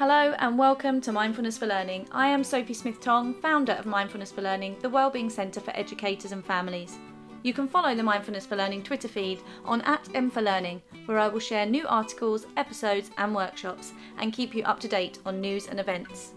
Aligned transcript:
Hello 0.00 0.34
and 0.38 0.56
welcome 0.56 0.98
to 1.02 1.12
Mindfulness 1.12 1.58
for 1.58 1.66
Learning. 1.66 2.08
I 2.10 2.28
am 2.28 2.42
Sophie 2.42 2.72
Smith 2.72 3.02
Tong, 3.02 3.34
founder 3.34 3.72
of 3.72 3.84
Mindfulness 3.84 4.32
for 4.32 4.40
Learning, 4.40 4.78
the 4.80 4.88
Wellbeing 4.88 5.28
Centre 5.28 5.60
for 5.60 5.76
Educators 5.76 6.32
and 6.32 6.42
Families. 6.42 6.96
You 7.42 7.52
can 7.52 7.68
follow 7.68 7.94
the 7.94 8.02
Mindfulness 8.02 8.46
for 8.46 8.56
Learning 8.56 8.82
Twitter 8.82 9.08
feed 9.08 9.42
on 9.62 9.82
at 9.82 10.08
M 10.14 10.30
for 10.30 10.40
Learning, 10.40 10.80
where 11.04 11.18
I 11.18 11.28
will 11.28 11.38
share 11.38 11.66
new 11.66 11.86
articles, 11.86 12.46
episodes, 12.56 13.10
and 13.18 13.34
workshops 13.34 13.92
and 14.16 14.32
keep 14.32 14.54
you 14.54 14.62
up 14.62 14.80
to 14.80 14.88
date 14.88 15.18
on 15.26 15.38
news 15.38 15.66
and 15.66 15.78
events. 15.78 16.32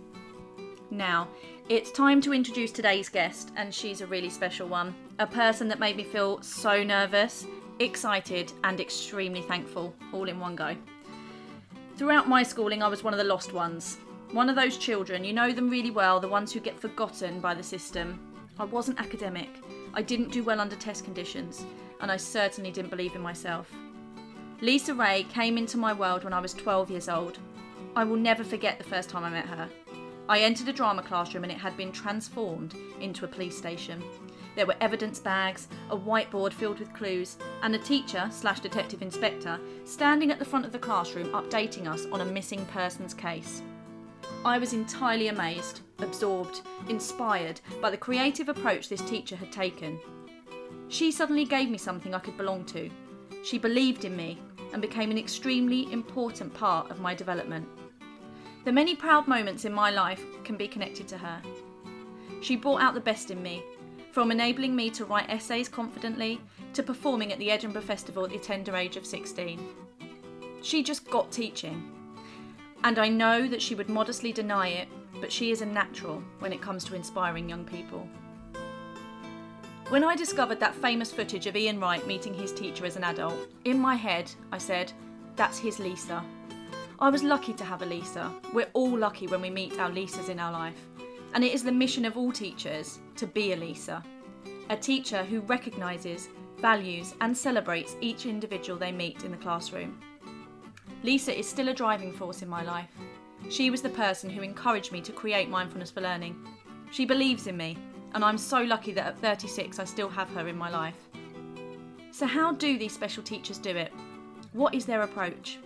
Now, 0.91 1.29
it's 1.69 1.89
time 1.89 2.19
to 2.19 2.33
introduce 2.33 2.73
today's 2.73 3.07
guest, 3.07 3.53
and 3.55 3.73
she's 3.73 4.01
a 4.01 4.07
really 4.07 4.29
special 4.29 4.67
one. 4.67 4.93
A 5.19 5.25
person 5.25 5.69
that 5.69 5.79
made 5.79 5.95
me 5.95 6.03
feel 6.03 6.41
so 6.41 6.83
nervous, 6.83 7.47
excited, 7.79 8.51
and 8.65 8.81
extremely 8.81 9.41
thankful 9.41 9.95
all 10.11 10.27
in 10.27 10.37
one 10.41 10.57
go. 10.57 10.75
Throughout 11.95 12.27
my 12.27 12.41
schooling, 12.41 12.81
I 12.81 12.87
was 12.87 13.03
one 13.03 13.13
of 13.13 13.19
the 13.19 13.23
lost 13.23 13.53
ones. 13.53 13.99
One 14.31 14.49
of 14.49 14.55
those 14.55 14.77
children, 14.77 15.23
you 15.23 15.31
know 15.31 15.51
them 15.51 15.69
really 15.69 15.91
well, 15.91 16.19
the 16.19 16.27
ones 16.27 16.51
who 16.51 16.59
get 16.59 16.79
forgotten 16.79 17.39
by 17.39 17.53
the 17.53 17.61
system. 17.61 18.19
I 18.57 18.65
wasn't 18.65 18.99
academic, 18.99 19.49
I 19.93 20.01
didn't 20.01 20.31
do 20.31 20.43
well 20.43 20.59
under 20.59 20.75
test 20.75 21.05
conditions, 21.05 21.65
and 22.01 22.11
I 22.11 22.17
certainly 22.17 22.71
didn't 22.71 22.89
believe 22.89 23.15
in 23.15 23.21
myself. 23.21 23.71
Lisa 24.59 24.95
Ray 24.95 25.27
came 25.29 25.55
into 25.55 25.77
my 25.77 25.93
world 25.93 26.23
when 26.23 26.33
I 26.33 26.39
was 26.39 26.55
12 26.55 26.89
years 26.89 27.09
old. 27.09 27.37
I 27.95 28.03
will 28.03 28.17
never 28.17 28.43
forget 28.43 28.79
the 28.79 28.83
first 28.83 29.09
time 29.09 29.23
I 29.23 29.29
met 29.29 29.45
her. 29.45 29.69
I 30.27 30.39
entered 30.39 30.69
a 30.69 30.73
drama 30.73 31.03
classroom 31.03 31.43
and 31.43 31.51
it 31.51 31.59
had 31.59 31.77
been 31.77 31.91
transformed 31.91 32.73
into 33.01 33.25
a 33.25 33.27
police 33.27 33.57
station. 33.57 34.01
There 34.55 34.67
were 34.67 34.75
evidence 34.81 35.19
bags, 35.19 35.67
a 35.89 35.97
whiteboard 35.97 36.53
filled 36.53 36.79
with 36.79 36.93
clues, 36.93 37.37
and 37.63 37.73
a 37.73 37.79
teacher 37.79 38.27
slash 38.31 38.59
detective 38.59 39.01
inspector 39.01 39.59
standing 39.83 40.31
at 40.31 40.39
the 40.39 40.45
front 40.45 40.65
of 40.65 40.71
the 40.71 40.79
classroom 40.79 41.29
updating 41.29 41.87
us 41.87 42.05
on 42.11 42.21
a 42.21 42.25
missing 42.25 42.65
persons 42.67 43.13
case. 43.13 43.63
I 44.45 44.57
was 44.59 44.73
entirely 44.73 45.29
amazed, 45.29 45.81
absorbed, 45.99 46.61
inspired 46.89 47.61
by 47.81 47.89
the 47.89 47.97
creative 47.97 48.49
approach 48.49 48.89
this 48.89 49.01
teacher 49.01 49.35
had 49.35 49.51
taken. 49.51 49.99
She 50.89 51.11
suddenly 51.11 51.45
gave 51.45 51.69
me 51.69 51.77
something 51.77 52.13
I 52.13 52.19
could 52.19 52.37
belong 52.37 52.65
to. 52.65 52.89
She 53.43 53.57
believed 53.57 54.05
in 54.05 54.15
me 54.15 54.37
and 54.73 54.81
became 54.81 55.11
an 55.11 55.17
extremely 55.17 55.91
important 55.91 56.53
part 56.53 56.91
of 56.91 56.99
my 56.99 57.15
development. 57.15 57.67
The 58.65 58.71
many 58.71 58.95
proud 58.95 59.27
moments 59.27 59.65
in 59.65 59.73
my 59.73 59.89
life 59.89 60.23
can 60.43 60.57
be 60.57 60.67
connected 60.67 61.07
to 61.09 61.17
her. 61.17 61.41
She 62.41 62.55
brought 62.55 62.81
out 62.81 62.93
the 62.93 62.99
best 62.99 63.31
in 63.31 63.41
me 63.41 63.63
from 64.13 64.29
enabling 64.29 64.75
me 64.75 64.91
to 64.91 65.05
write 65.05 65.27
essays 65.27 65.67
confidently 65.67 66.39
to 66.71 66.83
performing 66.83 67.33
at 67.33 67.39
the 67.39 67.49
Edinburgh 67.49 67.81
Festival 67.81 68.23
at 68.23 68.29
the 68.29 68.37
tender 68.37 68.75
age 68.75 68.95
of 68.95 69.07
16. 69.07 69.59
She 70.61 70.83
just 70.83 71.09
got 71.09 71.31
teaching. 71.31 71.91
And 72.83 72.99
I 72.99 73.09
know 73.09 73.47
that 73.47 73.61
she 73.61 73.73
would 73.73 73.89
modestly 73.89 74.31
deny 74.31 74.67
it, 74.67 74.87
but 75.19 75.31
she 75.31 75.49
is 75.49 75.61
a 75.61 75.65
natural 75.65 76.21
when 76.37 76.53
it 76.53 76.61
comes 76.61 76.83
to 76.83 76.95
inspiring 76.95 77.49
young 77.49 77.65
people. 77.65 78.07
When 79.89 80.03
I 80.03 80.15
discovered 80.15 80.59
that 80.59 80.75
famous 80.75 81.11
footage 81.11 81.47
of 81.47 81.55
Ian 81.55 81.79
Wright 81.79 82.05
meeting 82.05 82.35
his 82.35 82.53
teacher 82.53 82.85
as 82.85 82.97
an 82.97 83.03
adult, 83.03 83.47
in 83.65 83.79
my 83.79 83.95
head 83.95 84.31
I 84.51 84.59
said, 84.59 84.93
that's 85.35 85.57
his 85.57 85.79
Lisa. 85.79 86.23
I 86.99 87.09
was 87.09 87.23
lucky 87.23 87.53
to 87.53 87.63
have 87.63 87.81
a 87.81 87.87
Lisa. 87.87 88.31
We're 88.53 88.69
all 88.73 88.95
lucky 88.95 89.25
when 89.25 89.41
we 89.41 89.49
meet 89.49 89.79
our 89.79 89.89
Lisas 89.89 90.29
in 90.29 90.39
our 90.39 90.51
life. 90.51 90.77
And 91.33 91.43
it 91.43 91.53
is 91.53 91.63
the 91.63 91.71
mission 91.71 92.05
of 92.05 92.15
all 92.15 92.31
teachers 92.31 92.99
to 93.15 93.25
be 93.25 93.53
a 93.53 93.55
Lisa, 93.55 94.03
a 94.69 94.77
teacher 94.77 95.23
who 95.23 95.39
recognises, 95.41 96.29
values, 96.59 97.15
and 97.21 97.35
celebrates 97.35 97.95
each 98.01 98.25
individual 98.25 98.77
they 98.77 98.91
meet 98.91 99.23
in 99.23 99.31
the 99.31 99.37
classroom. 99.37 99.99
Lisa 101.01 101.37
is 101.37 101.49
still 101.49 101.69
a 101.69 101.73
driving 101.73 102.13
force 102.13 102.41
in 102.41 102.49
my 102.49 102.63
life. 102.63 102.91
She 103.49 103.69
was 103.69 103.81
the 103.81 103.89
person 103.89 104.29
who 104.29 104.41
encouraged 104.41 104.91
me 104.91 105.01
to 105.01 105.11
create 105.11 105.49
Mindfulness 105.49 105.91
for 105.91 106.01
Learning. 106.01 106.35
She 106.91 107.03
believes 107.03 107.47
in 107.47 107.57
me, 107.57 107.77
and 108.13 108.23
I'm 108.23 108.37
so 108.37 108.61
lucky 108.61 108.93
that 108.93 109.07
at 109.07 109.19
36 109.19 109.79
I 109.79 109.83
still 109.83 110.09
have 110.09 110.29
her 110.29 110.47
in 110.47 110.57
my 110.57 110.69
life. 110.69 111.09
So, 112.11 112.27
how 112.27 112.53
do 112.53 112.77
these 112.77 112.93
special 112.93 113.23
teachers 113.23 113.57
do 113.57 113.75
it? 113.75 113.91
What 114.53 114.75
is 114.75 114.85
their 114.85 115.01
approach? 115.01 115.57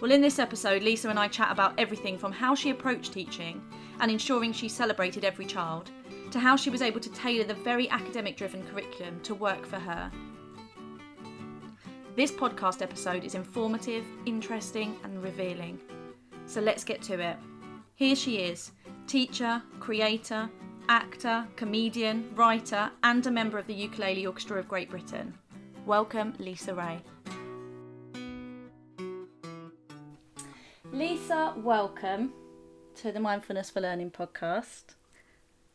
Well, 0.00 0.12
in 0.12 0.22
this 0.22 0.38
episode, 0.38 0.82
Lisa 0.82 1.10
and 1.10 1.18
I 1.18 1.28
chat 1.28 1.52
about 1.52 1.78
everything 1.78 2.16
from 2.16 2.32
how 2.32 2.54
she 2.54 2.70
approached 2.70 3.12
teaching 3.12 3.60
and 4.00 4.10
ensuring 4.10 4.52
she 4.52 4.68
celebrated 4.68 5.24
every 5.24 5.44
child, 5.44 5.90
to 6.30 6.38
how 6.38 6.56
she 6.56 6.70
was 6.70 6.82
able 6.82 7.00
to 7.00 7.10
tailor 7.10 7.44
the 7.44 7.54
very 7.54 7.88
academic 7.90 8.36
driven 8.36 8.62
curriculum 8.66 9.20
to 9.22 9.34
work 9.34 9.64
for 9.66 9.78
her. 9.78 10.10
This 12.16 12.32
podcast 12.32 12.82
episode 12.82 13.24
is 13.24 13.34
informative, 13.34 14.04
interesting, 14.26 14.96
and 15.04 15.22
revealing. 15.22 15.78
So 16.46 16.60
let's 16.60 16.84
get 16.84 17.00
to 17.02 17.20
it. 17.20 17.36
Here 17.94 18.16
she 18.16 18.38
is 18.38 18.72
teacher, 19.06 19.62
creator, 19.80 20.50
actor, 20.88 21.46
comedian, 21.56 22.30
writer, 22.34 22.90
and 23.02 23.26
a 23.26 23.30
member 23.30 23.58
of 23.58 23.66
the 23.66 23.74
Ukulele 23.74 24.26
Orchestra 24.26 24.58
of 24.58 24.68
Great 24.68 24.90
Britain. 24.90 25.32
Welcome, 25.86 26.34
Lisa 26.38 26.74
Ray. 26.74 27.00
Lisa, 30.92 31.54
welcome 31.56 32.32
to 32.98 33.12
the 33.12 33.20
Mindfulness 33.20 33.70
for 33.70 33.80
Learning 33.80 34.10
podcast. 34.10 34.82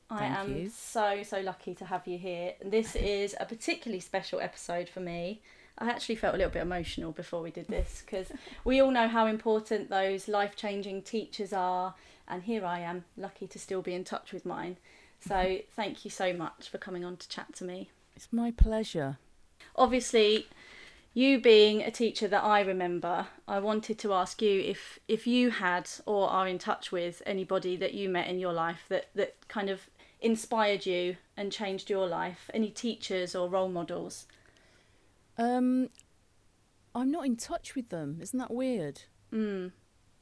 I 0.10 0.20
Thank 0.20 0.38
am 0.40 0.58
you. 0.58 0.70
so, 0.70 1.24
so 1.24 1.40
lucky 1.40 1.74
to 1.76 1.86
have 1.86 2.06
you 2.06 2.18
here. 2.18 2.56
This 2.62 2.96
is 2.98 3.34
a 3.40 3.46
particularly 3.46 4.02
special 4.02 4.42
episode 4.42 4.90
for 4.90 5.00
me. 5.00 5.42
I 5.78 5.90
actually 5.90 6.16
felt 6.16 6.36
a 6.36 6.38
little 6.38 6.52
bit 6.52 6.62
emotional 6.62 7.14
before 7.14 7.42
we 7.42 7.50
did 7.50 7.70
this 7.70 8.04
because 8.06 8.28
we 8.66 8.82
all 8.82 8.92
know 8.92 9.08
how 9.08 9.28
important 9.28 9.90
those 9.90 10.28
life 10.28 10.58
changing 10.58 11.04
teachers 11.04 11.54
are, 11.54 11.96
and 12.28 12.44
here 12.44 12.66
I 12.66 12.80
am, 12.80 13.06
lucky 13.16 13.48
to 13.48 13.58
still 13.58 13.82
be 13.82 13.94
in 13.94 14.04
touch 14.04 14.34
with 14.34 14.46
mine. 14.46 14.78
So, 15.26 15.60
thank 15.74 16.04
you 16.04 16.12
so 16.12 16.34
much 16.34 16.68
for 16.68 16.78
coming 16.78 17.06
on 17.06 17.16
to 17.16 17.30
chat 17.30 17.54
to 17.54 17.64
me. 17.64 17.90
It's 18.14 18.28
my 18.34 18.52
pleasure. 18.52 19.20
Obviously, 19.74 20.48
you 21.14 21.40
being 21.40 21.82
a 21.82 21.92
teacher 21.92 22.28
that 22.28 22.44
I 22.44 22.62
remember, 22.62 23.28
I 23.48 23.60
wanted 23.60 24.00
to 24.00 24.14
ask 24.14 24.42
you 24.42 24.62
if 24.62 25.00
if 25.08 25.28
you 25.28 25.52
had 25.52 25.90
or 26.06 26.30
are 26.30 26.48
in 26.48 26.58
touch 26.58 26.92
with 26.92 27.22
anybody 27.26 27.76
that 27.78 27.94
you 27.94 28.10
met 28.10 28.28
in 28.28 28.40
your 28.40 28.54
life 28.54 28.86
that 28.90 29.10
that 29.16 29.48
kind 29.48 29.70
of 29.70 29.90
inspired 30.22 30.86
you 30.86 31.18
and 31.38 31.52
changed 31.52 31.90
your 31.90 32.08
life. 32.08 32.50
Any 32.54 32.70
teachers 32.70 33.36
or 33.36 33.50
role 33.50 33.70
models? 33.70 34.26
Um, 35.38 35.90
I'm 36.96 37.12
not 37.12 37.26
in 37.26 37.36
touch 37.36 37.76
with 37.76 37.90
them. 37.90 38.20
Isn't 38.22 38.40
that 38.40 38.52
weird? 38.52 39.02
Mm. 39.32 39.72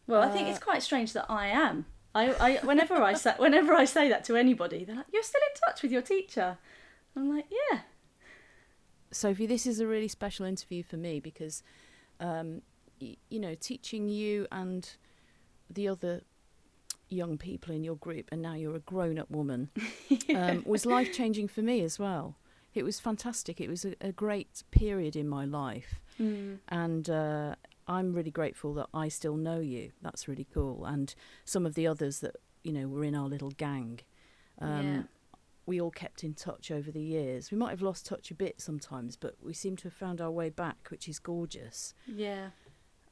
Well, 0.08 0.22
I 0.22 0.30
think 0.30 0.48
Uh, 0.48 0.52
it's 0.52 0.60
quite 0.60 0.84
strange 0.84 1.14
that 1.14 1.26
I 1.30 1.48
am. 1.48 1.86
I, 2.14 2.34
I 2.34 2.66
whenever 2.66 2.96
I 2.96 3.14
say 3.14 3.34
whenever 3.38 3.74
I 3.74 3.86
say 3.86 4.10
that 4.10 4.26
to 4.26 4.36
anybody, 4.36 4.84
they're 4.84 4.96
like, 4.98 5.06
"You're 5.14 5.24
still 5.24 5.42
in 5.50 5.62
touch 5.66 5.82
with 5.82 5.92
your 5.94 6.02
teacher." 6.02 6.58
I'm 7.16 7.34
like, 7.34 7.46
"Yeah." 7.50 7.82
Sophie, 9.12 9.46
this 9.46 9.66
is 9.66 9.80
a 9.80 9.88
really 9.88 10.08
special 10.08 10.46
interview 10.46 10.84
for 10.84 10.98
me 10.98 11.20
because, 11.20 11.64
um, 12.20 12.62
y- 13.02 13.18
you 13.30 13.40
know, 13.40 13.56
teaching 13.56 14.08
you 14.10 14.48
and 14.52 14.90
the 15.70 15.88
other 15.88 16.22
young 17.10 17.38
people 17.38 17.74
in 17.76 17.84
your 17.84 17.96
group, 17.98 18.30
and 18.32 18.42
now 18.42 18.54
you're 18.54 18.76
a 18.76 18.80
grown-up 18.80 19.30
woman, 19.30 19.70
um, 20.36 20.64
was 20.66 20.86
life-changing 20.86 21.48
for 21.48 21.62
me 21.62 21.82
as 21.82 22.00
well. 22.00 22.38
It 22.74 22.84
was 22.84 23.02
fantastic. 23.02 23.60
It 23.60 23.70
was 23.70 23.84
a, 23.84 23.96
a 24.00 24.12
great 24.14 24.64
period 24.72 25.16
in 25.18 25.28
my 25.28 25.44
life. 25.46 26.02
Mm. 26.20 26.60
and 26.70 27.10
uh, 27.10 27.56
I'm 27.88 28.14
really 28.14 28.32
grateful 28.32 28.74
that 28.76 28.88
I 28.94 29.08
still 29.08 29.36
know 29.38 29.60
you. 29.60 29.92
That's 30.02 30.28
really 30.28 30.46
cool, 30.54 30.86
and 30.86 31.14
some 31.46 31.66
of 31.66 31.74
the 31.74 31.88
others 31.88 32.20
that 32.20 32.36
you 32.64 32.72
know 32.74 32.88
were 32.88 33.04
in 33.04 33.16
our 33.16 33.28
little 33.28 33.50
gang. 33.52 34.02
Um, 34.60 34.86
Yeah. 34.94 35.02
We 35.66 35.80
all 35.80 35.92
kept 35.92 36.24
in 36.24 36.34
touch 36.34 36.72
over 36.72 36.92
the 36.92 37.02
years. 37.02 37.52
We 37.52 37.58
might 37.58 37.70
have 37.70 37.82
lost 37.82 38.06
touch 38.06 38.32
a 38.32 38.34
bit 38.34 38.60
sometimes, 38.60 39.16
but 39.16 39.36
we 39.42 39.54
seem 39.54 39.76
to 39.78 39.84
have 39.86 39.94
found 39.94 40.20
our 40.20 40.32
way 40.32 40.50
back, 40.50 40.88
which 40.90 41.08
is 41.08 41.20
gorgeous. 41.20 41.94
Yeah. 42.08 42.50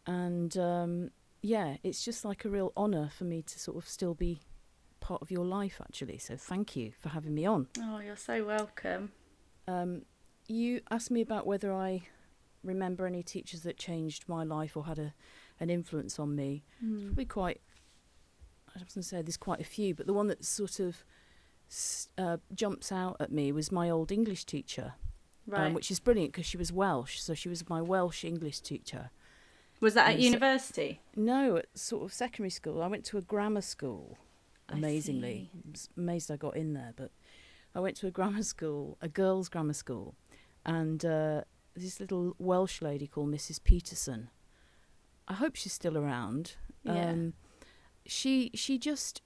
And 0.08 0.58
um, 0.58 1.12
yeah, 1.42 1.78
it's 1.84 2.04
just 2.04 2.26
like 2.26 2.46
a 2.46 2.50
real 2.50 2.73
honour 2.76 3.09
for 3.16 3.23
me 3.23 3.44
to 3.44 3.59
sort 3.59 3.78
of 3.78 3.88
still 3.88 4.14
be 4.14 4.41
part 5.00 5.22
of 5.22 5.32
your 5.32 5.46
life, 5.46 5.79
actually. 5.82 6.18
So 6.18 6.35
thank 6.35 6.76
you 6.76 6.91
for 7.00 7.09
having 7.09 7.34
me 7.35 7.46
on. 7.46 7.68
Oh, 7.79 8.00
you're 8.00 8.16
so 8.16 8.44
welcome. 8.44 9.12
Um, 9.68 10.02
you 10.47 10.82
asked 10.90 11.12
me 11.12 11.22
about 11.22 11.46
whether 11.46 11.72
I 11.72 12.08
remember 12.64 13.06
any 13.06 13.23
teachers 13.23 13.62
that 13.62 13.78
changed 13.78 14.28
my 14.28 14.44
life 14.44 14.76
or 14.76 14.85
had 14.85 15.00
a, 15.00 15.14
an 15.59 15.70
influence 15.70 16.20
on 16.20 16.35
me. 16.35 16.64
Mm. 16.84 17.06
Probably 17.06 17.26
quite, 17.26 17.62
I 18.68 18.79
was 18.84 18.94
going 18.94 19.03
to 19.03 19.08
say 19.08 19.22
there's 19.22 19.38
quite 19.38 19.62
a 19.62 19.66
few, 19.66 19.94
but 19.94 20.08
the 20.08 20.14
one 20.14 20.28
that 20.28 20.44
sort 20.44 20.79
of 20.79 21.06
uh, 22.18 22.38
jumps 22.54 22.92
out 22.92 23.18
at 23.20 23.32
me 23.32 23.52
was 23.52 23.72
my 23.72 23.90
old 23.90 24.12
English 24.12 24.46
teacher, 24.46 24.94
Right. 25.48 25.68
um, 25.68 25.74
which 25.74 25.90
is 25.92 26.00
brilliant 26.00 26.32
because 26.32 26.46
she 26.46 26.58
was 26.58 26.72
Welsh. 26.72 27.20
So 27.20 27.34
she 27.34 27.50
was 27.50 27.68
my 27.70 27.82
Welsh 27.82 28.24
English 28.24 28.60
teacher. 28.62 29.12
was 29.82 29.94
that 29.94 30.08
at 30.10 30.14
and 30.16 30.22
so- 30.22 30.26
university? 30.26 31.02
No, 31.16 31.58
at 31.58 31.68
sort 31.78 32.04
of 32.04 32.14
secondary 32.14 32.50
school. 32.50 32.82
I 32.82 32.88
went 32.88 33.06
to 33.06 33.18
a 33.18 33.22
grammar 33.22 33.62
school, 33.62 34.18
amazingly. 34.68 35.52
I 35.56 35.72
was 35.72 35.90
amazed 35.98 36.30
I 36.32 36.38
got 36.38 36.56
in 36.58 36.74
there, 36.74 36.94
but 36.96 37.12
I 37.74 37.80
went 37.80 37.96
to 37.98 38.08
a 38.08 38.12
grammar 38.12 38.44
school, 38.54 38.98
a 39.02 39.08
girls' 39.08 39.48
grammar 39.50 39.74
school, 39.74 40.16
and 40.66 41.04
uh, 41.06 41.42
this 41.76 42.00
little 42.00 42.36
Welsh 42.40 42.82
lady 42.82 43.08
called 43.08 43.30
Mrs. 43.32 43.64
Peterson. 43.64 44.30
I 45.28 45.34
hope 45.36 45.56
she's 45.56 45.74
still 45.74 45.98
around. 45.98 46.56
Yeah. 46.84 47.10
Um, 47.12 47.34
she 48.06 48.52
she 48.56 48.78
just 48.80 49.22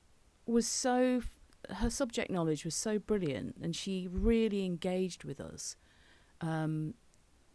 was 0.46 0.68
so 0.68 1.22
her 1.70 1.90
subject 1.90 2.30
knowledge 2.30 2.66
was 2.66 2.76
so 2.76 3.00
brilliant, 3.00 3.58
and 3.62 3.76
she 3.76 4.08
really 4.12 4.66
engaged 4.66 5.24
with 5.24 5.40
us, 5.40 5.76
um, 6.42 6.94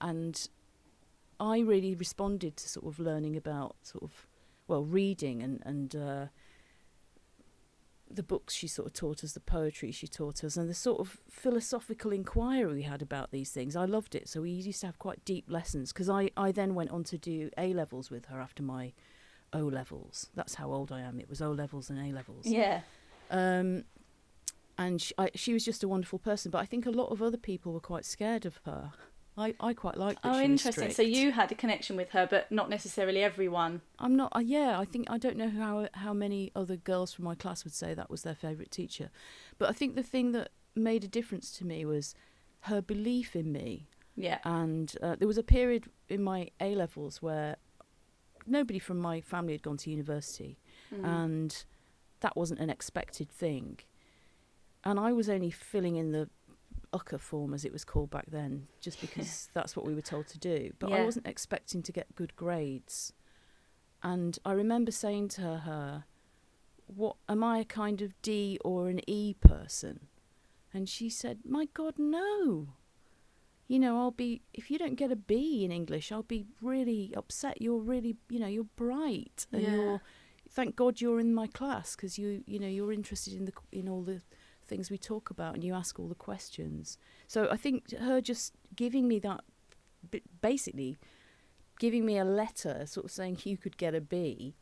and 0.01 0.49
I 1.41 1.61
really 1.61 1.95
responded 1.95 2.57
to 2.57 2.69
sort 2.69 2.87
of 2.87 2.99
learning 2.99 3.37
about 3.37 3.77
sort 3.83 4.05
of 4.05 4.27
well 4.67 4.85
reading 4.85 5.43
and 5.43 5.63
and 5.65 5.97
uh, 5.97 6.27
the 8.11 8.23
books 8.23 8.55
she 8.55 8.67
sort 8.67 8.87
of 8.87 8.93
taught 8.95 9.23
us, 9.23 9.33
the 9.33 9.41
poetry 9.41 9.91
she 9.91 10.09
taught 10.09 10.43
us, 10.43 10.57
and 10.57 10.69
the 10.69 10.75
sort 10.75 11.01
of 11.01 11.19
philosophical 11.29 12.13
inquiry 12.13 12.73
we 12.73 12.83
had 12.83 13.03
about 13.03 13.31
these 13.31 13.51
things. 13.51 13.77
I 13.77 13.85
loved 13.85 14.15
it. 14.15 14.29
So 14.29 14.43
we 14.43 14.51
used 14.51 14.81
to 14.81 14.87
have 14.87 14.99
quite 14.99 15.25
deep 15.25 15.45
lessons 15.49 15.93
because 15.93 16.09
I, 16.09 16.31
I 16.37 16.53
then 16.53 16.75
went 16.75 16.91
on 16.91 17.05
to 17.05 17.19
do 17.19 17.51
A 17.59 17.75
levels 17.75 18.11
with 18.11 18.27
her 18.27 18.41
after 18.41 18.63
my 18.63 18.93
O 19.53 19.61
levels. 19.61 20.29
That's 20.35 20.55
how 20.55 20.73
old 20.73 20.91
I 20.93 21.01
am. 21.01 21.21
It 21.21 21.29
was 21.29 21.43
O 21.43 21.51
levels 21.53 21.91
and 21.91 21.99
A 21.99 22.15
levels. 22.15 22.47
Yeah. 22.47 22.81
Um, 23.31 23.85
and 24.79 25.03
she, 25.03 25.13
I, 25.19 25.31
she 25.35 25.53
was 25.53 25.65
just 25.65 25.83
a 25.83 25.89
wonderful 25.89 26.19
person. 26.19 26.51
But 26.51 26.59
I 26.59 26.65
think 26.67 26.87
a 26.87 26.91
lot 26.91 27.11
of 27.11 27.21
other 27.21 27.37
people 27.37 27.73
were 27.73 27.81
quite 27.81 28.05
scared 28.05 28.47
of 28.47 28.61
her. 28.65 28.93
I, 29.37 29.55
I 29.61 29.73
quite 29.73 29.97
liked 29.97 30.23
that 30.25 30.35
Oh, 30.35 30.41
interesting. 30.41 30.91
So 30.91 31.03
you 31.03 31.31
had 31.31 31.53
a 31.53 31.55
connection 31.55 31.97
with 31.97 32.11
her, 32.11 32.27
but 32.29 32.51
not 32.51 32.69
necessarily 32.69 33.23
everyone. 33.23 33.83
I'm 34.01 34.17
not. 34.17 34.33
Uh, 34.35 34.41
yeah, 34.41 34.79
I 34.81 34.85
think 34.85 35.07
I 35.11 35.19
don't 35.19 35.37
know 35.37 35.51
how 35.51 35.89
how 35.95 36.13
many 36.13 36.51
other 36.57 36.77
girls 36.77 37.13
from 37.13 37.25
my 37.25 37.37
class 37.37 37.63
would 37.65 37.75
say 37.75 37.95
that 37.95 38.11
was 38.11 38.23
their 38.23 38.35
favourite 38.35 38.71
teacher, 38.73 39.11
but 39.59 39.69
I 39.69 39.73
think 39.73 39.95
the 39.95 40.03
thing 40.03 40.33
that 40.33 40.51
made 40.75 41.05
a 41.05 41.09
difference 41.09 41.53
to 41.59 41.65
me 41.65 41.85
was 41.85 42.15
her 42.63 42.81
belief 42.83 43.37
in 43.37 43.53
me. 43.53 43.89
Yeah. 44.17 44.39
And 44.45 44.93
uh, 45.01 45.15
there 45.17 45.29
was 45.29 45.39
a 45.39 45.45
period 45.45 45.85
in 46.09 46.21
my 46.25 46.51
A 46.61 46.75
levels 46.75 47.23
where 47.23 47.57
nobody 48.45 48.81
from 48.81 48.99
my 48.99 49.21
family 49.21 49.53
had 49.53 49.63
gone 49.63 49.77
to 49.79 49.91
university, 49.91 50.59
Mm. 50.93 51.05
and 51.05 51.65
that 52.21 52.35
wasn't 52.37 52.59
an 52.61 52.71
expected 52.71 53.31
thing. 53.31 53.79
And 54.85 54.99
I 54.99 55.13
was 55.13 55.29
only 55.29 55.51
filling 55.51 55.97
in 55.97 56.13
the 56.13 56.29
UCCA 56.93 57.21
form, 57.21 57.53
as 57.55 57.65
it 57.65 57.73
was 57.73 57.85
called 57.85 58.11
back 58.11 58.27
then, 58.31 58.69
just 58.81 59.01
because 59.01 59.51
that's 59.55 59.77
what 59.77 59.85
we 59.87 59.95
were 59.95 60.01
told 60.01 60.27
to 60.29 60.39
do. 60.39 60.73
But 60.79 60.93
I 60.93 61.05
wasn't 61.05 61.27
expecting 61.27 61.83
to 61.83 61.93
get 61.93 62.15
good 62.15 62.35
grades. 62.37 63.13
And 64.03 64.39
I 64.45 64.53
remember 64.53 64.91
saying 64.93 65.29
to 65.29 65.59
her, 65.59 66.05
"What 66.87 67.17
am 67.29 67.43
I 67.43 67.59
a 67.59 67.65
kind 67.65 68.01
of 68.01 68.21
D 68.23 68.59
or 68.65 68.89
an 68.89 69.01
E 69.09 69.35
person?" 69.35 70.09
And 70.73 70.89
she 70.89 71.11
said, 71.11 71.41
"My 71.45 71.67
God, 71.75 71.99
no." 71.99 72.75
You 73.67 73.79
know, 73.79 73.99
I'll 73.99 74.13
be 74.13 74.41
if 74.55 74.71
you 74.71 74.79
don't 74.79 74.95
get 74.95 75.13
a 75.13 75.17
B 75.17 75.65
in 75.65 75.71
English, 75.71 76.11
I'll 76.11 76.23
be 76.23 76.47
really 76.63 77.13
upset. 77.15 77.61
You're 77.61 77.81
really, 77.81 78.17
you 78.31 78.39
know, 78.39 78.47
you're 78.47 78.65
bright 78.77 79.47
and 79.53 79.63
Yeah. 79.63 79.73
you're 79.73 80.01
thank 80.51 80.75
God 80.77 81.01
you're 81.03 81.21
in 81.21 81.35
my 81.35 81.47
class 81.47 81.95
because 81.95 82.19
you 82.19 82.43
you 82.47 82.59
know 82.59 82.67
you're 82.69 82.93
interested 82.93 83.35
in 83.35 83.45
the 83.45 83.53
in 83.71 83.87
all 83.89 84.03
the 84.03 84.23
things 84.69 84.91
we 84.91 84.99
talk 84.99 85.31
about 85.31 85.55
and 85.55 85.65
you 85.65 85.75
ask 85.75 85.99
all 85.99 86.09
the 86.09 86.15
questions. 86.15 86.99
So 87.27 87.49
I 87.51 87.57
think 87.57 87.93
her 87.99 88.21
just 88.21 88.55
giving 88.77 89.09
me 89.09 89.19
that, 89.21 89.41
basically, 90.41 90.97
giving 91.81 92.05
me 92.05 92.19
a 92.19 92.25
letter, 92.25 92.85
sort 92.87 93.05
of 93.07 93.11
saying 93.11 93.39
you 93.45 93.57
could 93.57 93.77
get 93.77 93.95
a 93.95 94.01
B, 94.01 94.55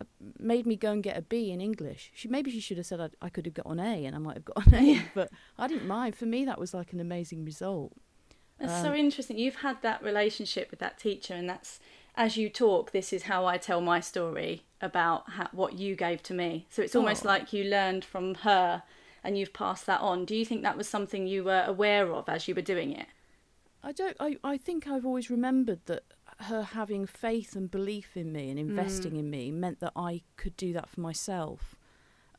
uh, 0.00 0.04
made 0.38 0.66
me 0.66 0.76
go 0.76 0.92
and 0.92 1.02
get 1.02 1.16
a 1.16 1.22
B 1.22 1.50
in 1.50 1.60
English. 1.60 2.12
She 2.14 2.28
maybe 2.28 2.50
she 2.50 2.60
should 2.60 2.76
have 2.76 2.86
said 2.86 3.00
I'd, 3.00 3.16
I 3.22 3.28
could 3.28 3.46
have 3.46 3.54
got 3.54 3.66
an 3.66 3.80
A 3.80 4.04
and 4.04 4.14
I 4.14 4.18
might 4.18 4.36
have 4.36 4.44
got 4.44 4.66
an 4.66 4.74
A, 4.74 5.02
but 5.14 5.30
I 5.58 5.66
didn't 5.68 5.86
mind. 5.86 6.14
For 6.16 6.26
me, 6.26 6.44
that 6.44 6.58
was 6.58 6.74
like 6.74 6.92
an 6.92 7.00
amazing 7.00 7.44
result. 7.44 7.92
That's 8.58 8.82
so 8.82 8.90
Um, 8.90 8.96
interesting. 8.96 9.38
You've 9.38 9.56
had 9.56 9.82
that 9.82 10.02
relationship 10.02 10.70
with 10.70 10.80
that 10.80 10.98
teacher, 10.98 11.34
and 11.34 11.48
that's 11.48 11.78
as 12.14 12.36
you 12.36 12.48
talk. 12.48 12.92
This 12.92 13.12
is 13.12 13.24
how 13.24 13.44
I 13.46 13.58
tell 13.58 13.80
my 13.80 14.00
story 14.00 14.64
about 14.80 15.30
how, 15.30 15.48
what 15.52 15.78
you 15.78 15.94
gave 15.96 16.22
to 16.24 16.34
me. 16.34 16.66
So 16.70 16.82
it's 16.82 16.96
almost 16.96 17.24
Oh. 17.24 17.28
like 17.28 17.52
you 17.52 17.64
learned 17.64 18.04
from 18.04 18.34
her, 18.36 18.82
and 19.26 19.36
you've 19.36 19.52
passed 19.52 19.84
that 19.86 20.00
on. 20.00 20.24
Do 20.24 20.34
you 20.34 20.44
think 20.46 20.62
that 20.62 20.76
was 20.76 20.88
something 20.88 21.26
you 21.26 21.44
were 21.44 21.64
aware 21.66 22.10
of 22.12 22.28
as 22.28 22.46
you 22.48 22.54
were 22.54 22.62
doing 22.62 22.92
it? 22.92 23.06
I 23.82 23.92
don't. 23.92 24.16
I, 24.18 24.36
I 24.42 24.56
think 24.56 24.86
I've 24.88 25.04
always 25.06 25.28
remembered 25.30 25.80
that 25.86 26.04
her 26.40 26.62
having 26.62 27.06
faith 27.06 27.54
and 27.56 27.70
belief 27.70 28.16
in 28.16 28.32
me 28.32 28.50
and 28.50 28.58
investing 28.58 29.16
in 29.16 29.30
me 29.30 29.50
meant 29.50 29.80
that 29.80 29.92
I 29.96 30.22
could 30.36 30.56
do 30.56 30.72
that 30.72 30.88
for 30.88 31.00
myself. 31.00 31.76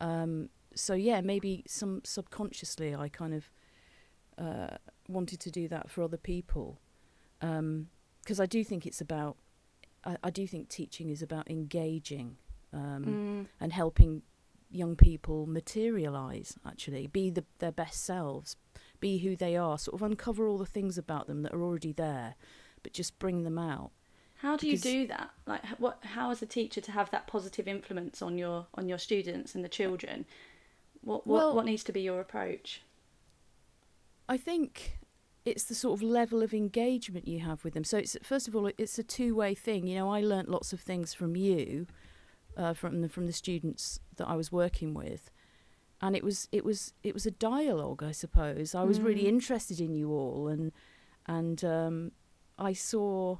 Um, 0.01 0.49
so 0.75 0.93
yeah, 0.93 1.21
maybe 1.21 1.63
some 1.67 2.01
subconsciously 2.03 2.93
I 2.95 3.09
kind 3.09 3.33
of 3.33 3.51
uh, 4.37 4.77
wanted 5.07 5.39
to 5.41 5.51
do 5.51 5.67
that 5.69 5.89
for 5.89 6.03
other 6.03 6.17
people 6.17 6.79
because 7.39 8.39
I 8.39 8.45
do 8.45 8.63
think 8.63 8.85
it's 8.85 9.01
about. 9.01 9.37
I, 10.03 10.17
I 10.23 10.29
do 10.29 10.47
think 10.47 10.69
teaching 10.69 11.09
is 11.09 11.21
about 11.21 11.49
engaging 11.49 12.37
um, 12.73 13.03
Mm. 13.05 13.45
and 13.59 13.73
helping 13.73 14.21
young 14.69 14.95
people 14.95 15.45
materialize 15.45 16.57
actually 16.65 17.07
be 17.07 17.29
the, 17.29 17.43
their 17.59 17.71
best 17.71 18.03
selves 18.03 18.55
be 18.99 19.19
who 19.19 19.35
they 19.35 19.55
are 19.55 19.77
sort 19.77 19.95
of 19.95 20.03
uncover 20.03 20.47
all 20.47 20.57
the 20.57 20.65
things 20.65 20.97
about 20.97 21.27
them 21.27 21.41
that 21.43 21.53
are 21.53 21.61
already 21.63 21.93
there 21.93 22.35
but 22.83 22.93
just 22.93 23.17
bring 23.19 23.43
them 23.43 23.57
out 23.57 23.91
How 24.41 24.55
do 24.57 24.67
you 24.67 24.77
do 24.77 25.07
that? 25.07 25.31
Like, 25.47 25.65
what? 25.79 25.97
How 26.03 26.29
as 26.29 26.41
a 26.43 26.45
teacher 26.45 26.79
to 26.81 26.91
have 26.91 27.09
that 27.09 27.25
positive 27.25 27.67
influence 27.67 28.21
on 28.21 28.37
your 28.37 28.67
on 28.75 28.87
your 28.87 28.99
students 28.99 29.55
and 29.55 29.63
the 29.65 29.69
children? 29.69 30.25
What 31.01 31.25
what 31.25 31.37
Well- 31.37 31.55
what 31.55 31.65
needs 31.65 31.83
to 31.85 31.91
be 31.91 32.01
your 32.01 32.19
approach? 32.19 32.81
i 34.29 34.37
think 34.37 34.97
it's 35.45 35.63
the 35.63 35.73
sort 35.75 35.93
of 35.97 36.03
level 36.03 36.43
of 36.43 36.53
engagement 36.53 37.27
you 37.27 37.39
have 37.39 37.63
with 37.63 37.73
them 37.73 37.83
so 37.83 37.97
it's 37.97 38.17
first 38.21 38.47
of 38.47 38.55
all 38.55 38.69
it's 38.77 38.99
a 38.99 39.03
two-way 39.03 39.55
thing 39.55 39.87
you 39.87 39.95
know 39.97 40.09
i 40.09 40.19
learnt 40.21 40.49
lots 40.49 40.73
of 40.73 40.79
things 40.81 41.13
from 41.13 41.35
you 41.35 41.87
uh, 42.57 42.73
from 42.73 43.01
the 43.01 43.09
from 43.09 43.25
the 43.27 43.33
students 43.33 43.99
that 44.17 44.27
i 44.27 44.35
was 44.35 44.51
working 44.51 44.93
with 44.93 45.29
and 46.01 46.15
it 46.15 46.23
was 46.23 46.47
it 46.51 46.63
was 46.65 46.93
it 47.03 47.13
was 47.13 47.25
a 47.25 47.31
dialogue 47.31 48.01
i 48.03 48.11
suppose 48.11 48.73
i 48.75 48.83
was 48.83 48.99
really 48.99 49.23
Mm. 49.23 49.29
interested 49.35 49.79
in 49.79 49.93
you 49.95 50.11
all 50.11 50.47
and 50.47 50.71
and 51.27 51.63
um, 51.63 52.11
i 52.57 52.73
saw 52.73 53.37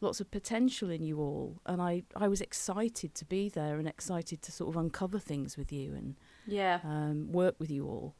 lots 0.00 0.20
of 0.20 0.30
potential 0.30 0.90
in 0.90 1.02
you 1.02 1.18
all 1.18 1.60
and 1.64 1.80
I, 1.80 2.02
I 2.14 2.28
was 2.28 2.40
excited 2.42 3.14
to 3.14 3.24
be 3.24 3.48
there 3.48 3.78
and 3.78 3.88
excited 3.88 4.42
to 4.42 4.52
sort 4.52 4.68
of 4.74 4.76
uncover 4.76 5.18
things 5.18 5.56
with 5.56 5.72
you 5.72 5.94
and 5.94 6.16
Yeah. 6.46 6.80
um, 6.84 7.32
work 7.32 7.54
with 7.58 7.70
you 7.70 7.86
all 7.86 8.14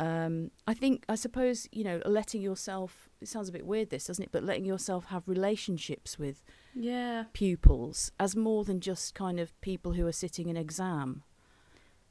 um, 0.00 0.50
I 0.66 0.74
think 0.74 1.04
I 1.08 1.14
suppose 1.16 1.68
you 1.72 1.82
know 1.84 2.00
letting 2.06 2.40
yourself 2.42 3.08
it 3.20 3.28
sounds 3.28 3.48
a 3.48 3.52
bit 3.52 3.66
weird 3.66 3.90
this 3.90 4.06
doesn't 4.06 4.24
it 4.24 4.30
but 4.32 4.44
letting 4.44 4.64
yourself 4.64 5.06
have 5.06 5.22
relationships 5.26 6.18
with 6.18 6.44
Yeah. 6.74 7.24
pupils 7.32 8.12
as 8.20 8.36
more 8.36 8.64
than 8.64 8.80
just 8.80 9.14
kind 9.14 9.40
of 9.40 9.58
people 9.60 9.92
who 9.94 10.06
are 10.06 10.12
sitting 10.12 10.48
an 10.50 10.56
exam 10.56 11.22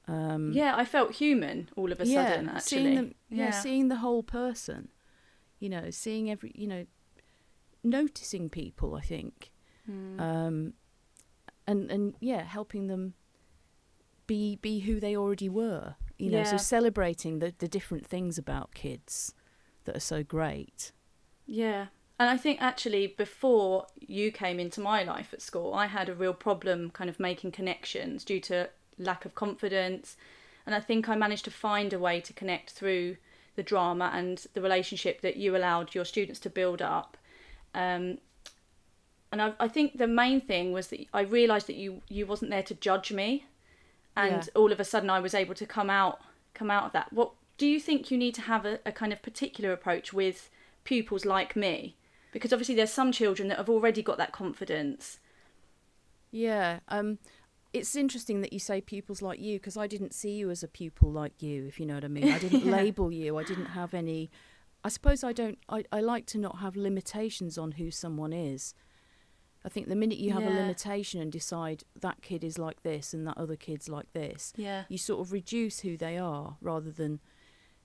um, 0.09 0.51
Yeah, 0.53 0.73
I 0.75 0.85
felt 0.85 1.13
human 1.15 1.69
all 1.75 1.91
of 1.91 1.99
a 1.99 2.05
yeah, 2.07 2.27
sudden. 2.29 2.49
Actually, 2.49 2.61
seeing 2.61 2.95
them, 2.95 3.15
yeah. 3.29 3.45
Yeah. 3.45 3.51
seeing 3.51 3.87
the 3.89 3.97
whole 3.97 4.23
person, 4.23 4.87
you 5.59 5.67
know, 5.69 5.89
seeing 5.89 6.29
every, 6.31 6.53
you 6.55 6.65
know, 6.67 6.85
noticing 7.83 8.49
people. 8.49 8.95
I 8.95 9.01
think, 9.01 9.51
Mm. 9.89 10.19
um, 10.19 10.73
and 11.65 11.91
and 11.91 12.15
yeah, 12.19 12.43
helping 12.43 12.87
them 12.87 13.13
be 14.27 14.57
be 14.57 14.79
who 14.79 14.99
they 14.99 15.15
already 15.15 15.49
were. 15.49 15.95
You 16.17 16.31
know, 16.31 16.43
so 16.43 16.57
celebrating 16.57 17.39
the 17.39 17.53
the 17.57 17.67
different 17.67 18.05
things 18.05 18.37
about 18.37 18.73
kids 18.73 19.33
that 19.85 19.95
are 19.95 20.01
so 20.01 20.23
great. 20.23 20.91
Yeah. 21.45 21.87
And 22.19 22.29
I 22.29 22.37
think 22.37 22.61
actually 22.61 23.07
before 23.07 23.85
you 23.99 24.31
came 24.31 24.59
into 24.59 24.81
my 24.81 25.03
life 25.03 25.33
at 25.33 25.41
school, 25.41 25.73
I 25.73 25.85
had 25.85 26.09
a 26.09 26.15
real 26.15 26.33
problem 26.33 26.89
kind 26.89 27.09
of 27.09 27.19
making 27.19 27.51
connections 27.51 28.23
due 28.23 28.39
to 28.41 28.69
lack 28.97 29.25
of 29.25 29.35
confidence. 29.35 30.17
And 30.65 30.73
I 30.73 30.79
think 30.79 31.07
I 31.07 31.15
managed 31.15 31.45
to 31.45 31.51
find 31.51 31.93
a 31.93 31.99
way 31.99 32.19
to 32.21 32.33
connect 32.33 32.71
through 32.71 33.17
the 33.55 33.63
drama 33.63 34.11
and 34.13 34.45
the 34.53 34.61
relationship 34.61 35.21
that 35.21 35.37
you 35.37 35.55
allowed 35.55 35.93
your 35.93 36.05
students 36.05 36.39
to 36.41 36.49
build 36.49 36.81
up. 36.81 37.17
Um, 37.73 38.17
and 39.31 39.41
I, 39.41 39.53
I 39.59 39.67
think 39.67 39.97
the 39.97 40.07
main 40.07 40.41
thing 40.41 40.71
was 40.71 40.87
that 40.87 41.05
I 41.13 41.21
realised 41.21 41.67
that 41.67 41.75
you, 41.75 42.01
you 42.09 42.25
wasn't 42.25 42.51
there 42.51 42.63
to 42.63 42.73
judge 42.73 43.11
me. 43.11 43.45
And 44.17 44.43
Yeah. 44.43 44.49
all 44.55 44.71
of 44.71 44.79
a 44.79 44.83
sudden 44.83 45.09
I 45.09 45.19
was 45.19 45.33
able 45.33 45.53
to 45.55 45.65
come 45.65 45.89
out 45.89 46.19
come 46.53 46.71
out 46.71 46.85
of 46.85 46.91
that. 46.93 47.13
What 47.13 47.33
do 47.57 47.67
you 47.67 47.79
think 47.79 48.09
you 48.11 48.17
need 48.17 48.33
to 48.35 48.41
have 48.41 48.65
a, 48.65 48.79
a 48.85 48.91
kind 48.91 49.13
of 49.13 49.21
particular 49.21 49.71
approach 49.71 50.11
with 50.11 50.49
pupils 50.83 51.23
like 51.23 51.55
me? 51.55 51.95
Because 52.31 52.51
obviously 52.51 52.75
there's 52.75 52.91
some 52.91 53.11
children 53.11 53.47
that 53.49 53.57
have 53.57 53.69
already 53.69 54.01
got 54.01 54.17
that 54.17 54.31
confidence. 54.31 55.19
Yeah. 56.31 56.79
Um, 56.87 57.19
it's 57.73 57.95
interesting 57.95 58.41
that 58.41 58.53
you 58.53 58.59
say 58.59 58.81
pupils 58.81 59.21
like 59.21 59.39
you 59.39 59.59
because 59.59 59.77
I 59.77 59.87
didn't 59.87 60.13
see 60.13 60.31
you 60.31 60.49
as 60.49 60.63
a 60.63 60.67
pupil 60.67 61.11
like 61.11 61.41
you, 61.41 61.65
if 61.67 61.79
you 61.79 61.85
know 61.85 61.95
what 61.95 62.03
I 62.05 62.07
mean. 62.09 62.31
I 62.31 62.39
didn't 62.39 62.65
Yeah. 62.65 62.71
label 62.77 63.11
you. 63.11 63.37
I 63.37 63.43
didn't 63.43 63.67
have 63.67 63.93
any. 63.93 64.29
I 64.83 64.89
suppose 64.89 65.23
I 65.23 65.33
don't. 65.33 65.57
I, 65.69 65.83
I 65.91 65.99
like 66.01 66.25
to 66.27 66.37
not 66.37 66.59
have 66.59 66.75
limitations 66.75 67.57
on 67.57 67.73
who 67.73 67.91
someone 67.91 68.33
is. 68.33 68.73
I 69.67 69.69
think 69.69 69.89
the 69.89 69.95
minute 69.97 70.17
you 70.17 70.31
have 70.31 70.43
a 70.45 70.49
limitation 70.49 71.19
and 71.21 71.29
decide 71.29 71.83
that 71.99 72.21
kid 72.21 72.41
is 72.41 72.57
like 72.57 72.83
this 72.83 73.13
and 73.13 73.27
that 73.27 73.37
other 73.37 73.57
kid's 73.57 73.89
like 73.89 74.09
this, 74.13 74.53
Yeah. 74.55 74.85
you 74.87 74.97
sort 74.97 75.19
of 75.19 75.33
reduce 75.33 75.81
who 75.81 75.97
they 75.97 76.17
are 76.17 76.55
rather 76.61 76.89
than 76.89 77.19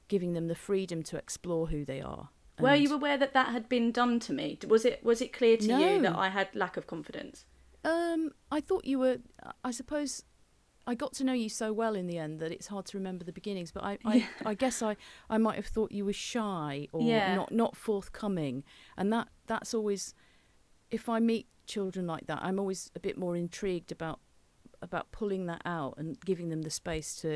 giving 0.07 0.33
them 0.33 0.47
the 0.47 0.55
freedom 0.55 1.03
to 1.03 1.17
explore 1.17 1.67
who 1.69 1.85
they 1.85 2.01
are. 2.01 2.29
Were 2.61 2.77
you 2.77 2.95
aware 2.95 3.19
that 3.19 3.33
that 3.35 3.49
had 3.49 3.69
been 3.69 3.91
done 3.91 4.21
to 4.21 4.33
me? 4.33 4.59
Was 4.69 4.85
it 4.85 5.03
was 5.03 5.21
it 5.21 5.33
clear 5.33 5.57
to 5.57 5.65
you 5.65 6.01
that 6.03 6.15
I 6.17 6.29
had 6.29 6.55
lack 6.55 6.77
of 6.77 6.87
confidence? 6.87 7.47
Um, 7.85 8.31
I 8.53 8.61
thought 8.61 8.85
you 8.85 9.01
were. 9.01 9.17
I 9.65 9.73
suppose 9.73 10.23
I 10.87 10.95
got 10.95 11.12
to 11.15 11.25
know 11.25 11.33
you 11.33 11.49
so 11.49 11.73
well 11.73 11.97
in 11.97 12.07
the 12.07 12.19
end 12.19 12.39
that 12.39 12.53
it's 12.53 12.69
hard 12.69 12.87
to 12.87 12.97
remember 12.99 13.25
the 13.25 13.33
beginnings. 13.33 13.73
But 13.73 13.83
I, 13.83 13.99
I, 14.05 14.15
Yeah. 14.17 14.27
I 14.47 14.55
guess 14.55 14.83
I, 14.83 14.97
I 15.29 15.39
might 15.39 15.57
have 15.57 15.67
thought 15.67 15.91
you 15.91 16.05
were 16.05 16.12
shy 16.12 16.87
or 16.93 17.03
Yeah. 17.03 17.35
not 17.35 17.51
not 17.51 17.77
forthcoming, 17.77 18.62
and 18.97 19.12
that 19.12 19.27
that's 19.47 19.75
always, 19.75 20.15
if 20.93 21.09
I 21.09 21.19
meet 21.19 21.47
children 21.75 22.05
like 22.14 22.26
that, 22.31 22.41
I'm 22.47 22.59
always 22.62 22.91
a 22.95 23.00
bit 23.00 23.17
more 23.25 23.35
intrigued 23.45 23.91
about 23.93 24.19
about 24.87 25.07
pulling 25.19 25.47
that 25.47 25.62
out 25.64 25.95
and 26.00 26.09
giving 26.31 26.49
them 26.52 26.62
the 26.62 26.71
space 26.83 27.11
to 27.23 27.31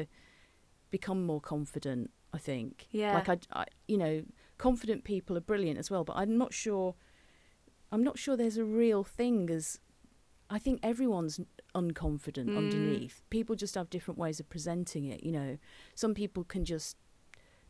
become 0.90 1.20
more 1.30 1.40
confident. 1.54 2.10
I 2.32 2.38
think. 2.38 2.86
Yeah. 2.90 3.14
Like 3.14 3.28
I, 3.34 3.38
I, 3.60 3.64
you 3.92 3.96
know, 4.02 4.14
confident 4.58 5.04
people 5.04 5.36
are 5.38 5.46
brilliant 5.52 5.78
as 5.78 5.90
well, 5.90 6.04
but 6.04 6.16
I'm 6.22 6.36
not 6.36 6.52
sure. 6.52 6.94
I'm 7.92 8.02
not 8.08 8.18
sure 8.18 8.36
there's 8.36 8.58
a 8.58 8.64
real 8.84 9.02
thing 9.04 9.48
as. 9.50 9.80
I 10.56 10.58
think 10.64 10.78
everyone's 10.82 11.40
unconfident 11.74 12.48
Mm. 12.50 12.58
underneath. 12.62 13.16
People 13.30 13.54
just 13.56 13.74
have 13.74 13.88
different 13.90 14.18
ways 14.24 14.38
of 14.40 14.46
presenting 14.48 15.04
it. 15.14 15.20
You 15.26 15.32
know, 15.38 15.58
some 15.94 16.14
people 16.14 16.44
can 16.44 16.64
just 16.64 16.96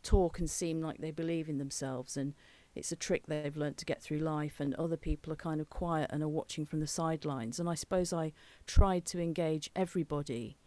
talk 0.02 0.38
and 0.40 0.48
seem 0.50 0.80
like 0.86 0.98
they 0.98 1.12
believe 1.12 1.48
in 1.52 1.58
themselves, 1.58 2.16
and 2.16 2.34
it's 2.76 2.92
a 2.92 2.96
trick 2.96 3.26
they've 3.26 3.56
learnt 3.56 3.78
to 3.78 3.84
get 3.84 4.02
through 4.02 4.18
life. 4.18 4.60
And 4.60 4.74
other 4.74 4.96
people 4.96 5.32
are 5.32 5.36
kind 5.36 5.60
of 5.60 5.70
quiet 5.70 6.10
and 6.12 6.22
are 6.22 6.28
watching 6.28 6.66
from 6.66 6.80
the 6.80 6.86
sidelines. 6.86 7.58
And 7.58 7.68
I 7.68 7.74
suppose 7.74 8.12
I 8.12 8.32
tried 8.66 9.04
to 9.06 9.20
engage 9.20 9.70
everybody 9.74 10.58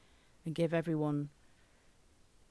and 0.45 0.55
give 0.55 0.73
everyone, 0.73 1.29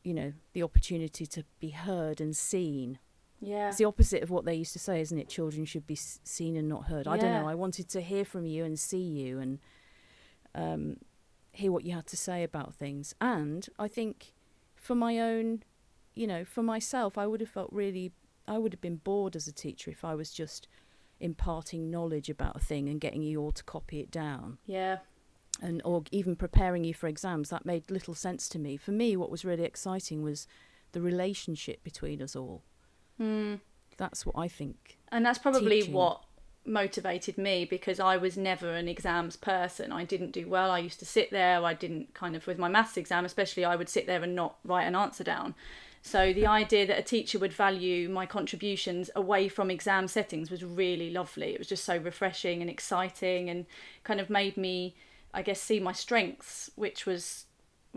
you 0.05 0.15
know, 0.15 0.33
the 0.53 0.63
opportunity 0.63 1.27
to 1.27 1.45
be 1.59 1.71
heard 1.71 2.21
and 2.21 2.37
seen. 2.37 2.99
Yeah. 3.41 3.69
It's 3.69 3.79
the 3.79 3.85
opposite 3.85 4.23
of 4.23 4.31
what 4.31 4.45
they 4.45 4.55
used 4.55 4.73
to 4.73 4.79
say, 4.79 5.01
isn't 5.01 5.19
it? 5.19 5.29
Children 5.29 5.65
should 5.65 5.87
be 5.87 5.97
seen 5.97 6.57
and 6.57 6.69
not 6.69 6.87
heard. 6.87 7.07
I 7.07 7.17
don't 7.17 7.33
know. 7.33 7.49
I 7.49 7.55
wanted 7.55 7.89
to 7.91 8.01
hear 8.01 8.25
from 8.25 8.47
you 8.47 8.65
and 8.65 8.79
see 8.79 8.99
you 8.99 9.39
and 9.39 9.59
um, 10.55 10.97
hear 11.53 11.71
what 11.73 11.85
you 11.85 11.95
had 11.95 12.07
to 12.07 12.17
say 12.17 12.43
about 12.43 12.75
things. 12.75 13.15
And 13.21 13.69
I 13.79 13.89
think 13.89 14.35
for 14.75 14.95
my 14.95 15.19
own, 15.19 15.63
you 16.15 16.27
know, 16.27 16.45
for 16.45 16.63
myself, 16.63 17.17
I 17.17 17.27
would 17.27 17.41
have 17.41 17.51
felt 17.51 17.71
really, 17.73 18.13
I 18.49 18.59
would 18.59 18.73
have 18.73 18.81
been 18.81 18.97
bored 18.97 19.37
as 19.37 19.47
a 19.47 19.53
teacher 19.53 19.91
if 19.91 20.05
I 20.05 20.15
was 20.15 20.31
just 20.33 20.67
imparting 21.21 21.91
knowledge 21.91 22.29
about 22.31 22.57
a 22.57 22.61
thing 22.61 22.89
and 22.89 23.01
getting 23.01 23.23
you 23.23 23.41
all 23.41 23.53
to 23.53 23.65
copy 23.65 24.01
it 24.01 24.11
down 24.11 24.59
Yeah. 24.67 24.99
and 25.61 25.83
or 25.85 26.05
even 26.13 26.37
preparing 26.37 26.85
you 26.85 26.95
for 26.95 27.09
exams 27.09 27.51
that 27.51 27.67
made 27.67 27.91
little 27.91 28.15
sense 28.15 28.49
to 28.51 28.59
me 28.59 28.77
for 28.77 28.93
me 28.93 29.17
what 29.17 29.31
was 29.31 29.45
really 29.45 29.65
exciting 29.65 30.23
was 30.23 30.47
the 30.93 31.01
relationship 31.01 31.83
between 31.83 32.23
us 32.23 32.37
all 32.37 32.63
Mm. 33.21 33.61
that's 33.97 34.25
what 34.25 34.37
i 34.39 34.47
think 34.47 34.97
And 35.11 35.27
that's 35.27 35.41
probably 35.41 35.81
Teaching. 35.81 35.95
what 35.95 36.23
motivated 36.69 37.39
me 37.39 37.65
because 37.65 37.99
I 37.99 38.17
was 38.17 38.37
never 38.37 38.75
an 38.75 38.89
exams 38.89 39.37
person. 39.37 39.93
I 39.93 40.05
didn't 40.05 40.33
do 40.33 40.49
well. 40.49 40.71
I 40.71 40.79
used 40.79 40.99
to 41.01 41.05
sit 41.05 41.31
there. 41.31 41.65
I 41.65 41.75
didn't 41.75 42.15
kind 42.15 42.37
of, 42.37 42.47
with 42.47 42.59
my 42.59 42.69
maths 42.69 42.97
exam 42.97 43.25
especially, 43.25 43.65
I 43.65 43.77
would 43.77 43.89
sit 43.89 44.07
there 44.07 44.23
and 44.23 44.35
not 44.35 44.57
write 44.65 44.85
an 44.85 44.95
answer 44.95 45.25
down. 45.25 45.55
So 46.03 46.33
the 46.33 46.47
idea 46.47 46.87
that 46.87 46.99
a 46.99 47.03
teacher 47.03 47.39
would 47.39 47.53
value 47.53 48.09
my 48.09 48.25
contributions 48.25 49.11
away 49.17 49.49
from 49.49 49.71
exam 49.71 50.09
settings 50.09 50.51
was 50.51 50.65
really 50.65 51.11
lovely. 51.11 51.53
It 51.53 51.59
was 51.59 51.69
just 51.69 51.85
so 51.85 51.97
refreshing 51.97 52.61
and 52.61 52.71
exciting 52.71 53.51
and 53.51 53.67
kind 54.05 54.21
of 54.21 54.31
made 54.31 54.57
me, 54.57 54.95
I 55.35 55.43
guess, 55.43 55.61
see 55.61 55.81
my 55.81 55.93
strengths, 55.93 56.71
which 56.77 57.05
was 57.05 57.47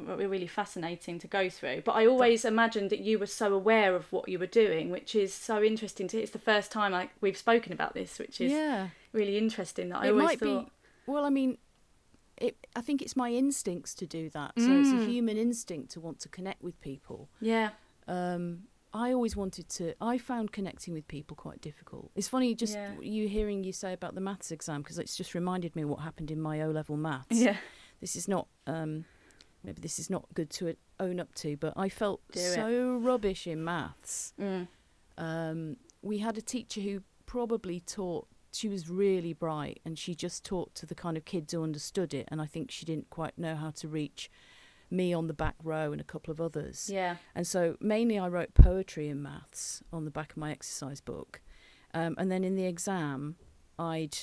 really 0.05 0.47
fascinating 0.47 1.19
to 1.19 1.27
go 1.27 1.49
through. 1.49 1.81
But 1.81 1.93
I 1.93 2.05
always 2.05 2.45
imagined 2.45 2.89
that 2.89 2.99
you 2.99 3.17
were 3.19 3.25
so 3.27 3.53
aware 3.53 3.95
of 3.95 4.11
what 4.11 4.27
you 4.29 4.39
were 4.39 4.45
doing, 4.47 4.89
which 4.89 5.15
is 5.15 5.33
so 5.33 5.61
interesting 5.63 6.07
to. 6.09 6.19
It's 6.21 6.31
the 6.31 6.39
first 6.39 6.71
time 6.71 6.91
like 6.91 7.11
we've 7.21 7.37
spoken 7.37 7.71
about 7.73 7.93
this, 7.93 8.19
which 8.19 8.41
is 8.41 8.51
yeah 8.51 8.89
really 9.13 9.37
interesting. 9.37 9.89
That 9.89 10.01
I 10.01 10.07
it 10.07 10.11
always 10.11 10.23
might 10.25 10.39
thought, 10.39 10.65
be 10.65 10.71
well 11.05 11.25
i 11.25 11.29
mean 11.29 11.57
it 12.37 12.55
i 12.75 12.81
think 12.81 13.01
it's 13.01 13.15
my 13.15 13.29
instincts 13.31 13.93
to 13.95 14.05
do 14.05 14.29
that 14.29 14.53
so 14.57 14.71
it's 14.73 14.91
a 14.91 14.95
Mm. 14.95 15.05
human 15.05 15.37
instinct 15.37 15.91
to 15.91 15.99
want 15.99 16.19
to 16.21 16.29
connect 16.29 16.61
with 16.63 16.79
people 16.81 17.29
yeah, 17.39 17.69
um 18.07 18.63
I 18.93 19.13
always 19.13 19.37
wanted 19.37 19.69
to. 19.77 19.93
I 20.01 20.17
found 20.17 20.51
connecting 20.51 20.93
with 20.93 21.07
people 21.07 21.33
quite 21.37 21.61
difficult. 21.61 22.11
It's 22.13 22.27
funny 22.27 22.53
just 22.53 22.73
Yeah. 22.75 22.91
you 22.99 23.29
hearing 23.29 23.63
you 23.63 23.71
say 23.71 23.93
about 23.93 24.15
the 24.15 24.21
maths 24.21 24.51
exam 24.51 24.81
because 24.81 24.99
it's 24.99 25.15
just 25.15 25.33
reminded 25.33 25.77
me 25.77 25.85
what 25.85 26.01
happened 26.01 26.29
in 26.29 26.41
my 26.41 26.61
O 26.61 26.71
level 26.71 26.97
maths. 26.97 27.39
yeah, 27.39 27.55
this 28.01 28.17
is 28.17 28.27
not 28.27 28.49
um 28.67 29.05
maybe 29.63 29.81
this 29.81 29.99
is 29.99 30.09
not 30.09 30.25
good 30.33 30.49
to 30.49 30.75
own 30.99 31.19
up 31.19 31.33
to 31.35 31.55
but 31.57 31.73
i 31.75 31.89
felt 31.89 32.21
Do 32.31 32.39
it. 32.39 32.53
so 32.53 32.97
rubbish 32.97 33.47
in 33.47 33.63
maths 33.63 34.33
mm. 34.39 34.67
um 35.17 35.77
we 36.01 36.19
had 36.19 36.37
a 36.37 36.41
teacher 36.41 36.81
who 36.81 37.03
probably 37.25 37.79
taught 37.79 38.27
she 38.53 38.67
was 38.67 38.89
really 38.89 39.33
bright 39.33 39.79
and 39.85 39.97
she 39.97 40.13
just 40.13 40.43
taught 40.43 40.75
to 40.75 40.85
the 40.85 40.95
kind 40.95 41.15
of 41.15 41.23
kids 41.25 41.53
who 41.53 41.63
understood 41.63 42.13
it 42.13 42.27
and 42.29 42.41
i 42.41 42.45
think 42.45 42.71
she 42.71 42.85
didn't 42.85 43.09
quite 43.09 43.37
know 43.37 43.55
how 43.55 43.71
to 43.71 43.87
reach 43.87 44.29
me 44.91 45.13
on 45.13 45.27
the 45.27 45.33
back 45.33 45.55
row 45.63 45.91
and 45.91 46.01
a 46.01 46.03
couple 46.03 46.31
of 46.31 46.41
others 46.41 46.89
yeah, 46.91 47.15
and 47.33 47.47
so 47.47 47.77
mainly 47.79 48.19
I 48.19 48.27
wrote 48.27 48.53
poetry 48.53 49.07
in 49.07 49.23
maths 49.23 49.81
on 49.91 50.03
the 50.03 50.11
back 50.11 50.31
of 50.31 50.37
my 50.37 50.51
exercise 50.51 50.99
book. 50.99 51.41
Um, 51.93 52.15
and 52.17 52.31
then 52.31 52.43
in 52.43 52.55
the 52.55 52.65
exam, 52.65 53.35
I'd, 53.79 54.17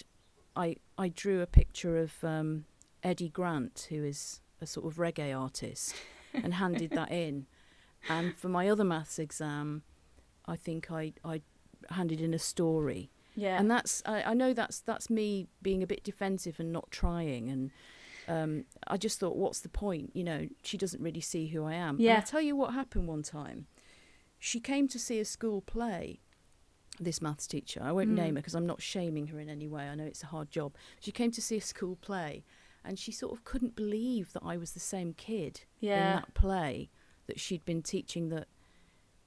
I, 0.57 0.76
I 0.97 1.09
drew 1.09 1.40
a 1.40 1.47
picture 1.47 1.99
of 1.99 2.12
um, 2.23 2.64
Eddie 3.02 3.28
Grant, 3.28 3.88
who 3.90 4.04
is 4.04 4.40
a 4.60 4.66
sort 4.66 4.86
of 4.86 4.96
reggae 4.96 5.38
artist, 5.38 5.94
and 6.34 6.54
handed 6.54 6.90
that 6.92 7.10
in. 7.10 7.46
And 8.08 8.34
for 8.36 8.48
my 8.48 8.68
other 8.68 8.84
maths 8.84 9.18
exam, 9.18 9.82
I 10.46 10.56
think 10.56 10.90
I, 10.90 11.12
I 11.24 11.42
handed 11.90 12.20
in 12.20 12.32
a 12.34 12.38
story. 12.38 13.10
yeah, 13.34 13.58
And 13.58 13.70
that's 13.70 14.02
I, 14.06 14.22
I 14.22 14.34
know 14.34 14.52
that's 14.54 14.80
that's 14.80 15.10
me 15.10 15.46
being 15.62 15.82
a 15.82 15.86
bit 15.86 16.02
defensive 16.04 16.58
and 16.60 16.72
not 16.72 16.90
trying 16.90 17.48
and 17.50 17.70
um, 18.28 18.64
I 18.86 18.98
just 18.98 19.18
thought, 19.20 19.36
what's 19.36 19.60
the 19.60 19.70
point? 19.70 20.10
You 20.14 20.22
know, 20.22 20.48
she 20.62 20.76
doesn't 20.76 21.02
really 21.02 21.22
see 21.22 21.46
who 21.46 21.64
I 21.64 21.72
am. 21.74 21.94
And 21.96 22.00
Yeah. 22.00 22.16
I'll 22.16 22.22
tell 22.22 22.42
you 22.42 22.54
what 22.56 22.74
happened 22.74 23.08
one 23.08 23.22
time. 23.22 23.66
She 24.38 24.60
came 24.60 24.86
to 24.88 24.98
see 24.98 25.18
a 25.18 25.24
school 25.24 25.62
play, 25.62 26.20
this 27.00 27.22
maths 27.22 27.46
teacher. 27.46 27.80
I 27.82 27.90
won't 27.90 28.10
Mm. 28.10 28.14
name 28.16 28.34
her 28.36 28.40
because 28.42 28.54
I'm 28.54 28.66
not 28.66 28.82
shaming 28.82 29.28
her 29.28 29.40
in 29.40 29.48
any 29.48 29.66
way. 29.66 29.84
I 29.88 29.94
know 29.94 30.04
it's 30.04 30.22
a 30.22 30.26
hard 30.26 30.50
job. 30.50 30.74
She 31.00 31.10
came 31.10 31.30
to 31.32 31.40
see 31.40 31.56
a 31.56 31.60
school 31.62 31.96
play 31.96 32.44
and 32.88 32.99
she 32.99 33.12
sort 33.12 33.33
of 33.33 33.45
couldn't 33.45 33.76
believe 33.76 34.33
that 34.33 34.42
I 34.45 34.57
was 34.57 34.73
the 34.73 34.80
same 34.80 35.12
kid 35.12 35.61
in 35.80 36.14
that 36.16 36.35
play 36.35 36.90
that 37.26 37.38
she'd 37.38 37.64
been 37.64 37.83
teaching 37.83 38.30
that 38.30 38.49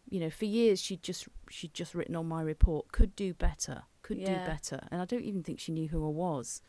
you 0.09 0.19
know 0.19 0.31
for 0.31 0.45
years 0.45 0.81
she'd 0.81 1.03
just 1.03 1.27
she'd 1.49 1.73
just 1.73 1.93
written 1.95 2.15
on 2.15 2.27
my 2.27 2.41
report 2.41 2.91
could 2.91 3.15
do 3.15 3.33
better 3.33 3.83
could 4.01 4.17
Yeah. 4.17 4.39
do 4.39 4.45
better. 4.53 4.79
And 4.91 5.01
i 5.01 5.05
don't 5.05 5.23
even 5.23 5.43
think 5.43 5.59
she 5.59 5.71
knew 5.71 5.87
who 5.89 6.03
i 6.05 6.09
was. 6.09 6.61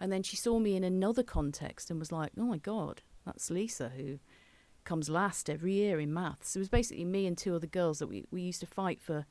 And 0.00 0.12
then 0.12 0.22
she 0.22 0.36
saw 0.36 0.58
me 0.58 0.76
in 0.76 0.84
another 0.84 1.22
context 1.24 1.90
and 1.90 1.98
was 1.98 2.12
like 2.12 2.30
oh 2.38 2.44
my 2.44 2.58
god 2.58 3.02
that's 3.26 3.50
lisa 3.50 3.88
who 3.96 4.18
comes 4.84 5.08
last 5.08 5.50
every 5.50 5.72
year 5.72 5.98
in 5.98 6.14
maths. 6.14 6.54
It 6.54 6.60
was 6.60 6.68
basically 6.68 7.04
me 7.04 7.26
and 7.26 7.36
two 7.36 7.56
other 7.56 7.66
girls 7.66 7.98
that 7.98 8.06
we, 8.06 8.24
we 8.30 8.40
used 8.42 8.60
to 8.60 8.66
fight 8.66 9.00
for 9.02 9.26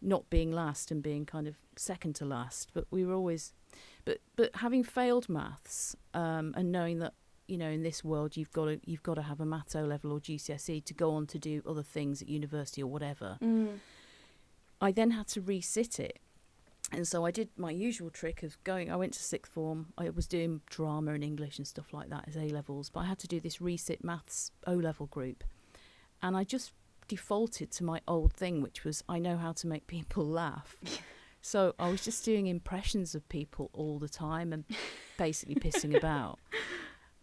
not 0.00 0.30
being 0.30 0.50
last 0.50 0.90
and 0.90 1.02
being 1.02 1.26
kind 1.26 1.46
of 1.46 1.56
second 1.76 2.14
to 2.14 2.24
last 2.24 2.70
but 2.72 2.84
we 2.90 3.04
were 3.04 3.12
always 3.14 3.52
but 4.04 4.18
but 4.36 4.50
having 4.56 4.82
failed 4.82 5.28
maths 5.28 5.96
um, 6.14 6.54
and 6.56 6.72
knowing 6.72 6.98
that 6.98 7.14
you 7.46 7.56
know 7.56 7.68
in 7.68 7.82
this 7.82 8.04
world 8.04 8.36
you've 8.36 8.52
got 8.52 8.66
to 8.66 8.80
you've 8.84 9.02
got 9.02 9.14
to 9.14 9.22
have 9.22 9.40
a 9.40 9.46
maths 9.46 9.74
O 9.76 9.82
level 9.82 10.12
or 10.12 10.20
GCSE 10.20 10.84
to 10.84 10.94
go 10.94 11.14
on 11.14 11.26
to 11.26 11.38
do 11.38 11.62
other 11.66 11.82
things 11.82 12.22
at 12.22 12.28
university 12.28 12.82
or 12.82 12.86
whatever. 12.86 13.38
mm. 13.42 13.78
I 14.80 14.92
then 14.92 15.10
had 15.10 15.26
to 15.28 15.42
resit 15.42 15.98
it. 15.98 16.20
And 16.92 17.06
so 17.06 17.26
I 17.26 17.30
did 17.30 17.48
my 17.56 17.70
usual 17.70 18.10
trick 18.10 18.42
of 18.42 18.62
going 18.64 18.90
I 18.90 18.96
went 18.96 19.12
to 19.14 19.22
sixth 19.22 19.52
form. 19.52 19.92
I 19.98 20.08
was 20.10 20.26
doing 20.26 20.62
drama 20.66 21.12
and 21.12 21.24
English 21.24 21.58
and 21.58 21.66
stuff 21.66 21.92
like 21.92 22.08
that 22.10 22.24
as 22.28 22.36
A 22.36 22.48
levels, 22.48 22.88
but 22.88 23.00
I 23.00 23.04
had 23.06 23.18
to 23.20 23.26
do 23.26 23.40
this 23.40 23.58
resit 23.58 24.02
maths 24.02 24.52
O 24.66 24.74
level 24.74 25.06
group. 25.06 25.44
And 26.22 26.36
I 26.36 26.44
just 26.44 26.72
defaulted 27.08 27.70
to 27.72 27.84
my 27.84 28.00
old 28.06 28.32
thing 28.34 28.60
which 28.62 28.84
was 28.84 29.02
I 29.08 29.18
know 29.18 29.36
how 29.36 29.52
to 29.52 29.66
make 29.66 29.86
people 29.86 30.24
laugh. 30.42 30.76
So 31.40 31.74
I 31.78 31.88
was 31.90 32.04
just 32.04 32.24
doing 32.24 32.46
impressions 32.46 33.14
of 33.14 33.28
people 33.28 33.70
all 33.72 33.98
the 33.98 34.08
time 34.08 34.52
and 34.52 34.64
basically 35.18 35.54
pissing 35.54 35.96
about. 35.96 36.38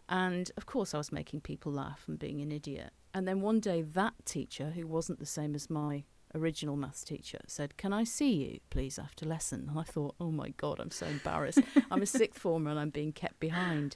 And 0.07 0.51
of 0.57 0.65
course, 0.65 0.93
I 0.93 0.97
was 0.97 1.11
making 1.11 1.41
people 1.41 1.71
laugh 1.71 2.03
and 2.07 2.19
being 2.19 2.41
an 2.41 2.51
idiot. 2.51 2.91
And 3.13 3.27
then 3.27 3.41
one 3.41 3.59
day, 3.59 3.81
that 3.81 4.13
teacher, 4.25 4.71
who 4.75 4.85
wasn't 4.85 5.19
the 5.19 5.25
same 5.25 5.55
as 5.55 5.69
my 5.69 6.03
original 6.33 6.75
maths 6.75 7.03
teacher, 7.03 7.39
said, 7.47 7.77
Can 7.77 7.93
I 7.93 8.03
see 8.03 8.33
you, 8.33 8.59
please, 8.69 8.99
after 8.99 9.25
lesson? 9.25 9.67
And 9.69 9.79
I 9.79 9.83
thought, 9.83 10.15
Oh 10.19 10.31
my 10.31 10.49
God, 10.49 10.79
I'm 10.79 10.91
so 10.91 11.05
embarrassed. 11.07 11.61
I'm 11.89 12.01
a 12.01 12.05
sixth 12.05 12.39
former 12.39 12.69
and 12.69 12.79
I'm 12.79 12.89
being 12.89 13.13
kept 13.13 13.39
behind. 13.39 13.95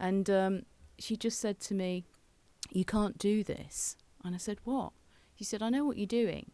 And 0.00 0.28
um, 0.30 0.62
she 0.98 1.16
just 1.16 1.38
said 1.38 1.60
to 1.60 1.74
me, 1.74 2.04
You 2.70 2.84
can't 2.84 3.18
do 3.18 3.44
this. 3.44 3.96
And 4.24 4.34
I 4.34 4.38
said, 4.38 4.58
What? 4.64 4.92
She 5.36 5.44
said, 5.44 5.62
I 5.62 5.68
know 5.68 5.84
what 5.84 5.98
you're 5.98 6.06
doing. 6.06 6.50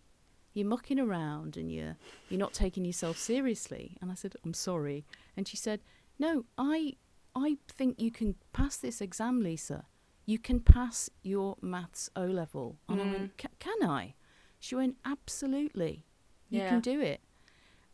You're 0.54 0.66
mucking 0.66 0.98
around 1.00 1.56
and 1.56 1.70
you're, 1.72 1.96
you're 2.28 2.38
not 2.40 2.52
taking 2.52 2.84
yourself 2.84 3.16
seriously. 3.16 3.96
And 4.00 4.10
I 4.10 4.14
said, 4.14 4.34
I'm 4.44 4.54
sorry. 4.54 5.04
And 5.36 5.48
she 5.48 5.56
said, 5.56 5.80
No, 6.18 6.44
I 6.58 6.96
I 7.34 7.56
think 7.68 7.98
you 7.98 8.10
can 8.10 8.34
pass 8.52 8.76
this 8.76 9.00
exam, 9.00 9.40
Lisa. 9.42 9.86
You 10.26 10.38
can 10.38 10.60
pass 10.60 11.08
your 11.22 11.56
maths 11.62 12.10
O 12.14 12.24
level. 12.26 12.76
And 12.88 13.00
I 13.00 13.04
Mm. 13.04 13.12
went, 13.12 13.38
"Ca- 13.38 13.48
Can 13.58 13.82
I? 13.88 14.14
She 14.60 14.74
went, 14.74 14.96
Absolutely. 15.04 16.04
You 16.50 16.60
Yeah. 16.60 16.68
can 16.68 16.80
do 16.80 17.00
it. 17.00 17.22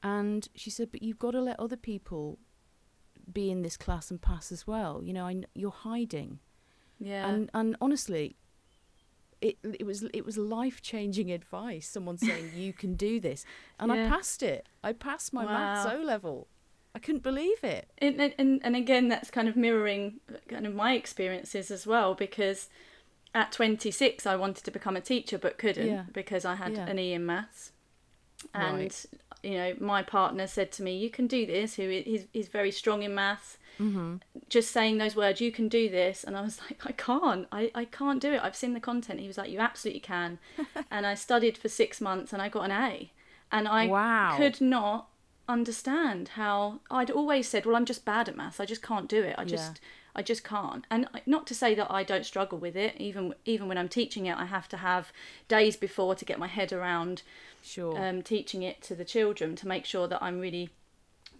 And 0.03 0.49
she 0.55 0.71
said, 0.71 0.91
But 0.91 1.03
you've 1.03 1.19
got 1.21 1.31
to 1.33 1.41
let 1.41 1.59
other 1.61 1.77
people 1.77 2.39
be 3.33 3.51
in 3.51 3.63
this 3.63 3.77
class 3.77 4.11
and 4.11 4.21
pass 4.21 4.51
as 4.51 4.67
well. 4.67 5.03
You 5.05 5.13
know, 5.13 5.27
I 5.27 5.43
you're 5.55 5.71
hiding. 5.71 6.41
Yeah. 6.99 7.29
And 7.29 7.51
and 7.55 7.77
honestly, 7.81 8.37
it 9.41 9.57
it 9.63 9.87
was 9.87 10.03
it 10.15 10.25
was 10.25 10.37
life 10.37 10.83
changing 10.83 11.31
advice. 11.31 11.89
Someone 11.89 12.19
saying 12.19 12.51
you 12.57 12.73
can 12.73 12.95
do 12.95 13.21
this, 13.21 13.45
and 13.79 13.91
I 13.93 14.09
passed 14.09 14.43
it. 14.43 14.69
I 14.83 14.93
passed 14.93 15.33
my 15.33 15.45
maths 15.45 15.87
O 15.93 16.01
level. 16.03 16.49
I 16.95 16.99
couldn't 17.01 17.23
believe 17.23 17.63
it. 17.63 17.91
and, 17.99 18.21
and- 18.21 18.35
and 18.39 18.61
and 18.65 18.75
again 18.77 19.09
that's 19.09 19.31
kind 19.31 19.49
of 19.49 19.57
mirroring 19.57 20.21
uh, 20.33 20.39
kind 20.49 20.67
of 20.67 20.75
my 20.75 20.95
experiences 20.95 21.71
as 21.71 21.87
well 21.87 22.15
because 22.15 22.69
at 23.35 23.53
26 23.53 24.27
I 24.27 24.35
wanted 24.37 24.65
to 24.65 24.71
become 24.71 24.97
a 24.97 25.01
teacher 25.01 25.39
but 25.39 25.59
couldn't 25.59 25.87
Yeah. 25.87 26.05
because 26.13 26.45
I 26.45 26.55
had 26.57 26.73
Yeah. 26.73 26.87
an 26.87 26.99
E 26.99 27.13
in 27.13 27.25
maths 27.27 27.73
and 28.55 28.75
Right. 28.81 29.07
you 29.43 29.53
know 29.59 29.75
my 29.81 30.03
partner 30.03 30.47
said 30.47 30.73
to 30.73 30.83
me 30.83 30.97
you 30.97 31.11
can 31.11 31.27
do 31.27 31.47
this 31.47 31.75
who 31.77 31.85
i- 31.85 32.03
he's, 32.03 32.27
he's 32.33 32.49
very 32.49 32.71
strong 32.71 33.03
in 33.03 33.15
maths 33.15 33.59
Mm-hmm. 33.81 34.17
just 34.49 34.73
saying 34.73 34.99
those 34.99 35.15
words 35.15 35.41
you 35.41 35.53
can 35.53 35.69
do 35.69 35.89
this 35.89 36.25
and 36.25 36.37
I 36.37 36.41
was 36.41 36.61
like 36.71 36.85
I 36.87 36.93
can't 36.93 37.47
I, 37.53 37.71
I 37.75 37.85
can't 37.85 38.21
do 38.21 38.33
it 38.33 38.41
I've 38.43 38.57
seen 38.57 38.75
the 38.75 38.81
content 38.81 39.21
he 39.21 39.27
was 39.29 39.39
like 39.39 39.51
you 39.51 39.61
absolutely 39.61 40.01
can 40.01 40.39
and 40.91 41.07
I 41.07 41.15
studied 41.15 41.57
for 41.59 41.69
six 41.69 42.01
months 42.01 42.33
and 42.33 42.43
I 42.43 42.49
got 42.49 42.65
an 42.65 42.73
A 42.73 43.13
and 43.53 43.69
I 43.69 43.87
Wow. 43.89 44.37
could 44.37 44.61
not 44.61 45.09
understand 45.49 46.29
how 46.31 46.81
I'd 46.91 47.11
always 47.11 47.49
said, 47.49 47.65
"Well, 47.65 47.75
I'm 47.77 47.87
just 47.87 48.05
bad 48.05 48.29
at 48.29 48.37
maths. 48.37 48.61
I 48.61 48.67
just 48.67 48.83
can't 48.83 49.09
do 49.09 49.23
it. 49.23 49.35
I 49.39 49.45
just, 49.45 49.81
I 50.19 50.23
just 50.23 50.43
can't." 50.45 50.85
And 50.91 51.09
not 51.27 51.47
to 51.47 51.55
say 51.55 51.75
that 51.75 51.91
I 51.91 52.03
don't 52.03 52.27
struggle 52.27 52.59
with 52.59 52.77
it. 52.77 52.93
Even 52.99 53.35
even 53.45 53.69
when 53.69 53.79
I'm 53.79 53.89
teaching 53.89 54.27
it, 54.27 54.37
I 54.37 54.47
have 54.47 54.69
to 54.71 54.77
have 54.79 55.13
days 55.47 55.77
before 55.77 56.15
to 56.17 56.25
get 56.25 56.39
my 56.39 56.49
head 56.49 56.73
around 56.73 57.23
Sure. 57.63 57.97
um, 57.99 58.23
teaching 58.23 58.63
it 58.63 58.83
to 58.83 58.95
the 58.95 59.05
children 59.05 59.57
to 59.57 59.69
make 59.69 59.85
sure 59.85 60.07
that 60.09 60.23
I'm 60.23 60.41
really 60.41 60.71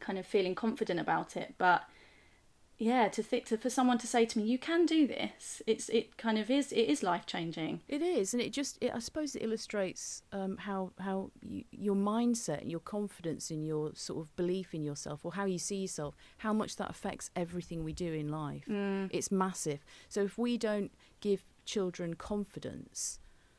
kind 0.01 0.19
of 0.19 0.27
feeling 0.27 0.55
confident 0.55 1.01
about 1.01 1.37
it. 1.37 1.55
But 1.59 1.81
yeah, 2.79 3.09
to 3.09 3.23
think 3.23 3.47
to 3.47 3.59
for 3.59 3.71
someone 3.71 3.99
to 3.99 4.07
say 4.07 4.25
to 4.27 4.39
me, 4.39 4.45
"You 4.45 4.59
can 4.59 4.87
do 4.87 5.07
this," 5.07 5.61
it's 5.67 5.89
it 5.89 6.17
kind 6.17 6.39
of 6.39 6.49
is 6.51 6.71
it 6.73 6.89
is 6.89 7.03
life 7.03 7.27
changing. 7.27 7.81
It 7.89 8.03
is, 8.03 8.33
and 8.33 8.41
it 8.41 8.53
just, 8.53 8.79
it, 8.81 8.93
I 8.95 9.01
suppose, 9.01 9.35
it 9.35 9.43
illustrates 9.43 10.23
um, 10.33 10.57
how 10.59 10.93
how 11.01 11.31
you, 11.43 11.65
your 11.73 11.97
mindset 11.97 12.61
and 12.63 12.71
your 12.71 12.81
confidence 12.81 13.51
in 13.51 13.65
your 13.65 13.95
sort 13.95 14.21
of 14.21 14.35
belief 14.37 14.75
in 14.75 14.85
yourself, 14.85 15.25
or 15.25 15.33
how 15.33 15.45
you 15.45 15.59
see 15.59 15.77
yourself, 15.77 16.15
how 16.39 16.53
much 16.53 16.77
that 16.77 16.89
affects 16.89 17.31
everything 17.35 17.83
we 17.83 17.93
do 17.93 18.13
in 18.13 18.29
life. 18.29 18.65
Mm. 18.69 19.09
It's 19.13 19.33
massive. 19.33 19.81
So 20.09 20.23
if 20.23 20.39
we 20.39 20.57
don't 20.57 20.93
give 21.21 21.43
children 21.65 22.15
confidence 22.15 23.19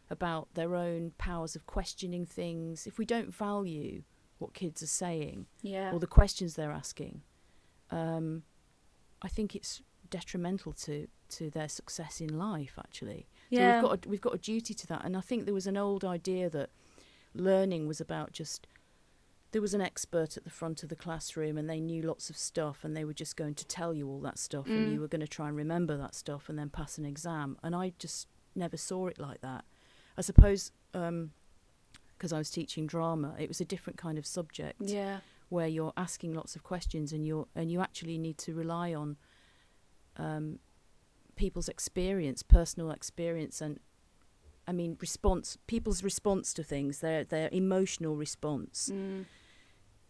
about 0.10 0.48
their 0.56 0.76
own 0.76 1.12
powers 1.18 1.56
of 1.56 1.66
questioning 1.68 2.26
things, 2.26 2.88
if 2.88 2.98
we 2.98 3.06
don't 3.06 3.34
value 3.34 4.04
what 4.40 4.54
kids 4.54 4.82
are 4.82 4.88
saying 4.88 5.46
Yeah. 5.62 5.92
or 5.92 6.00
the 6.00 6.08
questions 6.08 6.56
they're 6.56 6.72
asking, 6.72 7.22
um, 7.92 8.44
I 9.22 9.28
think 9.28 9.56
it's 9.56 9.82
detrimental 10.10 10.74
to 10.74 11.08
to 11.30 11.50
their 11.52 11.70
success 11.70 12.20
in 12.22 12.38
life. 12.40 12.74
Actually, 12.80 13.28
so 13.54 13.60
Yeah. 13.60 13.74
we've 13.74 13.90
got 13.90 14.06
a, 14.06 14.10
we've 14.10 14.22
got 14.22 14.34
a 14.34 14.38
duty 14.40 14.74
to 14.74 14.88
that. 14.88 15.06
And 15.06 15.16
I 15.16 15.22
think 15.22 15.46
there 15.46 15.54
was 15.54 15.68
an 15.68 15.78
old 15.78 16.04
idea 16.04 16.50
that 16.50 16.70
learning 17.36 17.88
was 17.88 18.02
about 18.02 18.32
just 18.32 18.66
there 19.52 19.62
was 19.62 19.74
an 19.74 19.82
expert 19.82 20.38
at 20.38 20.44
the 20.44 20.50
front 20.50 20.84
of 20.84 20.90
the 20.90 20.96
classroom 20.96 21.58
and 21.58 21.68
they 21.70 21.80
knew 21.80 22.02
lots 22.04 22.30
of 22.30 22.38
stuff 22.38 22.84
and 22.84 22.96
they 22.96 23.04
were 23.04 23.14
just 23.14 23.36
going 23.36 23.56
to 23.56 23.66
tell 23.66 23.94
you 23.96 24.08
all 24.08 24.20
that 24.22 24.38
stuff 24.40 24.68
and 24.68 24.88
Mm. 24.88 24.92
you 24.94 25.00
were 25.02 25.08
going 25.08 25.22
to 25.22 25.28
try 25.28 25.48
and 25.48 25.58
remember 25.58 25.98
that 25.98 26.14
stuff 26.16 26.50
and 26.50 26.58
then 26.58 26.70
pass 26.70 26.98
an 27.00 27.06
exam. 27.06 27.58
And 27.64 27.76
I 27.76 27.94
just 28.00 28.28
never 28.56 28.78
saw 28.78 29.08
it 29.08 29.18
like 29.20 29.42
that. 29.42 29.66
I 30.18 30.22
suppose 30.22 30.72
because 30.92 32.34
I 32.34 32.38
was 32.38 32.50
teaching 32.52 32.86
drama, 32.88 33.36
it 33.40 33.48
was 33.48 33.62
a 33.62 33.66
different 33.66 33.98
kind 33.98 34.18
of 34.18 34.26
subject 34.26 34.82
Yeah. 34.82 35.20
Where 35.50 35.68
you're 35.68 35.94
asking 35.98 36.34
lots 36.34 36.56
of 36.56 36.63
questions 36.63 37.12
and 37.13 37.25
you're 37.25 37.48
and 37.56 37.72
you 37.72 37.82
actually 37.82 38.18
need 38.18 38.38
to 38.39 38.53
rely 38.53 38.94
on 38.94 39.18
um, 40.18 40.60
people's 41.36 41.70
experience, 41.70 42.44
personal 42.44 42.91
experience, 42.91 43.62
and 43.62 43.79
I 44.68 44.72
mean 44.72 44.98
response, 45.01 45.57
people's 45.68 46.03
response 46.03 46.53
to 46.53 46.64
things, 46.64 47.00
their 47.00 47.24
their 47.24 47.50
emotional 47.51 48.16
response 48.16 48.90
Mm. 48.94 49.25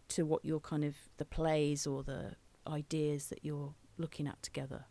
to 0.08 0.24
what 0.26 0.44
you're 0.44 0.60
kind 0.60 0.84
of 0.84 0.94
the 1.16 1.24
plays 1.24 1.86
or 1.86 2.02
the 2.02 2.36
ideas 2.66 3.26
that 3.28 3.40
you're 3.44 3.74
looking 3.98 4.26
at 4.26 4.42
together. 4.42 4.84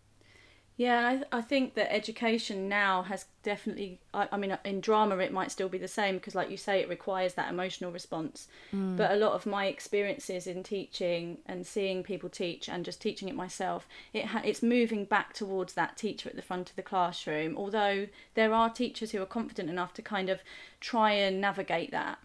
Yeah, 0.79 1.19
I, 1.33 1.39
I 1.39 1.41
think 1.41 1.73
that 1.73 1.93
education 1.93 2.69
now 2.69 3.01
has 3.01 3.25
definitely. 3.43 3.99
I, 4.13 4.29
I 4.31 4.37
mean, 4.37 4.57
in 4.63 4.79
drama, 4.79 5.17
it 5.17 5.33
might 5.33 5.51
still 5.51 5.67
be 5.67 5.77
the 5.77 5.89
same 5.89 6.15
because, 6.15 6.35
like 6.35 6.49
you 6.49 6.55
say, 6.55 6.79
it 6.79 6.87
requires 6.87 7.33
that 7.33 7.49
emotional 7.51 7.91
response. 7.91 8.47
Mm. 8.73 8.95
But 8.95 9.11
a 9.11 9.17
lot 9.17 9.33
of 9.33 9.45
my 9.45 9.65
experiences 9.65 10.47
in 10.47 10.63
teaching 10.63 11.39
and 11.45 11.67
seeing 11.67 12.01
people 12.01 12.29
teach 12.29 12.69
and 12.69 12.85
just 12.85 13.01
teaching 13.01 13.27
it 13.27 13.35
myself, 13.35 13.89
it 14.13 14.27
ha- 14.27 14.41
it's 14.45 14.63
moving 14.63 15.03
back 15.03 15.33
towards 15.33 15.73
that 15.73 15.97
teacher 15.97 16.29
at 16.29 16.37
the 16.37 16.41
front 16.41 16.69
of 16.69 16.77
the 16.77 16.81
classroom. 16.81 17.57
Although 17.57 18.07
there 18.35 18.53
are 18.53 18.69
teachers 18.69 19.11
who 19.11 19.21
are 19.21 19.25
confident 19.25 19.69
enough 19.69 19.93
to 19.95 20.01
kind 20.01 20.29
of 20.29 20.39
try 20.79 21.11
and 21.11 21.41
navigate 21.41 21.91
that. 21.91 22.19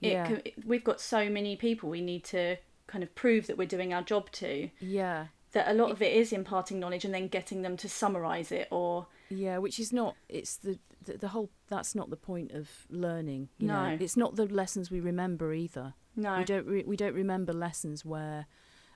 It, 0.00 0.12
Yeah. 0.12 0.24
can- 0.24 0.42
we've 0.64 0.84
got 0.84 1.00
so 1.00 1.28
many 1.28 1.56
people 1.56 1.88
we 1.90 2.00
need 2.00 2.22
to 2.26 2.58
kind 2.86 3.02
of 3.02 3.12
prove 3.16 3.48
that 3.48 3.58
we're 3.58 3.66
doing 3.66 3.92
our 3.92 4.02
job 4.02 4.30
to 4.30 4.70
Yeah, 4.78 5.26
that 5.52 5.68
a 5.70 5.74
lot 5.74 5.90
of 5.90 6.02
it 6.02 6.12
is 6.12 6.32
imparting 6.32 6.78
knowledge 6.78 7.04
and 7.04 7.14
then 7.14 7.28
getting 7.28 7.62
them 7.62 7.76
to 7.78 7.88
summarize 7.88 8.52
it 8.52 8.68
or 8.70 9.06
Yeah, 9.30 9.58
which 9.58 9.78
is 9.78 9.92
not. 9.92 10.14
It's 10.28 10.56
the, 10.56 10.78
the 11.04 11.18
the 11.18 11.28
whole. 11.28 11.50
That's 11.68 11.94
not 11.94 12.10
the 12.10 12.16
point 12.16 12.52
of 12.52 12.68
learning. 12.90 13.48
You 13.58 13.68
know, 13.68 13.90
No. 13.90 13.96
it's 14.00 14.16
not 14.16 14.36
the 14.36 14.46
lessons 14.46 14.90
we 14.90 15.00
remember 15.00 15.52
either. 15.52 15.94
no 16.16 16.38
We 16.38 16.44
don't. 16.44 16.66
Re- 16.66 16.84
we 16.86 16.96
don't 16.96 17.14
remember 17.14 17.52
lessons 17.52 18.04
where 18.04 18.46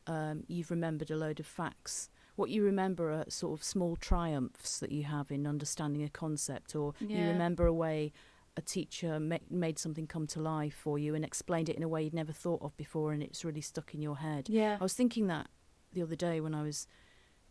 um, 0.06 0.44
you've 0.48 0.70
remembered 0.70 1.10
a 1.10 1.16
load 1.16 1.40
of 1.40 1.46
facts. 1.46 2.10
What 2.36 2.48
you 2.50 2.64
remember 2.64 3.12
are 3.12 3.24
sort 3.28 3.58
of 3.58 3.62
small 3.64 3.94
triumphs 3.96 4.78
that 4.80 4.90
you 4.90 5.04
have 5.04 5.30
in 5.30 5.46
understanding 5.46 6.02
a 6.02 6.08
concept, 6.08 6.74
or 6.74 6.94
you 7.00 7.18
remember 7.28 7.66
a 7.66 7.72
way 7.74 8.12
a 8.56 8.62
teacher 8.62 9.20
ma- 9.20 9.36
made 9.50 9.78
something 9.78 10.06
come 10.06 10.26
to 10.26 10.40
life 10.40 10.74
for 10.74 10.98
you 10.98 11.14
and 11.14 11.24
explained 11.24 11.68
it 11.68 11.76
in 11.76 11.82
a 11.82 11.88
way 11.88 12.02
you'd 12.02 12.14
never 12.14 12.32
thought 12.32 12.60
of 12.62 12.76
before, 12.76 13.12
and 13.12 13.22
it's 13.22 13.44
really 13.44 13.60
stuck 13.60 13.94
in 13.94 14.02
your 14.02 14.16
head. 14.18 14.48
yeah 14.48 14.76
I 14.80 14.82
was 14.82 14.92
thinking 14.94 15.26
that 15.28 15.46
the 15.92 16.02
other 16.02 16.16
day 16.16 16.40
when 16.40 16.54
I 16.54 16.62
was 16.62 16.86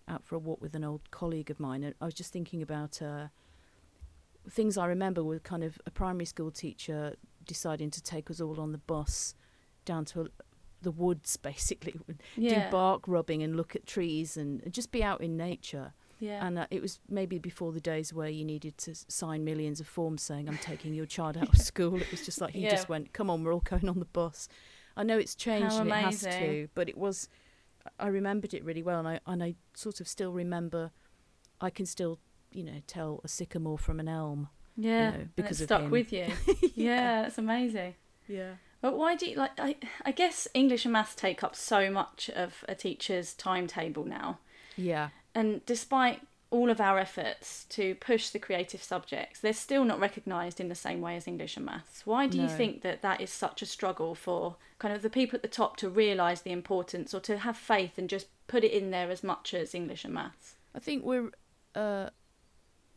out 0.07 0.25
for 0.25 0.35
a 0.35 0.39
walk 0.39 0.61
with 0.61 0.75
an 0.75 0.83
old 0.83 1.09
colleague 1.11 1.49
of 1.49 1.59
mine, 1.59 1.83
and 1.83 1.95
I 2.01 2.05
was 2.05 2.13
just 2.13 2.31
thinking 2.33 2.61
about 2.61 3.01
uh, 3.01 3.27
things 4.49 4.77
I 4.77 4.85
remember 4.87 5.23
were 5.23 5.39
kind 5.39 5.63
of 5.63 5.79
a 5.85 5.91
primary 5.91 6.25
school 6.25 6.51
teacher 6.51 7.15
deciding 7.45 7.91
to 7.91 8.01
take 8.01 8.29
us 8.29 8.41
all 8.41 8.59
on 8.59 8.71
the 8.71 8.77
bus 8.77 9.35
down 9.85 10.05
to 10.05 10.21
a, 10.21 10.25
the 10.81 10.91
woods, 10.91 11.37
basically, 11.51 11.95
yeah 12.35 12.65
do 12.65 12.71
bark 12.71 13.07
rubbing 13.07 13.43
and 13.43 13.55
look 13.55 13.75
at 13.75 13.85
trees 13.85 14.37
and 14.37 14.61
just 14.73 14.91
be 14.91 15.03
out 15.03 15.21
in 15.21 15.37
nature. 15.37 15.93
yeah 16.19 16.45
And 16.45 16.57
uh, 16.59 16.67
it 16.71 16.81
was 16.81 16.99
maybe 17.09 17.37
before 17.37 17.71
the 17.71 17.79
days 17.81 18.13
where 18.13 18.29
you 18.29 18.43
needed 18.45 18.77
to 18.79 18.95
sign 19.07 19.43
millions 19.43 19.79
of 19.79 19.87
forms 19.87 20.23
saying, 20.23 20.47
I'm 20.49 20.57
taking 20.57 20.93
your 20.93 21.05
child 21.05 21.37
out 21.37 21.49
of 21.49 21.57
school. 21.71 22.01
It 22.01 22.09
was 22.11 22.21
just 22.21 22.41
like 22.41 22.53
he 22.53 22.61
Yeah. 22.63 22.71
just 22.71 22.89
went, 22.89 23.13
Come 23.13 23.29
on, 23.29 23.43
we're 23.43 23.53
all 23.53 23.59
going 23.61 23.87
on 23.89 23.99
the 23.99 24.05
bus. 24.05 24.47
I 24.97 25.03
know 25.03 25.17
it's 25.17 25.35
changed 25.35 25.75
How 25.75 25.81
and 25.81 25.89
it 25.89 25.93
has 25.93 26.21
to, 26.37 26.67
but 26.75 26.89
it 26.89 26.97
was, 26.97 27.29
I 27.99 28.07
remembered 28.07 28.53
it 28.53 28.63
really 28.63 28.83
well. 28.83 28.99
And 28.99 29.07
I, 29.07 29.19
and 29.25 29.43
I 29.43 29.55
sort 29.75 29.99
of 30.01 30.07
still 30.07 30.31
remember, 30.31 30.91
I 31.59 31.69
can 31.69 31.85
still, 31.85 32.19
you 32.51 32.63
know, 32.63 32.81
tell 32.87 33.21
a 33.23 33.27
sycamore 33.27 33.77
from 33.77 33.99
an 33.99 34.07
elm. 34.07 34.49
yeah 34.77 35.09
know, 35.11 35.15
and 35.17 35.35
because 35.35 35.61
it 35.61 35.65
stuck 35.65 35.81
him. 35.81 35.91
with 35.91 36.13
you 36.13 36.27
yeah 36.75 37.23
that's 37.23 37.37
amazing 37.37 37.93
Yeah. 38.27 38.53
but 38.81 38.97
why 38.97 39.15
do 39.17 39.29
you 39.29 39.35
like 39.35 39.51
I, 39.59 39.75
I 40.05 40.11
guess 40.13 40.47
english 40.53 40.85
and 40.85 40.93
maths 40.93 41.13
take 41.15 41.43
up 41.43 41.55
so 41.57 41.91
much 41.91 42.29
of 42.29 42.63
a 42.69 42.73
teacher's 42.75 43.33
timetable 43.33 44.05
now 44.05 44.39
Yeah. 44.77 45.09
and 45.35 45.63
despite 45.65 46.21
all 46.51 46.69
of 46.69 46.79
our 46.79 46.99
efforts 46.99 47.65
to 47.69 47.95
push 47.95 48.29
the 48.29 48.37
creative 48.37 48.83
subjects 48.83 49.39
they're 49.39 49.53
still 49.53 49.83
not 49.83 49.99
recognized 49.99 50.59
in 50.59 50.67
the 50.69 50.75
same 50.75 51.01
way 51.01 51.15
as 51.15 51.27
english 51.27 51.55
and 51.57 51.65
maths 51.65 52.05
why 52.05 52.27
do 52.27 52.37
you 52.39 52.47
think 52.49 52.81
that 52.83 53.01
that 53.01 53.19
is 53.21 53.29
such 53.31 53.61
a 53.61 53.65
struggle 53.65 54.13
for 54.13 54.57
kind 54.77 54.93
of 54.93 55.01
the 55.01 55.09
people 55.09 55.35
at 55.37 55.41
the 55.41 55.47
top 55.47 55.77
to 55.77 55.89
realize 55.89 56.41
the 56.41 56.51
importance 56.51 57.13
or 57.13 57.19
to 57.21 57.37
have 57.39 57.57
faith 57.57 57.97
and 57.97 58.09
just 58.09 58.27
put 58.47 58.63
it 58.63 58.71
in 58.71 58.91
there 58.91 59.09
as 59.09 59.23
much 59.23 59.53
as 59.53 59.73
english 59.73 60.05
and 60.05 60.13
maths 60.13 60.55
I 60.75 60.79
think 60.79 61.03
we're 61.03 61.31
uh, 61.75 62.09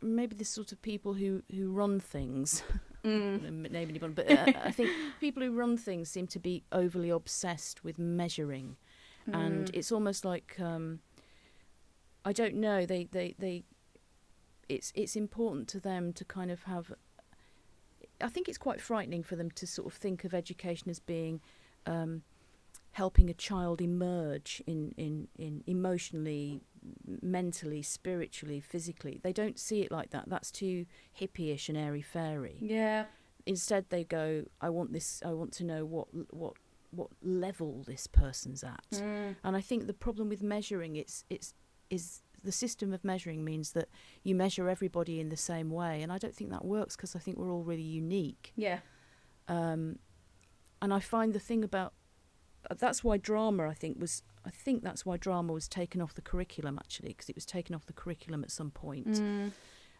maybe 0.01 0.35
the 0.35 0.45
sort 0.45 0.71
of 0.71 0.81
people 0.81 1.13
who, 1.15 1.43
who 1.53 1.71
run 1.71 1.99
things. 1.99 2.63
mm. 3.03 3.41
name 3.71 3.89
anyone, 3.89 4.13
but 4.13 4.29
uh, 4.31 4.45
I 4.63 4.71
think 4.71 4.91
people 5.19 5.43
who 5.43 5.51
run 5.51 5.77
things 5.77 6.09
seem 6.09 6.27
to 6.27 6.39
be 6.39 6.63
overly 6.71 7.09
obsessed 7.09 7.83
with 7.83 7.97
measuring, 7.99 8.77
and 9.31 9.67
Mm. 9.67 9.71
it's 9.73 9.91
almost 9.91 10.23
like 10.23 10.55
um, 10.59 10.99
I 12.25 12.33
don't 12.33 12.55
know. 12.55 12.85
They, 12.85 13.05
they, 13.11 13.35
they. 13.39 13.63
It's 14.67 14.91
it's 14.95 15.15
important 15.15 15.67
to 15.69 15.79
them 15.79 16.11
to 16.13 16.25
kind 16.25 16.49
of 16.51 16.63
have. 16.63 16.91
I 18.19 18.27
think 18.27 18.49
it's 18.49 18.57
quite 18.57 18.81
frightening 18.81 19.23
for 19.23 19.35
them 19.35 19.51
to 19.51 19.67
sort 19.67 19.87
of 19.87 19.93
think 19.93 20.23
of 20.25 20.33
education 20.33 20.89
as 20.89 20.99
being. 20.99 21.39
Um, 21.85 22.23
helping 22.91 23.29
a 23.29 23.33
child 23.33 23.81
emerge 23.81 24.63
in, 24.65 24.93
in, 24.95 25.27
in 25.37 25.61
emotionally, 25.67 26.61
mentally, 27.21 27.81
spiritually, 27.81 28.61
physically. 28.61 29.19
They 29.21 29.33
don't 29.33 29.59
see 29.59 29.81
it 29.81 29.91
like 29.91 30.11
that. 30.11 30.29
That's 30.29 30.49
too 30.49 30.85
hippie-ish 31.19 31.67
and 31.67 31.77
airy-fairy 31.77 32.55
yeah 32.61 33.03
instead 33.45 33.85
they 33.89 34.03
go 34.03 34.43
i 34.61 34.69
want 34.69 34.91
this 34.93 35.21
i 35.25 35.31
want 35.31 35.51
to 35.51 35.63
know 35.63 35.85
what 35.85 36.07
what 36.33 36.53
what 36.91 37.09
level 37.21 37.83
this 37.85 38.07
person's 38.07 38.63
at 38.63 38.85
Mm. 38.93 39.35
and 39.43 39.55
i 39.55 39.61
think 39.61 39.85
the 39.87 39.93
problem 39.93 40.29
with 40.29 40.41
measuring 40.41 40.95
it's 40.95 41.25
it's 41.29 41.53
is 41.89 42.21
the 42.43 42.51
system 42.51 42.93
of 42.93 43.03
measuring 43.03 43.43
means 43.43 43.71
that 43.71 43.89
you 44.23 44.35
measure 44.35 44.69
everybody 44.69 45.19
in 45.19 45.29
the 45.29 45.37
same 45.37 45.69
way, 45.71 46.01
and 46.03 46.11
I 46.11 46.17
don't 46.17 46.35
think 46.35 46.51
that 46.51 46.63
works 46.65 46.95
because 46.95 47.15
I 47.15 47.19
think 47.19 47.37
we're 47.37 47.51
all 47.51 47.63
really 47.63 47.81
unique. 47.81 48.53
Yeah. 48.55 48.79
Um, 49.47 49.99
and 50.81 50.93
I 50.93 50.99
find 50.99 51.33
the 51.33 51.39
thing 51.39 51.63
about 51.63 51.93
uh, 52.69 52.75
that's 52.77 53.03
why 53.03 53.17
drama 53.17 53.67
I 53.67 53.73
think 53.73 53.99
was 53.99 54.23
I 54.45 54.49
think 54.49 54.83
that's 54.83 55.05
why 55.05 55.17
drama 55.17 55.53
was 55.53 55.67
taken 55.67 56.01
off 56.01 56.13
the 56.13 56.21
curriculum 56.21 56.77
actually 56.79 57.09
because 57.09 57.29
it 57.29 57.35
was 57.35 57.45
taken 57.45 57.75
off 57.75 57.85
the 57.85 57.93
curriculum 57.93 58.43
at 58.43 58.51
some 58.51 58.71
point. 58.71 59.07
Mm. 59.07 59.51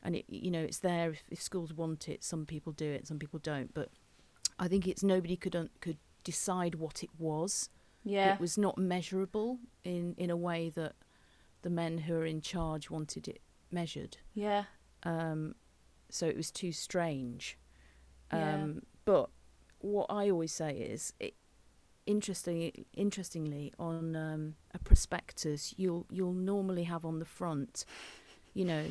and 0.03 0.15
it 0.15 0.25
you 0.27 0.51
know 0.51 0.61
it's 0.61 0.79
there 0.79 1.11
if, 1.11 1.23
if 1.31 1.41
schools 1.41 1.73
want 1.73 2.07
it 2.09 2.23
some 2.23 2.45
people 2.45 2.71
do 2.73 2.85
it 2.85 3.07
some 3.07 3.17
people 3.17 3.39
don't 3.39 3.73
but 3.73 3.89
i 4.59 4.67
think 4.67 4.87
it's 4.87 5.03
nobody 5.03 5.35
could 5.35 5.55
un- 5.55 5.69
could 5.81 5.97
decide 6.23 6.75
what 6.75 7.01
it 7.03 7.09
was 7.17 7.69
Yeah. 8.03 8.33
it 8.35 8.39
was 8.39 8.55
not 8.57 8.77
measurable 8.77 9.57
in 9.83 10.13
in 10.17 10.29
a 10.29 10.37
way 10.37 10.69
that 10.75 10.93
the 11.65 11.69
men 11.69 11.93
who 12.05 12.13
are 12.15 12.25
in 12.35 12.41
charge 12.41 12.89
wanted 12.89 13.27
it 13.27 13.41
measured 13.71 14.17
yeah. 14.33 14.63
um 15.03 15.55
so 16.09 16.23
it 16.27 16.37
was 16.37 16.51
too 16.51 16.71
strange 16.71 17.57
Yeah. 18.31 18.53
um 18.55 18.81
but 19.05 19.27
what 19.79 20.07
i 20.09 20.29
always 20.29 20.53
say 20.53 20.71
is 20.93 21.13
it 21.19 21.33
interestingly 22.05 22.85
interestingly 22.93 23.73
on 23.79 24.15
um, 24.15 24.55
a 24.73 24.79
prospectus 24.79 25.73
you'll 25.77 26.05
you'll 26.11 26.33
normally 26.53 26.83
have 26.83 27.03
on 27.03 27.17
the 27.19 27.25
front 27.39 27.83
you 28.53 28.65
know 28.65 28.85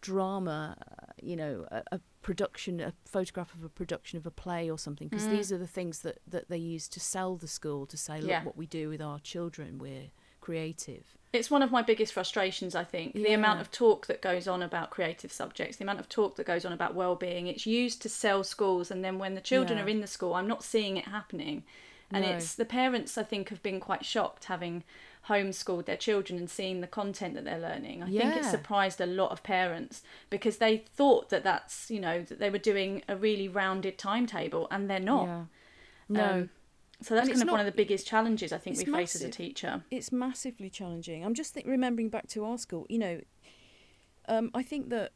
drama 0.00 0.76
uh, 0.80 1.12
you 1.20 1.34
know 1.34 1.66
a, 1.72 1.82
a 1.92 2.00
production 2.22 2.80
a 2.80 2.92
photograph 3.04 3.52
of 3.54 3.64
a 3.64 3.68
production 3.68 4.16
of 4.16 4.24
a 4.26 4.30
play 4.30 4.70
or 4.70 4.78
something 4.78 5.08
because 5.08 5.26
Mm. 5.26 5.30
these 5.30 5.50
are 5.52 5.58
the 5.58 5.66
things 5.66 6.00
that 6.00 6.18
that 6.28 6.48
they 6.48 6.58
use 6.58 6.88
to 6.90 7.00
sell 7.00 7.34
the 7.36 7.48
school 7.48 7.86
to 7.86 7.96
say 7.96 8.20
look 8.20 8.30
Yeah. 8.30 8.44
what 8.44 8.56
we 8.56 8.66
do 8.66 8.88
with 8.88 9.02
our 9.02 9.18
children 9.18 9.78
we're 9.78 10.10
creative 10.40 11.17
It's 11.32 11.50
one 11.50 11.62
of 11.62 11.70
my 11.70 11.82
biggest 11.82 12.12
frustrations, 12.14 12.74
I 12.74 12.84
think. 12.84 13.12
The 13.14 13.32
amount 13.34 13.60
of 13.60 13.70
talk 13.70 14.06
that 14.06 14.22
goes 14.22 14.48
on 14.48 14.62
about 14.62 14.88
creative 14.90 15.30
subjects, 15.30 15.76
the 15.76 15.84
amount 15.84 16.00
of 16.00 16.08
talk 16.08 16.36
that 16.36 16.46
goes 16.46 16.64
on 16.64 16.72
about 16.72 16.94
well-being. 16.94 17.46
It's 17.48 17.66
used 17.66 18.00
to 18.02 18.08
sell 18.08 18.42
schools, 18.44 18.90
and 18.90 19.04
then 19.04 19.18
when 19.18 19.34
the 19.34 19.40
children 19.42 19.78
Yeah. 19.78 19.84
are 19.84 19.88
in 19.88 20.00
the 20.00 20.06
school, 20.06 20.34
I'm 20.34 20.48
not 20.48 20.64
seeing 20.64 20.96
it 20.96 21.04
happening. 21.06 21.64
And 22.10 22.24
No. 22.24 22.30
it's 22.30 22.54
the 22.54 22.64
parents, 22.64 23.18
I 23.18 23.24
think, 23.24 23.50
have 23.50 23.62
been 23.62 23.78
quite 23.78 24.06
shocked 24.06 24.46
having 24.46 24.84
homeschooled 25.28 25.84
their 25.84 25.98
children 25.98 26.38
and 26.38 26.48
seeing 26.48 26.80
the 26.80 26.86
content 26.86 27.34
that 27.34 27.44
they're 27.44 27.58
learning. 27.58 28.02
I 28.02 28.06
think 28.06 28.34
it 28.34 28.44
surprised 28.46 28.98
a 28.98 29.04
lot 29.04 29.30
of 29.30 29.42
parents 29.42 30.02
because 30.30 30.56
they 30.56 30.78
thought 30.78 31.28
that 31.28 31.44
that's 31.44 31.90
you 31.90 32.00
know 32.00 32.22
that 32.22 32.38
they 32.38 32.48
were 32.48 32.56
doing 32.56 33.02
a 33.06 33.14
really 33.16 33.46
rounded 33.48 33.98
timetable, 33.98 34.66
and 34.70 34.88
they're 34.88 34.98
not. 34.98 35.26
yeah 35.26 35.44
no 36.08 36.24
Um, 36.30 36.50
so 37.00 37.14
that's 37.14 37.28
kind 37.28 37.42
of 37.42 37.48
one 37.50 37.60
of 37.60 37.66
the 37.66 37.72
biggest 37.72 38.06
challenges 38.06 38.52
I 38.52 38.58
think 38.58 38.76
we 38.78 38.84
face 38.84 39.14
as 39.14 39.22
a 39.22 39.30
teacher. 39.30 39.84
it's 39.90 40.10
massively 40.12 40.68
challenging. 40.70 41.24
I'm 41.24 41.34
just 41.34 41.54
think, 41.54 41.66
remembering 41.66 42.08
back 42.08 42.26
to 42.28 42.44
our 42.44 42.58
school. 42.58 42.86
You 42.88 42.98
know, 42.98 43.20
um, 44.28 44.50
I 44.54 44.62
think 44.62 44.90
that 44.90 45.12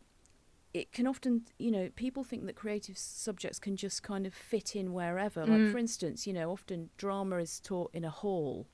it 0.75 0.92
can 0.92 1.07
often, 1.07 1.42
you 1.59 1.71
know, 1.71 1.90
people 1.97 2.25
think 2.25 2.47
that 2.47 2.57
creative 2.57 2.97
subjects 2.97 3.59
can 3.59 3.77
just 3.77 4.03
kind 4.03 4.27
of 4.27 4.33
fit 4.33 4.75
in 4.75 4.92
wherever. 4.95 5.42
Like, 5.45 5.61
Mm. 5.61 5.73
for 5.73 5.79
instance, 5.79 6.27
you 6.27 6.33
know, 6.33 6.51
often 6.51 6.88
drama 6.97 7.37
is 7.37 7.61
taught 7.61 7.90
in 7.95 8.05
a 8.05 8.11
hall. 8.11 8.68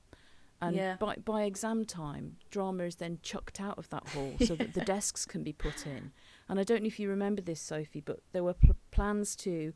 And 0.61 0.75
Yeah. 0.75 0.95
by, 0.97 1.15
by 1.17 1.43
exam 1.43 1.85
time, 1.85 2.37
drama 2.51 2.83
is 2.83 2.95
then 2.97 3.19
chucked 3.21 3.59
out 3.59 3.77
of 3.77 3.89
that 3.89 4.07
hall 4.09 4.35
so 4.45 4.55
that 4.55 4.73
the 4.73 4.81
desks 4.95 5.25
can 5.25 5.41
be 5.43 5.51
put 5.53 5.85
in. 5.85 6.11
And 6.47 6.59
I 6.59 6.63
don't 6.63 6.83
know 6.83 6.87
if 6.87 6.99
you 6.99 7.09
remember 7.09 7.41
this, 7.41 7.59
Sophie, 7.61 8.01
but 8.01 8.19
there 8.33 8.43
were 8.43 8.53
pl- 8.53 8.75
plans 8.91 9.35
to 9.37 9.73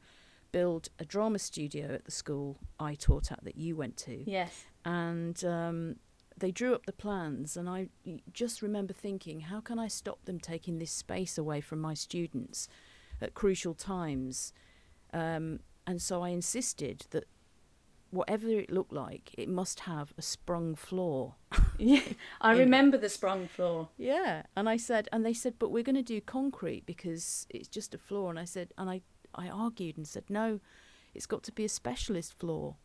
build 0.53 0.87
a 0.99 1.03
drama 1.05 1.37
studio 1.39 1.85
at 1.93 2.05
the 2.05 2.11
school 2.11 2.57
I 2.79 2.95
taught 2.95 3.29
at 3.33 3.43
that 3.43 3.57
you 3.57 3.75
went 3.75 3.97
to 4.07 4.23
Yes. 4.29 4.63
and 4.85 5.43
um, 5.43 5.97
they 6.37 6.51
drew 6.51 6.73
up 6.73 6.85
the 6.85 6.93
plans 6.93 7.57
and 7.57 7.67
I 7.69 7.89
just 8.31 8.61
remember 8.61 8.93
thinking 8.93 9.41
how 9.41 9.59
can 9.61 9.77
i 9.79 9.87
stop 9.87 10.19
them 10.25 10.39
taking 10.39 10.79
this 10.79 10.91
space 10.91 11.37
away 11.37 11.59
from 11.61 11.79
my 11.81 11.93
students 11.93 12.67
at 13.21 13.33
crucial 13.33 13.73
times 13.73 14.53
um, 15.13 15.59
and 15.85 16.01
so 16.01 16.21
i 16.23 16.29
insisted 16.29 17.05
that 17.11 17.25
whatever 18.09 18.47
it 18.47 18.71
looked 18.71 18.93
like 18.93 19.31
it 19.37 19.49
must 19.49 19.81
have 19.81 20.13
a 20.17 20.21
sprung 20.21 20.75
floor 20.75 21.35
Yeah, 21.79 22.01
I 22.41 22.53
it. 22.55 22.59
remember 22.59 22.97
the 22.97 23.09
sprung 23.09 23.47
floor. 23.47 23.89
yeah 23.97 24.43
and 24.55 24.67
i 24.69 24.77
said 24.77 25.07
and 25.11 25.25
they 25.25 25.33
said 25.33 25.53
but 25.59 25.69
we're 25.71 25.83
going 25.83 25.95
to 26.05 26.13
do 26.15 26.19
concrete 26.21 26.85
because 26.85 27.47
it's 27.49 27.67
just 27.67 27.93
a 27.95 27.97
floor 27.97 28.29
and 28.29 28.39
i 28.39 28.45
said 28.45 28.67
and 28.77 28.89
i 28.89 29.01
i 29.35 29.47
argued 29.49 29.97
and 29.97 30.07
said 30.07 30.23
no 30.29 30.59
it's 31.13 31.25
got 31.25 31.43
to 31.43 31.51
be 31.51 31.63
a 31.65 31.69
specialist 31.69 32.33
floor 32.33 32.75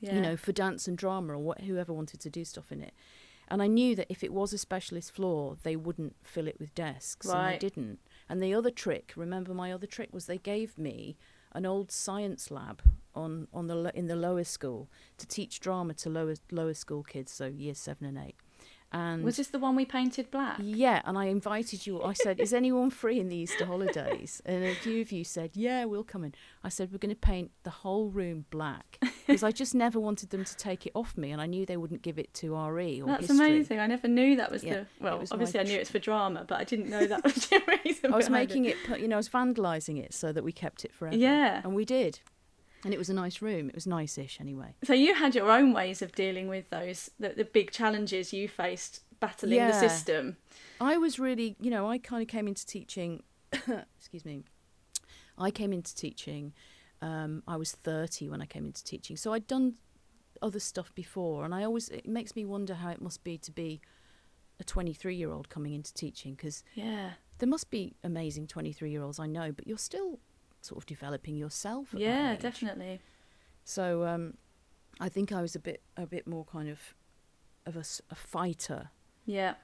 Yeah. 0.00 0.14
you 0.14 0.20
know, 0.22 0.36
for 0.36 0.52
dance 0.52 0.88
and 0.88 0.96
drama 0.96 1.34
or 1.34 1.38
what, 1.38 1.60
whoever 1.62 1.92
wanted 1.92 2.20
to 2.20 2.30
do 2.30 2.42
stuff 2.44 2.72
in 2.72 2.80
it. 2.82 2.94
And 3.48 3.62
I 3.62 3.66
knew 3.66 3.94
that 3.96 4.06
if 4.10 4.22
it 4.24 4.32
was 4.32 4.52
a 4.54 4.58
specialist 4.58 5.12
floor, 5.12 5.56
they 5.62 5.76
wouldn't 5.76 6.14
fill 6.22 6.46
it 6.48 6.58
with 6.58 6.74
desks, 6.74 7.26
and 7.26 7.34
Right. 7.34 7.60
they 7.60 7.68
didn't. 7.68 7.98
And 8.28 8.40
the 8.42 8.54
other 8.54 8.70
trick, 8.70 9.12
remember 9.16 9.52
my 9.54 9.72
other 9.72 9.86
trick, 9.86 10.08
was 10.12 10.24
they 10.26 10.38
gave 10.38 10.78
me 10.78 11.16
an 11.52 11.66
old 11.66 11.90
science 11.90 12.50
lab 12.50 12.80
on 13.14 13.48
on 13.52 13.66
the 13.66 13.90
in 13.94 14.06
the 14.06 14.16
lower 14.16 14.44
school 14.44 14.88
to 15.18 15.26
teach 15.26 15.58
drama 15.60 15.92
to 15.94 16.08
lower 16.08 16.36
lower 16.50 16.74
school 16.74 17.02
kids, 17.02 17.32
so 17.32 17.46
years 17.46 17.78
seven 17.78 18.06
and 18.06 18.18
eight. 18.26 18.36
And 18.92 19.22
Was 19.22 19.36
this 19.36 19.48
the 19.48 19.58
one 19.60 19.76
we 19.76 19.84
painted 19.84 20.30
black? 20.32 20.58
yeah, 20.60 21.00
and 21.04 21.16
I 21.16 21.26
invited 21.26 21.86
you. 21.86 22.02
I 22.02 22.12
said, 22.12 22.40
"Is 22.40 22.52
anyone 22.52 22.90
free 22.90 23.20
in 23.20 23.28
the 23.28 23.36
Easter 23.36 23.64
holidays?" 23.64 24.42
And 24.44 24.64
a 24.64 24.74
few 24.74 25.00
of 25.00 25.12
you 25.12 25.22
said, 25.22 25.50
"Yeah, 25.54 25.84
we'll 25.84 26.02
come 26.04 26.24
in." 26.24 26.34
I 26.64 26.70
said, 26.70 26.90
"We're 26.90 26.98
going 26.98 27.14
to 27.14 27.20
paint 27.20 27.52
the 27.62 27.70
whole 27.70 28.08
room 28.08 28.46
black 28.50 28.98
because 29.26 29.44
I 29.44 29.52
just 29.52 29.74
never 29.76 30.00
wanted 30.00 30.30
them 30.30 30.44
to 30.44 30.56
take 30.56 30.86
it 30.86 30.92
off 30.96 31.16
me, 31.16 31.30
and 31.30 31.40
I 31.40 31.46
knew 31.46 31.64
they 31.64 31.76
wouldn't 31.76 32.02
give 32.02 32.18
it 32.18 32.34
to 32.34 32.56
RE 32.56 33.00
or 33.02 33.06
That's 33.06 33.28
history. 33.28 33.36
amazing. 33.46 33.78
I 33.78 33.86
never 33.86 34.08
knew 34.08 34.34
that 34.36 34.50
was 34.50 34.64
Yeah, 34.64 34.74
the. 34.74 34.86
Well, 35.00 35.18
was 35.20 35.30
obviously 35.30 35.60
I 35.60 35.62
knew 35.62 35.78
it's 35.78 35.90
for 35.96 36.00
drama, 36.00 36.44
but 36.48 36.58
I 36.58 36.64
didn't 36.64 36.90
know 36.90 37.06
that 37.06 37.22
was 37.22 37.34
the 37.46 37.62
reason. 37.84 38.12
I 38.12 38.16
was 38.16 38.28
making 38.28 38.64
it, 38.64 38.76
pu- 38.86 38.98
you 38.98 39.06
know, 39.06 39.16
I 39.16 39.18
was 39.18 39.28
vandalising 39.28 40.02
it 40.02 40.12
so 40.14 40.32
that 40.32 40.42
we 40.42 40.50
kept 40.52 40.84
it 40.84 40.92
forever. 40.92 41.16
Yeah. 41.16 41.60
and 41.62 41.74
we 41.76 41.84
did, 41.84 42.18
and 42.84 42.94
it 42.94 42.98
was 42.98 43.10
a 43.10 43.14
nice 43.14 43.42
room. 43.42 43.68
It 43.68 43.74
was 43.74 43.86
nice-ish 43.86 44.40
anyway. 44.40 44.74
So 44.84 44.94
you 44.94 45.14
had 45.14 45.34
your 45.34 45.50
own 45.50 45.72
ways 45.72 46.02
of 46.02 46.12
dealing 46.12 46.48
with 46.48 46.70
those 46.70 47.10
the, 47.18 47.30
the 47.30 47.44
big 47.44 47.70
challenges 47.70 48.32
you 48.32 48.48
faced 48.48 49.00
battling 49.20 49.58
the 49.58 49.72
system. 49.72 50.36
I 50.80 50.96
was 50.96 51.18
really, 51.18 51.56
you 51.60 51.70
know, 51.70 51.90
I 51.90 51.98
kind 51.98 52.22
of 52.22 52.28
came 52.28 52.48
into 52.48 52.64
teaching. 52.66 53.22
excuse 53.98 54.24
me. 54.24 54.44
I 55.36 55.50
came 55.50 55.72
into 55.72 55.94
teaching. 55.94 56.52
Um, 57.02 57.42
I 57.48 57.56
was 57.56 57.72
thirty 57.72 58.28
when 58.28 58.42
I 58.42 58.46
came 58.46 58.66
into 58.66 58.84
teaching, 58.84 59.16
so 59.16 59.32
I'd 59.32 59.46
done 59.46 59.74
other 60.42 60.60
stuff 60.60 60.94
before, 60.94 61.44
and 61.44 61.54
I 61.54 61.64
always 61.64 61.88
it 61.88 62.06
makes 62.06 62.34
me 62.36 62.44
wonder 62.44 62.74
how 62.74 62.90
it 62.90 63.00
must 63.00 63.24
be 63.24 63.38
to 63.38 63.50
be 63.50 63.80
a 64.58 64.64
twenty-three-year-old 64.64 65.48
coming 65.48 65.72
into 65.72 65.92
teaching 65.94 66.34
because 66.34 66.62
Yeah. 66.74 67.12
there 67.38 67.48
must 67.48 67.70
be 67.70 67.94
amazing 68.04 68.46
twenty-three-year-olds 68.48 69.18
I 69.18 69.26
know, 69.26 69.50
but 69.52 69.66
you're 69.66 69.78
still 69.78 70.18
sort 70.60 70.78
of 70.78 70.86
developing 70.86 71.36
yourself. 71.36 71.94
Yeah, 71.96 72.36
definitely. 72.36 73.00
So 73.64 74.04
um, 74.04 74.34
I 75.00 75.08
think 75.08 75.32
I 75.32 75.40
was 75.40 75.54
a 75.54 75.60
bit 75.60 75.82
a 75.96 76.06
bit 76.06 76.26
more 76.26 76.44
kind 76.44 76.68
of 76.68 76.94
of 77.66 77.76
a, 77.76 77.84
a 78.10 78.14
fighter. 78.14 78.90
Yeah. 79.24 79.54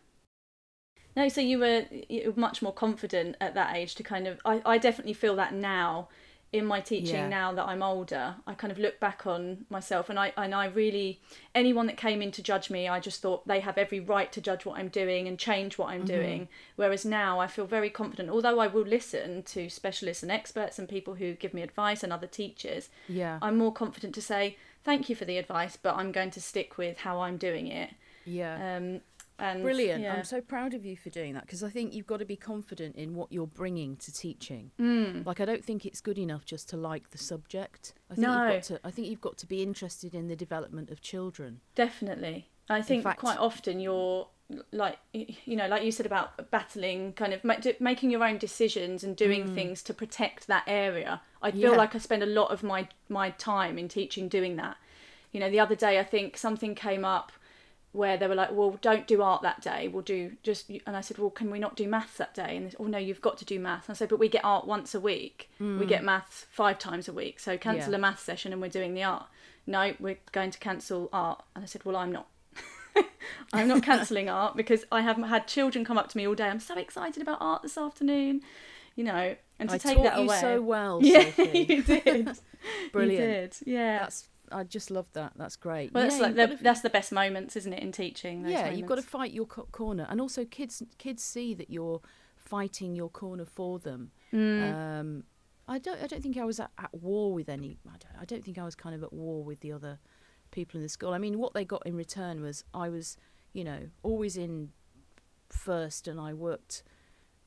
No, 1.17 1.29
so 1.29 1.41
you 1.41 1.59
were, 1.59 1.87
you 2.11 2.31
were 2.31 2.39
much 2.39 2.61
more 2.61 2.75
confident 2.75 3.37
at 3.41 3.55
that 3.55 3.75
age 3.75 3.95
to 3.95 4.03
kind 4.03 4.27
of. 4.27 4.39
I, 4.45 4.61
I 4.67 4.79
definitely 4.79 5.15
feel 5.15 5.35
that 5.37 5.55
now 5.55 6.09
in 6.53 6.65
my 6.65 6.81
teaching 6.81 7.15
Yeah. 7.17 7.29
now 7.29 7.53
that 7.53 7.67
I'm 7.67 7.83
older. 7.83 8.37
I 8.47 8.55
kind 8.55 8.71
of 8.71 8.79
look 8.79 8.99
back 9.01 9.27
on 9.27 9.67
myself 9.69 10.09
and 10.09 10.19
I 10.19 10.33
and 10.37 10.55
I 10.55 10.67
really 10.67 11.21
anyone 11.55 11.87
that 11.89 11.97
came 11.97 12.23
in 12.23 12.31
to 12.33 12.43
judge 12.43 12.71
me, 12.71 12.89
I 12.89 13.01
just 13.01 13.21
thought 13.21 13.47
they 13.47 13.61
have 13.61 13.77
every 13.77 14.01
right 14.01 14.31
to 14.33 14.41
judge 14.41 14.65
what 14.65 14.79
I'm 14.79 14.89
doing 14.89 15.27
and 15.29 15.39
change 15.39 15.77
what 15.77 15.89
I'm 15.91 16.05
Mm-hmm. 16.05 16.07
doing. 16.17 16.49
Whereas 16.77 17.05
now 17.05 17.41
I 17.41 17.47
feel 17.47 17.67
very 17.67 17.91
confident. 17.91 18.31
Although 18.31 18.59
I 18.61 18.69
will 18.69 18.85
listen 18.87 19.43
to 19.45 19.69
specialists 19.69 20.23
and 20.23 20.33
experts 20.33 20.79
and 20.79 20.89
people 20.89 21.15
who 21.17 21.35
give 21.35 21.53
me 21.53 21.63
advice 21.63 22.03
and 22.03 22.13
other 22.13 22.29
teachers, 22.29 22.89
Yeah, 23.09 23.39
I'm 23.43 23.59
more 23.59 23.73
confident 23.73 24.15
to 24.15 24.23
say 24.23 24.57
thank 24.85 25.09
you 25.09 25.17
for 25.17 25.25
the 25.25 25.37
advice, 25.39 25.77
but 25.77 25.97
I'm 25.97 26.13
going 26.13 26.31
to 26.31 26.41
stick 26.41 26.79
with 26.79 26.99
how 26.99 27.21
I'm 27.21 27.37
doing 27.39 27.67
it. 27.67 27.91
yeah. 28.25 28.77
Um, 28.77 29.01
and 29.39 29.63
Brilliant. 29.63 30.03
yeah. 30.03 30.15
I'm 30.15 30.25
so 30.25 30.41
proud 30.41 30.73
of 30.75 30.85
you 30.85 30.97
for 30.97 31.11
doing 31.11 31.35
that 31.35 31.43
because 31.47 31.63
I 31.63 31.69
think 31.71 31.93
you've 31.95 32.07
got 32.07 32.19
to 32.21 32.25
be 32.25 32.37
confident 32.37 32.97
in 32.97 33.15
what 33.15 33.31
you're 33.31 33.47
bringing 33.47 33.97
to 33.97 34.13
teaching. 34.13 34.71
Mm. 34.81 35.27
Like 35.27 35.41
I 35.41 35.45
don't 35.45 35.65
think 35.65 35.85
it's 35.85 36.01
good 36.01 36.19
enough 36.19 36.45
just 36.45 36.69
to 36.71 36.77
like 36.77 37.11
the 37.11 37.19
subject. 37.19 37.93
I 38.11 38.15
think 38.15 38.27
No. 38.27 38.43
you've 38.45 38.53
got 38.55 38.63
to 38.65 38.81
I 38.85 38.91
think 38.91 39.09
you've 39.09 39.21
got 39.21 39.37
to 39.39 39.47
be 39.47 39.63
interested 39.63 40.15
in 40.15 40.29
the 40.29 40.37
development 40.37 40.91
of 40.91 41.01
children. 41.01 41.61
Definitely. 41.75 42.49
I 42.69 42.83
think 42.83 43.05
fact- 43.05 43.21
quite 43.21 43.39
often 43.39 43.79
you're 43.81 44.29
like 44.71 44.97
you 45.13 45.57
know 45.57 45.67
like 45.67 45.83
you 45.83 45.91
said 45.91 46.07
about 46.07 46.51
battling 46.53 47.13
kind 47.15 47.35
of 47.35 47.43
making 47.81 48.11
your 48.13 48.23
own 48.23 48.39
decisions 48.39 49.03
and 49.03 49.17
doing 49.17 49.53
things 49.57 49.83
to 49.83 49.93
protect 49.93 50.47
that 50.47 50.63
area 50.69 51.21
i 51.43 51.51
feel 51.51 51.71
Mm. 51.71 51.73
Yeah. 51.73 51.77
like 51.79 51.97
i 51.97 51.99
spend 51.99 52.23
a 52.23 52.27
lot 52.27 52.53
of 52.53 52.63
my 52.63 52.87
my 53.09 53.31
time 53.31 53.77
in 53.77 53.89
teaching 53.89 54.29
doing 54.29 54.55
that 54.55 54.77
you 55.33 55.41
know 55.41 55.51
the 55.51 55.59
other 55.59 55.75
day 55.75 55.99
i 55.99 56.05
think 56.05 56.37
something 56.37 56.77
came 56.77 57.05
up 57.05 57.33
where 57.97 58.17
they 58.17 58.27
were 58.29 58.35
like 58.35 58.53
well 58.53 58.79
don't 58.83 59.07
do 59.07 59.23
art 59.23 59.43
that 59.43 59.61
day 59.61 59.89
we'll 59.89 60.03
do 60.03 60.33
just 60.43 60.69
and 60.87 60.97
i 60.97 61.01
said 61.01 61.19
well 61.19 61.31
can 61.31 61.51
we 61.51 61.59
not 61.59 61.75
do 61.77 61.89
maths 61.89 62.17
that 62.19 62.35
day 62.35 62.57
and 62.57 62.67
they 62.67 62.71
said, 62.71 62.77
oh 62.81 62.85
no 62.87 62.99
you've 62.99 63.21
got 63.21 63.37
to 63.39 63.45
do 63.45 63.59
maths 63.59 63.89
and 63.89 63.95
i 63.95 63.97
said 63.97 64.09
but 64.09 64.19
we 64.19 64.29
get 64.29 64.45
art 64.45 64.67
once 64.67 64.95
a 64.95 65.01
week 65.01 65.51
we 65.59 65.87
get 65.87 66.05
maths 66.05 66.47
five 66.51 66.79
times 66.79 67.09
a 67.09 67.13
week 67.13 67.41
so 67.41 67.57
cancel 67.57 67.89
Mm. 67.89 67.93
Yeah. 67.93 67.97
a 67.97 68.01
maths 68.01 68.23
session 68.23 68.53
and 68.53 68.61
we're 68.63 68.69
doing 68.69 68.95
the 68.95 69.03
art 69.03 69.27
no 69.67 69.95
we're 69.99 70.19
going 70.33 70.51
to 70.51 70.59
cancel 70.59 71.09
art 71.13 71.43
and 71.55 71.65
i 71.65 71.67
said 71.67 71.85
well 71.85 71.97
i'm 71.97 72.13
not 72.13 72.29
I'm 73.53 73.69
not 73.69 73.83
cancelling 73.83 74.29
art 74.31 74.57
because 74.57 74.85
I 74.91 75.03
haven't 75.03 75.25
had 75.25 75.47
children 75.47 75.85
come 75.85 75.99
up 75.99 76.09
to 76.09 76.17
me 76.17 76.27
all 76.27 76.35
day. 76.35 76.47
I'm 76.49 76.61
so 76.61 76.79
excited 76.79 77.21
about 77.23 77.37
art 77.43 77.61
this 77.61 77.77
afternoon, 77.77 78.41
you 78.95 79.05
know, 79.05 79.37
and 79.59 79.69
to 79.69 79.75
I 79.75 79.79
take 79.79 79.97
taught 79.99 80.05
that 80.05 80.17
you 80.17 80.23
away. 80.25 80.41
so 80.41 80.63
well, 80.63 81.01
yeah, 81.03 81.25
Sophie. 81.25 81.67
you 81.69 81.83
did. 81.83 82.31
Brilliant. 82.93 83.21
You 83.21 83.27
did. 83.27 83.57
Yeah. 83.67 83.99
That's 83.99 84.29
I 84.53 84.65
just 84.65 84.91
love 84.91 85.09
that. 85.13 85.33
That's 85.37 85.57
great. 85.57 85.93
well, 85.93 86.05
that's 86.05 86.17
Yeah, 86.17 86.23
like 86.23 86.35
the, 86.37 86.59
that's 86.61 86.81
the 86.81 86.91
best 86.91 87.13
moments, 87.13 87.57
isn't 87.57 87.73
it, 87.73 87.83
in 87.83 87.93
teaching? 87.93 88.47
Yeah, 88.47 88.71
you've 88.71 88.87
got 88.87 88.97
to 88.97 89.03
fight 89.03 89.33
your 89.33 89.47
co- 89.47 89.69
corner, 89.73 90.07
and 90.09 90.21
also 90.21 90.45
kids 90.45 90.83
kids 90.99 91.23
see 91.23 91.55
that 91.55 91.71
you're 91.71 92.01
fighting 92.37 92.95
your 92.95 93.09
corner 93.09 93.45
for 93.45 93.79
them. 93.79 94.13
Mm. 94.33 94.73
Um, 94.75 95.25
I 95.69 95.79
don't 95.79 96.03
I 96.03 96.07
don't 96.07 96.23
think 96.23 96.37
I 96.37 96.45
was 96.45 96.61
at, 96.61 96.71
at 96.79 96.95
war 96.95 97.33
with 97.33 97.49
any. 97.49 97.79
I 97.87 97.97
don't, 97.99 98.23
I 98.23 98.25
don't 98.25 98.45
think 98.45 98.59
I 98.59 98.65
was 98.65 98.75
kind 98.75 98.95
of 98.95 99.03
at 99.03 99.13
war 99.13 99.43
with 99.43 99.61
the 99.61 99.73
other 99.73 99.99
people 100.51 100.79
in 100.79 100.83
the 100.83 100.89
school. 100.89 101.13
I 101.13 101.19
mean, 101.19 101.39
what 101.39 101.55
they 101.55 101.65
got 101.65 101.85
in 101.87 101.97
return 101.97 102.41
was 102.41 102.65
I 102.73 102.89
was, 102.89 103.17
you 103.53 103.65
know, 103.65 103.89
always 104.03 104.37
in 104.37 104.71
first, 105.49 106.07
and 106.09 106.21
I 106.21 106.33
worked 106.35 106.83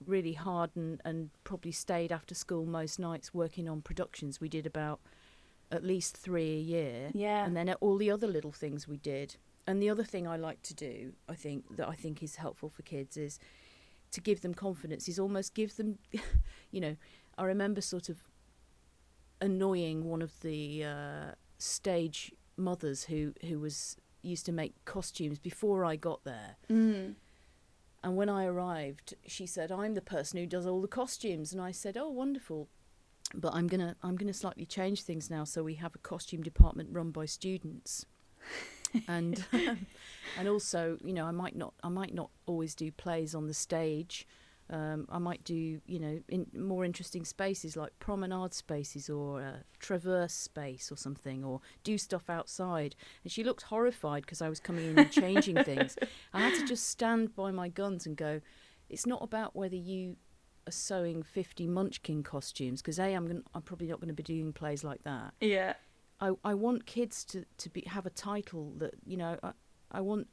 really 0.05 0.33
hard 0.33 0.71
and, 0.75 1.01
and 1.03 1.29
probably 1.43 1.71
stayed 1.71 2.11
after 2.11 2.33
school 2.33 2.65
most 2.65 2.99
nights 2.99 3.33
working 3.33 3.67
on 3.67 3.81
productions. 3.81 4.39
We 4.39 4.49
did 4.49 4.65
about 4.65 5.01
at 5.71 5.83
least 5.83 6.17
three 6.17 6.57
a 6.57 6.61
year 6.61 7.11
Yeah. 7.13 7.45
and 7.45 7.55
then 7.55 7.69
all 7.81 7.97
the 7.97 8.09
other 8.11 8.27
little 8.27 8.51
things 8.51 8.87
we 8.87 8.97
did. 8.97 9.35
And 9.67 9.81
the 9.81 9.89
other 9.89 10.03
thing 10.03 10.27
I 10.27 10.35
like 10.35 10.61
to 10.63 10.73
do, 10.73 11.13
I 11.27 11.35
think 11.35 11.75
that 11.77 11.87
I 11.87 11.93
think 11.95 12.23
is 12.23 12.37
helpful 12.37 12.69
for 12.69 12.81
kids 12.81 13.17
is 13.17 13.39
to 14.11 14.19
give 14.21 14.41
them 14.41 14.55
confidence. 14.55 15.07
Is 15.07 15.19
almost 15.19 15.53
give 15.53 15.75
them, 15.77 15.99
you 16.71 16.81
know, 16.81 16.95
I 17.37 17.43
remember 17.45 17.81
sort 17.81 18.09
of 18.09 18.17
annoying 19.41 20.05
one 20.05 20.21
of 20.21 20.39
the 20.41 20.83
uh, 20.83 21.31
stage 21.57 22.33
mothers 22.57 23.05
who 23.05 23.33
who 23.47 23.59
was 23.59 23.95
used 24.21 24.45
to 24.45 24.51
make 24.51 24.73
costumes 24.85 25.39
before 25.39 25.85
I 25.85 25.95
got 25.95 26.23
there. 26.23 26.57
Mm. 26.69 27.15
And 28.03 28.15
when 28.15 28.29
I 28.29 28.45
arrived, 28.45 29.13
she 29.27 29.45
said, 29.45 29.71
"I'm 29.71 29.93
the 29.93 30.01
person 30.01 30.39
who 30.39 30.45
does 30.45 30.65
all 30.65 30.81
the 30.81 30.87
costumes." 30.87 31.53
And 31.53 31.61
I 31.61 31.71
said, 31.71 31.95
"Oh, 31.97 32.09
wonderful." 32.09 32.69
But 33.33 33.53
I'm 33.53 33.67
gonna 33.67 33.95
I'm 34.01 34.15
gonna 34.15 34.33
slightly 34.33 34.65
change 34.65 35.03
things 35.03 35.29
now, 35.29 35.43
so 35.43 35.63
we 35.63 35.75
have 35.75 35.93
a 35.95 35.99
costume 35.99 36.41
department 36.41 36.89
run 36.91 37.11
by 37.11 37.25
students, 37.25 38.05
and 39.07 39.45
and 40.37 40.47
also 40.47 40.97
you 41.03 41.13
know 41.13 41.25
I 41.25 41.31
might 41.31 41.55
not 41.55 41.73
I 41.83 41.89
might 41.89 42.13
not 42.13 42.31
always 42.45 42.73
do 42.75 42.91
plays 42.91 43.35
on 43.35 43.47
the 43.47 43.53
stage. 43.53 44.27
Um, 44.71 45.07
I 45.09 45.17
might 45.17 45.43
do 45.43 45.81
you 45.85 45.99
know 45.99 46.19
in 46.27 46.45
more 46.55 46.85
interesting 46.85 47.25
spaces 47.25 47.75
like 47.75 47.97
promenade 47.99 48.53
spaces 48.53 49.09
or 49.09 49.41
a 49.41 49.63
traverse 49.79 50.33
space 50.33 50.91
or 50.91 50.95
something, 50.95 51.43
or 51.43 51.61
do 51.83 51.97
stuff 51.97 52.29
outside. 52.29 52.95
And 53.23 53.31
she 53.31 53.43
looked 53.43 53.63
horrified 53.63 54.23
because 54.23 54.41
I 54.41 54.49
was 54.49 54.59
coming 54.59 54.85
in 54.85 54.97
and 54.97 55.11
changing 55.11 55.63
things. 55.63 55.97
I 56.33 56.41
had 56.41 56.55
to 56.59 56.65
just 56.67 56.87
stand 56.89 57.35
by 57.35 57.51
my 57.51 57.69
guns 57.69 58.05
and 58.05 58.15
go. 58.17 58.41
It's 58.89 59.05
not 59.05 59.23
about 59.23 59.55
whether 59.55 59.75
you 59.75 60.17
sewing 60.71 61.23
50 61.23 61.67
Munchkin 61.67 62.23
costumes 62.23 62.81
because 62.81 62.99
a 62.99 63.15
I'm 63.15 63.27
gonna, 63.27 63.41
I'm 63.53 63.61
probably 63.61 63.87
not 63.87 63.99
going 63.99 64.09
to 64.09 64.13
be 64.13 64.23
doing 64.23 64.53
plays 64.53 64.83
like 64.83 65.03
that. 65.03 65.33
Yeah. 65.41 65.73
I, 66.21 66.31
I 66.43 66.53
want 66.53 66.85
kids 66.85 67.23
to, 67.25 67.45
to 67.57 67.69
be 67.69 67.81
have 67.87 68.05
a 68.05 68.09
title 68.09 68.73
that 68.77 68.93
you 69.05 69.15
know 69.17 69.37
I, 69.41 69.51
I 69.91 70.01
want 70.01 70.27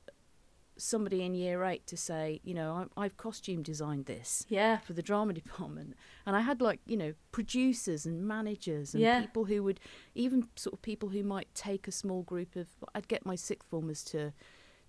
somebody 0.79 1.23
in 1.23 1.35
year 1.35 1.65
eight 1.65 1.87
to 1.87 1.97
say 1.97 2.39
you 2.45 2.53
know 2.53 2.87
I, 2.97 3.05
I've 3.05 3.17
costume 3.17 3.63
designed 3.63 4.05
this 4.05 4.45
Yeah. 4.51 4.77
for 4.79 4.93
the 4.93 5.01
drama 5.03 5.33
department 5.43 5.95
and 6.27 6.37
I 6.37 6.41
had 6.41 6.61
like 6.61 6.81
you 6.87 6.97
know 6.99 7.15
producers 7.33 8.05
and 8.05 8.27
managers 8.29 8.93
and 8.93 9.03
Yeah. 9.03 9.21
people 9.21 9.47
who 9.47 9.63
would 9.63 9.81
even 10.15 10.49
sort 10.57 10.75
of 10.75 10.83
people 10.83 11.09
who 11.09 11.23
might 11.23 11.49
take 11.55 11.89
a 11.89 11.93
small 11.93 12.23
group 12.23 12.57
of 12.57 12.67
I'd 12.95 13.09
get 13.09 13.25
my 13.25 13.37
sixth 13.37 13.69
formers 13.71 14.05
to 14.05 14.35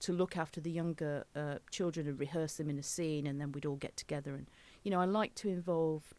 to 0.02 0.14
look 0.14 0.38
after 0.38 0.62
the 0.62 0.70
younger 0.72 1.26
uh, 1.36 1.56
children 1.72 2.08
and 2.08 2.20
rehearse 2.20 2.56
them 2.56 2.70
in 2.70 2.78
a 2.78 2.84
scene 2.84 3.26
and 3.28 3.40
then 3.42 3.52
we'd 3.52 3.66
all 3.66 3.76
get 3.78 3.98
together 3.98 4.36
and 4.36 4.48
you 4.84 4.92
know 4.92 5.00
I 5.02 5.06
like 5.06 5.34
to 5.36 5.50
involve 5.50 6.14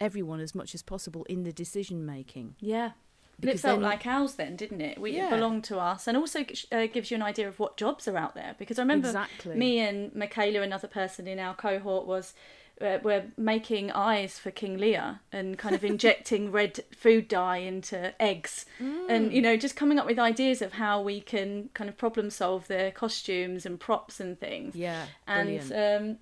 everyone 0.00 0.40
as 0.40 0.54
much 0.54 0.74
as 0.74 0.82
possible 0.82 1.24
in 1.24 1.44
the 1.44 1.52
decision 1.52 2.04
making 2.04 2.56
Yeah. 2.58 2.92
And 3.38 3.48
it 3.48 3.54
Because 3.54 3.60
felt 3.62 3.80
then- 3.80 3.88
like 3.90 4.06
ours 4.06 4.34
then, 4.34 4.56
didn't 4.56 4.80
it? 4.82 4.98
We 5.00 5.12
Yeah. 5.16 5.30
belonged 5.30 5.64
to 5.64 5.78
us, 5.80 6.06
and 6.06 6.16
also 6.16 6.44
uh, 6.70 6.86
gives 6.86 7.10
you 7.10 7.16
an 7.16 7.22
idea 7.22 7.48
of 7.48 7.58
what 7.58 7.76
jobs 7.76 8.06
are 8.06 8.16
out 8.16 8.34
there. 8.34 8.54
Because 8.58 8.78
I 8.78 8.82
remember 8.82 9.08
exactly 9.08 9.56
me 9.56 9.80
and 9.80 10.14
Michaela, 10.14 10.60
another 10.60 10.86
person 10.86 11.26
in 11.26 11.38
our 11.40 11.54
cohort, 11.54 12.06
was 12.06 12.34
uh, 12.80 12.98
were 13.02 13.24
making 13.36 13.90
eyes 13.92 14.38
for 14.38 14.50
King 14.50 14.76
Lear 14.78 15.20
and 15.30 15.58
kind 15.58 15.74
of 15.74 15.84
injecting 15.84 16.50
red 16.60 16.80
food 16.96 17.28
dye 17.28 17.58
into 17.58 18.20
eggs, 18.20 18.66
and 18.80 19.32
you 19.32 19.42
know 19.42 19.56
just 19.56 19.76
coming 19.76 19.98
up 19.98 20.06
with 20.06 20.18
ideas 20.18 20.62
of 20.62 20.72
how 20.74 21.00
we 21.00 21.20
can 21.20 21.70
kind 21.74 21.88
of 21.90 21.96
problem 21.96 22.30
solve 22.30 22.66
the 22.68 22.92
costumes 22.94 23.66
and 23.66 23.78
props 23.78 24.20
and 24.20 24.38
things. 24.40 24.74
yeah 24.74 25.06
And 25.26 25.48
brilliant. 25.48 26.02
um, 26.02 26.18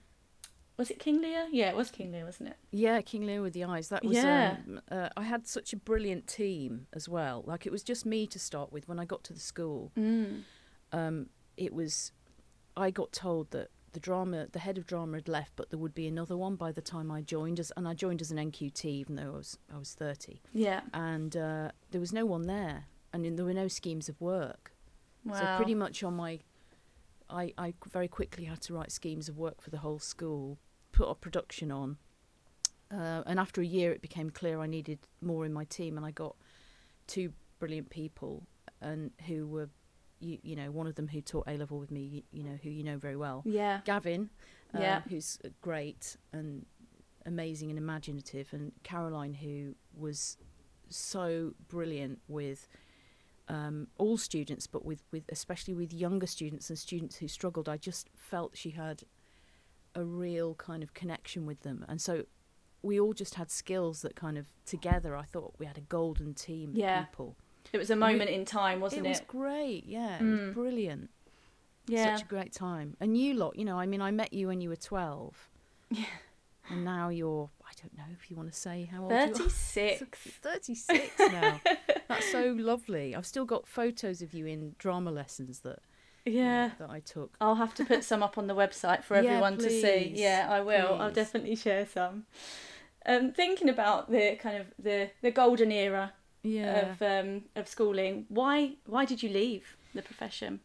was 0.77 0.91
it 0.91 0.99
King 0.99 1.21
Lear? 1.21 1.47
Yeah, 1.53 1.69
it 1.69 1.77
was 1.77 1.91
King 1.91 2.11
Lear, 2.13 2.25
wasn't 2.25 2.49
it? 2.49 2.57
Yeah, 2.71 3.03
King 3.03 3.27
Lear 3.27 3.43
with 3.43 3.53
the 3.53 3.65
eyes. 3.65 3.89
That 3.91 4.03
was. 4.03 4.17
Yeah. 4.17 4.57
Um, 4.67 4.81
uh, 4.91 5.11
I 5.15 5.25
had 5.25 5.47
such 5.47 5.75
a 5.75 5.77
brilliant 5.77 6.27
team 6.27 6.87
as 6.95 7.07
well. 7.07 7.45
Like 7.47 7.67
it 7.67 7.71
was 7.73 7.83
just 7.83 8.07
me 8.07 8.27
to 8.29 8.39
start 8.39 8.73
with 8.73 8.89
when 8.89 8.99
I 8.99 9.05
got 9.05 9.23
to 9.25 9.35
the 9.35 9.41
school. 9.41 9.93
Mm. 9.99 10.45
Um, 10.93 11.27
it 11.59 11.75
was. 11.75 12.13
I 12.79 12.91
got 12.91 13.13
told 13.13 13.51
that 13.51 13.69
the 13.93 14.01
drama, 14.01 14.47
the 14.53 14.59
head 14.61 14.79
of 14.79 14.87
drama 14.87 15.17
had 15.19 15.29
left, 15.29 15.53
but 15.57 15.71
there 15.71 15.79
would 15.79 15.95
be 15.95 16.07
another 16.07 16.37
one 16.37 16.57
by 16.57 16.73
the 16.73 16.81
time 16.83 17.11
I 17.11 17.21
joined 17.23 17.59
as, 17.61 17.73
and 17.77 17.87
I 17.89 17.95
joined 17.95 18.21
as 18.21 18.31
an 18.31 18.39
NQT, 18.39 18.85
even 18.85 19.17
though 19.17 19.33
I 19.35 19.37
was 19.37 19.59
I 19.75 19.79
was 19.79 19.95
thirty, 19.95 20.41
Yeah. 20.53 20.83
and 20.95 21.37
uh, 21.37 21.71
there 21.91 22.01
was 22.01 22.13
no 22.13 22.25
one 22.27 22.47
there, 22.47 22.85
and 23.13 23.37
there 23.37 23.45
were 23.45 23.55
no 23.55 23.69
schemes 23.69 24.09
of 24.09 24.21
work. 24.21 24.73
Wow. 25.25 25.35
So 25.35 25.57
pretty 25.57 25.75
much 25.75 26.03
on 26.03 26.15
my, 26.15 26.41
I 27.29 27.53
I 27.59 27.75
very 27.93 28.09
quickly 28.09 28.45
had 28.45 28.61
to 28.63 28.75
write 28.75 28.93
schemes 28.93 29.29
of 29.29 29.37
work 29.39 29.61
for 29.61 29.71
the 29.71 29.79
whole 29.79 29.99
school, 29.99 30.59
put 30.93 31.09
a 31.09 31.15
production 31.15 31.71
on, 31.73 31.99
uh, 32.91 33.23
and 33.27 33.39
after 33.39 33.61
a 33.61 33.67
year 33.67 33.93
it 33.93 34.03
became 34.03 34.31
clear 34.31 34.61
I 34.61 34.67
needed 34.67 34.99
more 35.21 35.45
in 35.45 35.53
my 35.53 35.65
team, 35.65 35.97
and 35.97 36.07
I 36.07 36.11
got 36.11 36.37
two 37.07 37.33
brilliant 37.59 37.91
people, 37.91 38.47
and 38.81 39.11
who 39.27 39.47
were, 39.47 39.69
you, 40.21 40.39
you 40.43 40.55
know, 40.57 40.71
one 40.71 40.87
of 40.87 40.95
them 40.95 41.09
who 41.09 41.21
taught 41.21 41.45
A 41.49 41.57
level 41.57 41.79
with 41.79 41.91
me, 41.91 42.01
you, 42.01 42.23
you 42.33 42.45
know, 42.45 42.59
who 42.63 42.71
you 42.71 42.85
know 42.85 42.99
very 42.99 43.17
well, 43.17 43.43
Yeah. 43.45 43.81
Gavin, 43.85 44.31
um, 44.75 44.81
Yeah. 44.83 45.01
who's 45.09 45.39
great 45.61 46.17
and 46.33 46.67
amazing 47.27 47.71
and 47.71 47.79
imaginative, 47.79 48.53
and 48.53 48.73
Caroline, 48.83 49.35
who 49.35 49.75
was 49.95 50.37
so 50.89 51.55
brilliant 51.69 52.21
with 52.29 52.69
um, 53.49 53.89
all 53.99 54.17
students, 54.17 54.67
but 54.69 54.85
with, 54.85 55.03
with 55.11 55.25
especially 55.29 55.75
with 55.75 55.93
younger 55.93 56.27
students 56.27 56.71
and 56.71 56.79
students 56.79 57.17
who 57.17 57.27
struggled. 57.27 57.69
I 57.69 57.79
just 57.79 58.09
felt 58.15 58.57
she 58.57 58.71
had 58.71 59.03
a 59.97 60.05
real 60.05 60.55
kind 60.55 60.83
of 60.85 60.95
connection 60.95 61.47
with 61.47 61.61
them, 61.63 61.85
and 61.89 62.01
so 62.01 62.25
we 62.83 62.99
all 63.01 63.13
just 63.13 63.35
had 63.35 63.51
skills 63.51 64.03
that 64.03 64.15
kind 64.15 64.39
of 64.39 64.47
together. 64.67 65.17
I 65.17 65.23
thought 65.25 65.55
we 65.59 65.67
had 65.67 65.77
a 65.79 65.83
golden 65.83 66.33
team 66.35 66.73
Yeah. 66.75 67.01
of 67.01 67.07
people. 67.07 67.37
It 67.73 67.79
was 67.79 67.91
a 67.91 67.97
moment 67.97 68.31
in 68.31 68.45
time, 68.45 68.81
wasn't 68.81 69.07
it 69.07 69.11
it? 69.11 69.13
was 69.13 69.21
great. 69.27 69.85
Yeah, 69.87 70.17
it 70.19 70.23
Mm. 70.23 70.47
was 70.49 70.55
brilliant. 70.55 71.11
yeah. 71.87 72.17
Such 72.17 72.25
a 72.25 72.29
great 72.29 72.53
time. 72.53 72.97
And 73.01 73.17
you 73.17 73.35
lot, 73.35 73.57
you 73.57 73.65
know, 73.65 73.79
I 73.79 73.87
mean, 73.87 74.01
I 74.03 74.11
met 74.11 74.33
you 74.33 74.49
when 74.49 74.61
you 74.61 74.69
were 74.69 74.77
12. 74.77 75.49
Yeah. 75.91 76.05
And 76.69 76.85
now 76.85 77.09
you're, 77.09 77.51
I 77.65 77.73
don't 77.83 77.97
know 77.99 78.05
if 78.13 78.31
you 78.31 78.37
want 78.37 78.53
to 78.53 78.57
say 78.57 78.89
how 78.93 79.03
old 79.03 79.11
you 79.11 79.17
are. 79.17 79.25
36. 79.35 80.17
36 80.41 81.33
now. 81.33 81.61
That's 82.09 82.31
so 82.31 82.55
lovely. 82.59 83.15
I've 83.17 83.27
still 83.27 83.45
got 83.45 83.67
photos 83.67 84.23
of 84.23 84.33
you 84.35 84.47
in 84.47 84.77
drama 84.79 85.11
lessons 85.11 85.61
that 85.61 85.81
Yeah. 86.25 86.71
that 86.79 86.89
I 86.89 87.01
took. 87.01 87.37
I'll 87.41 87.57
have 87.57 87.75
to 87.75 87.85
put 87.85 88.05
some 88.05 88.23
up 88.23 88.39
on 88.39 88.47
the 88.47 88.55
website 88.55 89.03
for 89.03 89.15
Yeah, 89.21 89.31
everyone 89.33 89.59
to 89.59 89.69
see. 89.69 90.11
please, 90.11 90.21
Yeah, 90.21 90.47
I 90.49 90.61
will. 90.61 90.95
I'll 91.01 91.11
definitely 91.11 91.57
share 91.57 91.87
some. 91.87 92.27
Um, 93.05 93.33
thinking 93.33 93.69
about 93.69 94.09
the 94.13 94.37
kind 94.37 94.59
of 94.59 94.67
the, 94.79 95.11
the 95.23 95.33
golden 95.33 95.73
era 95.73 96.13
Yeah. 96.43 96.93
of 96.93 97.03
um, 97.03 97.43
of 97.57 97.69
schooling, 97.69 98.27
why 98.29 98.77
why 98.87 99.05
did 99.05 99.23
you 99.23 99.29
leave 99.29 99.77
the 99.95 100.03
profession? 100.03 100.61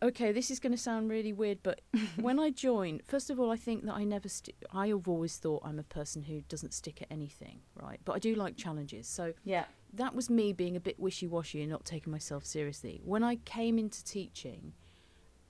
okay, 0.00 0.30
this 0.30 0.48
is 0.48 0.60
going 0.60 0.70
to 0.70 0.78
sound 0.78 1.10
really 1.10 1.32
weird, 1.32 1.58
but 1.64 1.80
when 2.20 2.38
I 2.38 2.50
joined, 2.50 3.02
first 3.04 3.30
of 3.30 3.40
all, 3.40 3.50
I 3.50 3.56
think 3.56 3.84
that 3.84 3.94
I 3.94 4.04
never, 4.04 4.28
sti 4.28 4.52
I 4.72 4.86
have 4.88 5.08
always 5.08 5.38
thought 5.38 5.62
I'm 5.64 5.80
a 5.80 5.82
person 5.82 6.22
who 6.22 6.42
doesn't 6.42 6.72
stick 6.72 7.02
at 7.02 7.08
anything, 7.10 7.62
right? 7.74 7.98
But 8.04 8.12
I 8.12 8.20
do 8.20 8.36
like 8.36 8.56
challenges. 8.56 9.08
So 9.08 9.32
Yeah. 9.44 9.64
that 9.94 10.14
was 10.14 10.30
me 10.30 10.52
being 10.52 10.76
a 10.76 10.80
bit 10.80 11.00
wishy 11.00 11.26
washy 11.26 11.62
and 11.62 11.70
not 11.70 11.84
taking 11.84 12.12
myself 12.12 12.46
seriously. 12.46 13.00
When 13.04 13.24
I 13.24 13.36
came 13.44 13.76
into 13.76 14.04
teaching, 14.04 14.72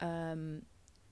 um, 0.01 0.63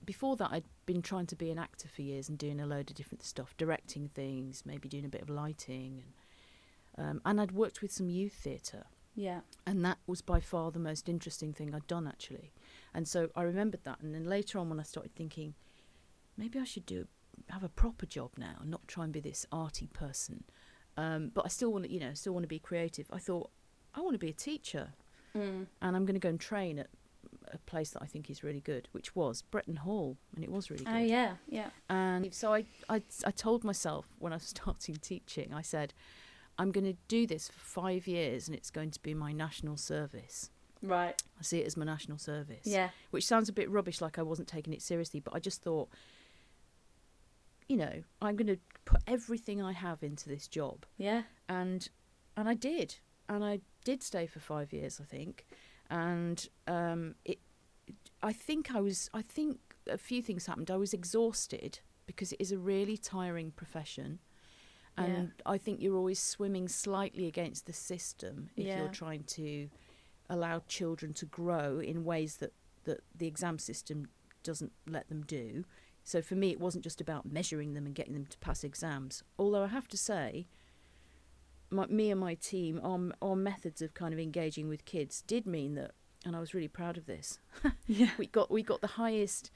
before 0.03 0.35
that, 0.37 0.49
I'd 0.51 0.63
been 0.87 1.03
trying 1.03 1.27
to 1.27 1.35
be 1.35 1.51
an 1.51 1.59
actor 1.59 1.87
for 1.87 2.01
years 2.01 2.29
and 2.29 2.39
doing 2.39 2.59
a 2.59 2.65
load 2.65 2.89
of 2.89 2.95
different 2.95 3.23
stuff, 3.23 3.55
directing 3.57 4.07
things, 4.07 4.63
maybe 4.65 4.89
doing 4.89 5.05
a 5.05 5.09
bit 5.09 5.21
of 5.21 5.29
lighting, 5.29 5.99
and 6.03 6.13
um, 6.97 7.21
and 7.25 7.39
I'd 7.39 7.51
worked 7.51 7.81
with 7.81 7.91
some 7.91 8.09
youth 8.09 8.33
theatre 8.33 8.85
Yeah. 9.15 9.41
and 9.65 9.83
that 9.85 9.97
was 10.07 10.21
by 10.21 10.39
far 10.39 10.71
the 10.71 10.79
most 10.79 11.07
interesting 11.09 11.53
thing 11.53 11.73
I'd 11.75 11.87
done 11.87 12.07
actually. 12.07 12.51
And 12.93 13.07
so 13.07 13.29
I 13.35 13.43
remembered 13.43 13.83
that, 13.83 13.99
and 14.01 14.13
then 14.15 14.23
later 14.25 14.57
on 14.59 14.69
when 14.69 14.79
I 14.79 14.83
started 14.83 15.13
thinking, 15.15 15.53
maybe 16.37 16.57
I 16.59 16.63
should 16.63 16.85
do 16.85 17.07
have 17.49 17.63
a 17.63 17.69
proper 17.69 18.05
job 18.05 18.31
now, 18.37 18.55
and 18.61 18.71
not 18.71 18.87
try 18.87 19.03
and 19.03 19.13
be 19.13 19.19
this 19.19 19.45
arty 19.51 19.87
person. 19.87 20.43
Um, 20.97 21.29
but 21.33 21.45
I 21.45 21.49
still 21.49 21.71
want 21.71 21.85
to, 21.85 21.91
you 21.91 21.99
know, 21.99 22.13
still 22.15 22.33
want 22.33 22.43
to 22.43 22.47
be 22.47 22.57
creative. 22.59 23.05
I 23.11 23.19
thought 23.19 23.51
I 23.93 24.01
want 24.01 24.13
to 24.15 24.19
be 24.19 24.29
a 24.29 24.33
teacher, 24.33 24.93
Mm. 25.35 25.67
and 25.81 25.95
I'm 25.95 26.05
going 26.05 26.15
to 26.15 26.19
go 26.19 26.29
and 26.29 26.39
train 26.39 26.79
at 26.79 26.87
a 27.51 27.57
place 27.59 27.91
that 27.91 28.01
I 28.01 28.07
think 28.07 28.29
is 28.31 28.43
really 28.43 28.61
good, 28.61 28.87
which 28.91 29.15
was 29.15 29.43
Bretton 29.43 29.75
Hall, 29.77 30.17
and 30.33 30.43
it 30.43 30.51
was 30.51 30.71
really 30.71 30.83
good. 30.85 30.93
Oh 30.95 30.97
yeah, 30.97 31.33
yeah. 31.47 31.69
And 31.89 32.33
so 32.33 32.53
I, 32.53 32.65
I, 32.89 33.03
I 33.25 33.31
told 33.31 33.63
myself 33.63 34.07
when 34.17 34.33
I 34.33 34.37
was 34.37 34.43
starting 34.55 34.95
teaching, 34.95 35.53
I 35.53 35.61
said, 35.61 35.93
I'm 36.59 36.71
going 36.71 36.85
to 36.85 36.97
do 37.07 37.27
this 37.27 37.47
for 37.49 37.59
five 37.59 38.07
years, 38.07 38.47
and 38.47 38.55
it's 38.55 38.69
going 38.71 38.91
to 38.91 39.01
be 39.01 39.13
my 39.13 39.31
national 39.31 39.77
service. 39.77 40.49
Right. 40.81 41.21
I 41.39 41.43
see 41.43 41.59
it 41.59 41.65
as 41.67 41.75
my 41.77 41.85
national 41.85 42.17
service. 42.17 42.65
Yeah. 42.65 42.89
Which 43.11 43.25
sounds 43.25 43.49
a 43.49 43.53
bit 43.53 43.69
rubbish, 43.69 44.01
like 44.01 44.17
I 44.19 44.23
wasn't 44.23 44.47
taking 44.47 44.73
it 44.73 44.81
seriously, 44.81 45.19
but 45.19 45.33
I 45.35 45.39
just 45.39 45.61
thought, 45.61 45.89
you 47.67 47.77
know, 47.77 48.03
I'm 48.21 48.35
going 48.35 48.47
to 48.47 48.57
put 48.85 49.01
everything 49.07 49.61
I 49.61 49.73
have 49.73 50.01
into 50.03 50.29
this 50.29 50.47
job, 50.47 50.85
Yeah. 50.97 51.23
and 51.49 51.87
and 52.35 52.47
I 52.47 52.53
did, 52.53 52.97
and 53.27 53.43
I 53.43 53.59
did 53.83 54.03
stay 54.03 54.27
for 54.27 54.39
five 54.39 54.71
years, 54.71 54.99
I 55.01 55.05
think, 55.05 55.45
and 55.89 56.47
um, 56.67 57.15
it. 57.25 57.39
I 58.23 58.33
think 58.33 58.73
I 58.73 58.81
was. 58.81 59.09
I 59.13 59.21
think 59.21 59.59
a 59.89 59.97
few 59.97 60.21
things 60.21 60.45
happened. 60.45 60.69
I 60.71 60.77
was 60.77 60.93
exhausted 60.93 61.79
because 62.05 62.31
it 62.31 62.39
is 62.41 62.51
a 62.51 62.57
really 62.57 62.97
tiring 62.97 63.51
profession. 63.51 64.19
And 64.97 65.31
I 65.45 65.57
think 65.57 65.81
you're 65.81 65.95
always 65.95 66.19
swimming 66.19 66.67
slightly 66.67 67.27
against 67.27 67.65
the 67.67 67.73
system 67.73 68.49
if 68.55 68.65
Yeah. 68.65 68.79
you're 68.79 68.87
trying 68.89 69.23
to 69.25 69.69
allow 70.29 70.61
children 70.67 71.13
to 71.13 71.25
grow 71.25 71.79
in 71.79 72.03
ways 72.03 72.37
that, 72.37 72.53
that 72.85 73.01
the 73.15 73.27
exam 73.27 73.59
system 73.59 74.07
doesn't 74.43 74.71
let 74.87 75.07
them 75.09 75.23
do. 75.23 75.65
So 76.03 76.21
for 76.21 76.35
me, 76.35 76.51
it 76.51 76.59
wasn't 76.59 76.83
just 76.83 76.99
about 77.01 77.25
measuring 77.31 77.73
them 77.73 77.85
and 77.85 77.93
getting 77.93 78.13
them 78.13 78.25
to 78.27 78.37
pass 78.39 78.63
exams. 78.63 79.23
Although 79.37 79.63
I 79.63 79.67
have 79.67 79.87
to 79.89 79.97
say, 79.97 80.47
my, 81.69 81.85
me 81.87 82.09
and 82.11 82.19
my 82.19 82.33
team, 82.35 82.79
our, 82.83 83.11
our 83.21 83.35
methods 83.35 83.81
of 83.81 83.93
kind 83.93 84.13
of 84.13 84.19
engaging 84.19 84.69
with 84.69 84.85
kids 84.85 85.21
did 85.21 85.45
mean 85.45 85.75
that, 85.75 85.91
and 86.25 86.35
I 86.35 86.39
was 86.39 86.53
really 86.53 86.67
proud 86.69 86.97
of 86.97 87.05
this. 87.05 87.39
Yeah. 87.87 88.09
we 88.17 88.27
got 88.27 88.49
we 88.51 88.63
got 88.63 88.81
the 88.81 88.87
highest 88.87 89.51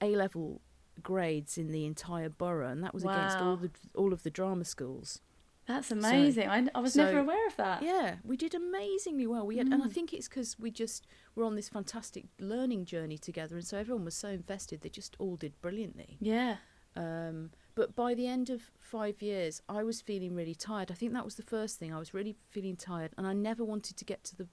A 0.00 0.14
level 0.16 0.60
grades 1.02 1.56
in 1.58 1.70
the 1.72 1.84
entire 1.84 2.28
borough, 2.28 2.68
and 2.70 2.82
that 2.84 2.94
was 2.94 3.04
against 3.04 3.38
all 3.38 3.56
the 3.56 3.70
all 3.94 4.12
of 4.12 4.22
the 4.22 4.30
drama 4.30 4.64
schools. 4.64 5.20
That's 5.66 5.90
amazing. 5.90 6.48
I, 6.48 6.66
I 6.74 6.80
was 6.80 6.96
never 6.96 7.18
aware 7.18 7.46
of 7.46 7.56
that. 7.56 7.82
Yeah, 7.82 8.16
we 8.24 8.38
did 8.38 8.54
amazingly 8.54 9.26
well. 9.26 9.46
We 9.46 9.58
had, 9.58 9.66
and 9.66 9.82
I 9.82 9.86
Mm. 9.88 9.92
think 9.92 10.14
it's 10.14 10.26
because 10.26 10.58
we 10.58 10.70
just 10.70 11.06
were 11.34 11.44
on 11.44 11.56
this 11.56 11.68
fantastic 11.68 12.24
learning 12.38 12.86
journey 12.86 13.18
together, 13.18 13.54
and 13.56 13.66
so 13.66 13.76
everyone 13.76 14.04
was 14.06 14.14
so 14.14 14.28
invested. 14.28 14.80
They 14.80 14.88
just 14.88 15.14
all 15.18 15.36
did 15.36 15.60
brilliantly. 15.60 16.16
Yeah. 16.20 16.56
Um, 16.96 17.50
but 17.74 17.94
by 17.94 18.14
the 18.14 18.26
end 18.26 18.48
of 18.48 18.70
five 18.78 19.20
years, 19.20 19.60
I 19.68 19.82
was 19.82 20.00
feeling 20.00 20.34
really 20.34 20.54
tired. 20.54 20.90
I 20.90 20.94
think 20.94 21.12
that 21.12 21.24
was 21.24 21.34
the 21.34 21.42
first 21.42 21.78
thing. 21.78 21.92
I 21.92 21.98
was 21.98 22.14
really 22.14 22.34
feeling 22.48 22.76
tired, 22.76 23.12
and 23.18 23.26
I 23.26 23.34
never 23.34 23.62
wanted 23.62 23.98
to 23.98 24.04
get 24.06 24.24
to 24.24 24.36
the 24.36 24.48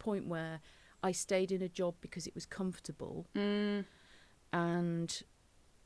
point 0.00 0.26
where 0.26 0.60
I 1.00 1.12
stayed 1.12 1.52
in 1.52 1.62
a 1.62 1.68
job 1.68 1.94
because 2.00 2.26
it 2.26 2.34
was 2.34 2.44
comfortable, 2.44 3.28
Mm. 3.36 3.84
and 4.52 5.22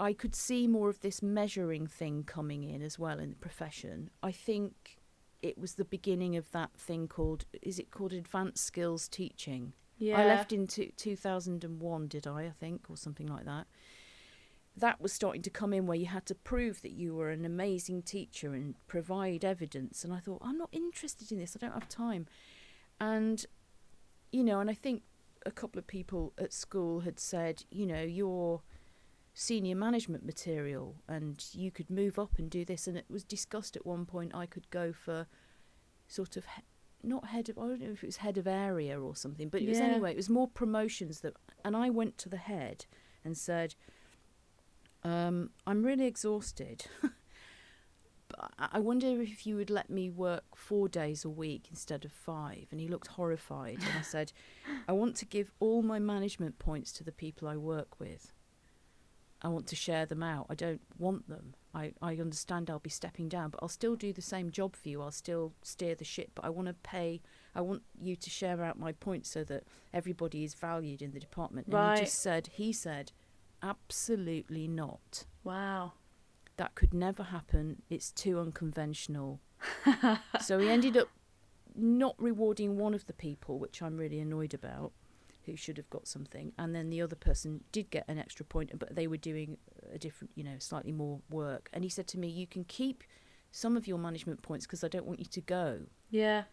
I 0.01 0.15
could 0.15 0.35
see 0.35 0.67
more 0.67 0.89
of 0.89 1.01
this 1.01 1.23
measuring 1.23 1.87
thing 1.87 2.25
coming 2.25 2.65
in 2.65 2.81
as 2.81 2.99
well 2.99 3.19
in 3.19 3.29
the 3.29 3.37
profession. 3.37 4.09
I 4.23 4.33
think 4.33 4.99
it 5.43 5.59
was 5.59 5.75
the 5.75 5.85
beginning 5.85 6.37
of 6.37 6.51
that 6.53 6.71
thing 6.75 7.07
called 7.07 7.45
is 7.61 7.79
it 7.79 7.91
called 7.91 8.15
advanced 8.15 8.65
skills 8.65 9.09
teaching? 9.09 9.75
Yeah. 9.99 10.19
I 10.19 10.25
left 10.25 10.55
in 10.55 10.67
two, 10.67 10.91
2001, 10.97 12.09
did 12.09 12.27
I, 12.27 12.45
I 12.45 12.51
think, 12.59 12.87
or 12.89 12.97
something 12.97 13.27
like 13.27 13.45
that. 13.45 13.67
That 14.75 15.03
was 15.03 15.13
starting 15.13 15.43
to 15.43 15.51
come 15.51 15.75
in 15.75 15.87
where 15.87 15.99
you 15.99 16.07
had 16.07 16.25
to 16.27 16.35
prove 16.35 16.81
that 16.81 16.93
you 16.93 17.15
were 17.15 17.31
an 17.31 17.45
amazing 17.45 18.03
teacher 18.03 18.55
and 18.55 18.77
provide 18.87 19.45
evidence. 19.45 20.03
And 20.03 20.15
I 20.15 20.19
thought, 20.19 20.41
I'm 20.41 20.57
not 20.57 20.71
interested 20.73 21.31
in 21.31 21.39
this, 21.39 21.55
I 21.55 21.59
don't 21.59 21.75
have 21.75 21.91
time. 21.91 22.27
And, 22.99 23.45
you 24.33 24.43
know, 24.43 24.61
and 24.61 24.71
I 24.71 24.75
think 24.75 25.03
a 25.45 25.51
couple 25.51 25.79
of 25.79 25.87
people 25.87 26.33
at 26.39 26.55
school 26.55 27.01
had 27.01 27.21
said, 27.21 27.65
you 27.71 27.87
know, 27.87 28.03
you're 28.03 28.63
senior 29.33 29.77
management 29.77 30.25
material 30.25 30.97
and 31.09 31.45
you 31.53 31.71
could 31.71 31.91
move 31.91 32.19
up 32.19 32.39
and 32.39 32.51
do 32.51 32.65
this. 32.65 32.87
And 32.87 32.97
it 32.97 33.07
was 33.09 33.25
discussed 33.25 33.77
at 33.77 33.87
one 33.87 34.07
point 34.07 34.35
I 34.35 34.47
could 34.47 34.69
go 34.71 34.93
for 34.93 35.27
sort 36.09 36.37
of 36.37 36.45
he- 36.45 36.63
not 37.03 37.27
head 37.27 37.49
of 37.49 37.59
I 37.59 37.63
don't 37.63 37.81
know 37.81 37.93
if 37.93 38.03
it 38.03 38.07
was 38.07 38.19
head 38.19 38.37
of 38.37 38.47
area 38.47 39.01
or 39.01 39.17
something, 39.17 39.49
but 39.49 39.63
it 39.63 39.69
was 39.69 39.79
anyway. 39.81 40.13
It 40.13 40.17
was 40.17 40.29
more 40.29 40.49
promotions 40.49 41.21
that, 41.21 41.35
and 41.65 41.77
I 41.77 41.91
went 41.91 42.19
to 42.19 42.29
the 42.29 42.37
head 42.37 42.87
and 43.25 43.37
said, 43.37 43.75
um, 45.03 45.51
"I'm 45.67 45.83
really 45.83 46.07
exhausted. 46.07 46.87
but 48.29 48.51
I 48.59 48.69
I 48.73 48.81
wonder 48.81 49.07
if 49.23 49.47
you 49.47 49.57
would 49.57 49.71
let 49.71 49.89
me 49.89 50.11
work 50.11 50.45
four 50.57 50.89
days 50.89 51.25
a 51.25 51.31
week 51.31 51.69
instead 51.71 52.05
of 52.05 52.13
five. 52.13 52.67
And 52.71 52.81
he 52.81 52.89
looked 52.89 53.09
horrified, 53.09 53.79
and 53.79 53.99
I 53.99 54.03
said, 54.03 54.33
"I 54.89 54.93
want 54.93 55.17
to 55.17 55.25
give 55.25 55.53
all 55.59 55.83
my 55.83 55.99
management 55.99 56.59
points 56.59 56.93
to 56.93 57.05
the 57.05 57.13
people 57.13 57.49
I 57.49 57.57
work 57.57 57.99
with. 57.99 58.33
I 59.43 59.49
want 59.49 59.67
to 59.69 59.77
share 59.77 60.05
them 60.07 60.23
out. 60.23 60.47
I 60.51 60.55
don't 60.55 60.81
want 60.99 61.29
them. 61.29 61.55
I, 61.75 61.93
I 62.03 62.13
understand 62.17 62.69
I'll 62.69 62.79
be 62.79 62.91
stepping 62.91 63.29
down, 63.29 63.51
but 63.51 63.61
I'll 63.63 63.69
still 63.69 63.97
do 63.97 64.13
the 64.13 64.21
same 64.23 64.51
job 64.51 64.77
for 64.77 64.89
you. 64.89 65.01
I'll 65.01 65.11
still 65.11 65.55
steer 65.63 65.95
the 65.95 66.05
ship, 66.05 66.31
but 66.35 66.45
I 66.45 66.51
want 66.51 66.69
to 66.69 66.75
pay. 66.75 67.23
I 67.55 67.61
want 67.63 67.83
you 68.01 68.17
to 68.17 68.31
share 68.31 68.63
out 68.63 68.79
my 68.79 68.93
points 68.93 69.31
so 69.31 69.45
that 69.45 69.65
everybody 69.95 70.45
is 70.45 70.55
valued 70.55 71.01
in 71.01 71.13
the 71.13 71.21
department. 71.21 71.69
And 71.69 71.75
Right. 71.75 71.99
he 72.01 72.05
just 72.05 72.19
said, 72.21 72.49
he 72.53 72.73
said, 72.73 73.13
absolutely 73.63 74.69
not. 74.69 75.25
Wow. 75.45 75.93
That 76.57 76.75
could 76.75 76.93
never 76.93 77.23
happen. 77.25 77.83
It's 77.89 78.11
too 78.11 78.39
unconventional. 78.39 79.41
so 80.41 80.59
he 80.59 80.69
ended 80.69 80.97
up 80.97 81.09
not 81.75 82.15
rewarding 82.19 82.77
one 82.77 82.95
of 82.95 83.07
the 83.07 83.13
people, 83.13 83.59
which 83.59 83.81
I'm 83.81 83.97
really 83.97 84.19
annoyed 84.21 84.53
about, 84.55 84.93
who 85.47 85.57
should 85.57 85.77
have 85.77 85.91
got 85.91 86.07
something. 86.07 86.53
And 86.59 86.75
then 86.75 86.91
the 86.91 87.03
other 87.03 87.17
person 87.17 87.63
did 87.73 87.91
get 87.91 88.05
an 88.09 88.19
extra 88.19 88.45
point, 88.45 88.71
but 88.79 88.95
they 88.95 89.07
were 89.07 89.17
doing 89.17 89.59
a 89.93 89.99
different, 89.99 90.31
you 90.35 90.45
know, 90.45 90.57
slightly 90.59 90.93
more 90.93 91.21
work. 91.31 91.69
And 91.73 91.85
he 91.85 91.91
said 91.91 92.07
to 92.09 92.19
me, 92.19 92.29
You 92.29 92.47
can 92.47 92.65
keep 92.65 93.05
some 93.53 93.77
of 93.77 93.87
your 93.89 93.99
management 93.99 94.43
points 94.43 94.67
because 94.67 94.85
I 94.85 94.89
don't 94.89 95.07
want 95.07 95.19
you 95.19 95.27
to 95.27 95.41
go. 95.41 95.81
Yeah. 96.11 96.45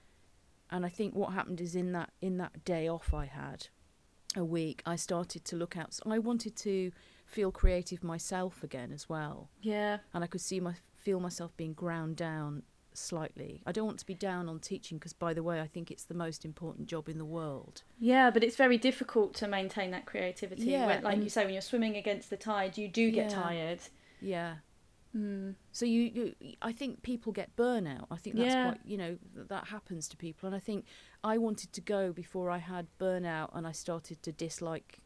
And 0.70 0.86
I 0.86 0.90
think 0.90 1.16
what 1.16 1.34
happened 1.34 1.62
is 1.62 1.76
in 1.76 1.92
that 1.94 2.12
in 2.22 2.38
that 2.38 2.66
day 2.66 2.88
off 2.88 3.14
I 3.14 3.26
had 3.26 3.68
a 4.36 4.44
week, 4.44 4.82
I 4.86 4.96
started 4.98 5.46
to 5.46 5.56
look 5.56 5.78
out. 5.78 5.94
So 5.94 6.04
I 6.12 6.20
wanted 6.20 6.56
to 6.58 6.92
feel 7.26 7.52
creative 7.52 8.04
myself 8.04 8.64
again 8.64 8.92
as 8.94 9.10
well 9.10 9.50
Yeah. 9.62 9.98
and 10.14 10.24
I 10.24 10.28
could 10.28 10.40
see 10.42 10.60
my 10.62 10.76
feel 10.94 11.20
myself 11.20 11.56
being 11.58 11.74
ground 11.74 12.16
down 12.16 12.64
slightly. 12.98 13.62
I 13.66 13.72
don't 13.72 13.86
want 13.86 14.00
to 14.00 14.06
be 14.06 14.14
down 14.14 14.50
on 14.50 14.60
teaching 14.60 14.98
because, 14.98 15.14
by 15.14 15.34
the 15.34 15.44
way, 15.44 15.62
I 15.62 15.68
think 15.68 15.92
it's 15.92 16.04
the 16.04 16.14
most 16.14 16.44
important 16.46 16.88
job 16.88 17.08
in 17.10 17.18
the 17.18 17.26
world. 17.26 17.84
Yeah, 18.00 18.30
but 18.32 18.44
it's 18.44 18.56
very 18.56 18.78
difficult 18.78 19.34
to 19.36 19.48
maintain 19.48 19.92
that 19.92 20.06
creativity. 20.06 20.66
Yeah, 20.66 20.88
when, 20.88 21.04
like 21.04 21.22
you 21.24 21.30
say, 21.30 21.44
when 21.46 21.54
you're 21.54 21.62
swimming 21.62 21.96
against 21.96 22.30
the 22.30 22.38
tide, 22.38 22.78
you 22.78 22.88
do 22.88 23.12
get 23.12 23.30
Yeah. 23.30 23.42
tired. 23.42 23.80
Yeah. 24.20 24.56
Mm. 25.16 25.56
So 25.72 25.86
you, 25.86 26.02
you, 26.02 26.36
I 26.62 26.72
think 26.74 27.02
people 27.02 27.32
get 27.32 27.56
burnout. 27.56 28.08
I 28.12 28.18
think 28.18 28.36
that's 28.36 28.54
Yeah. 28.54 28.70
quite, 28.72 28.82
you 28.86 28.98
know, 28.98 29.18
th- 29.36 29.48
that 29.48 29.68
happens 29.68 30.08
to 30.10 30.18
people. 30.18 30.48
And 30.48 30.56
I 30.56 30.60
think 30.60 30.86
I 31.24 31.38
wanted 31.38 31.72
to 31.74 31.82
go 31.82 32.12
before 32.12 32.50
I 32.52 32.58
had 32.58 32.88
burnout 33.00 33.50
and 33.56 33.66
I 33.66 33.72
started 33.72 34.22
to 34.24 34.32
dislike 34.32 35.00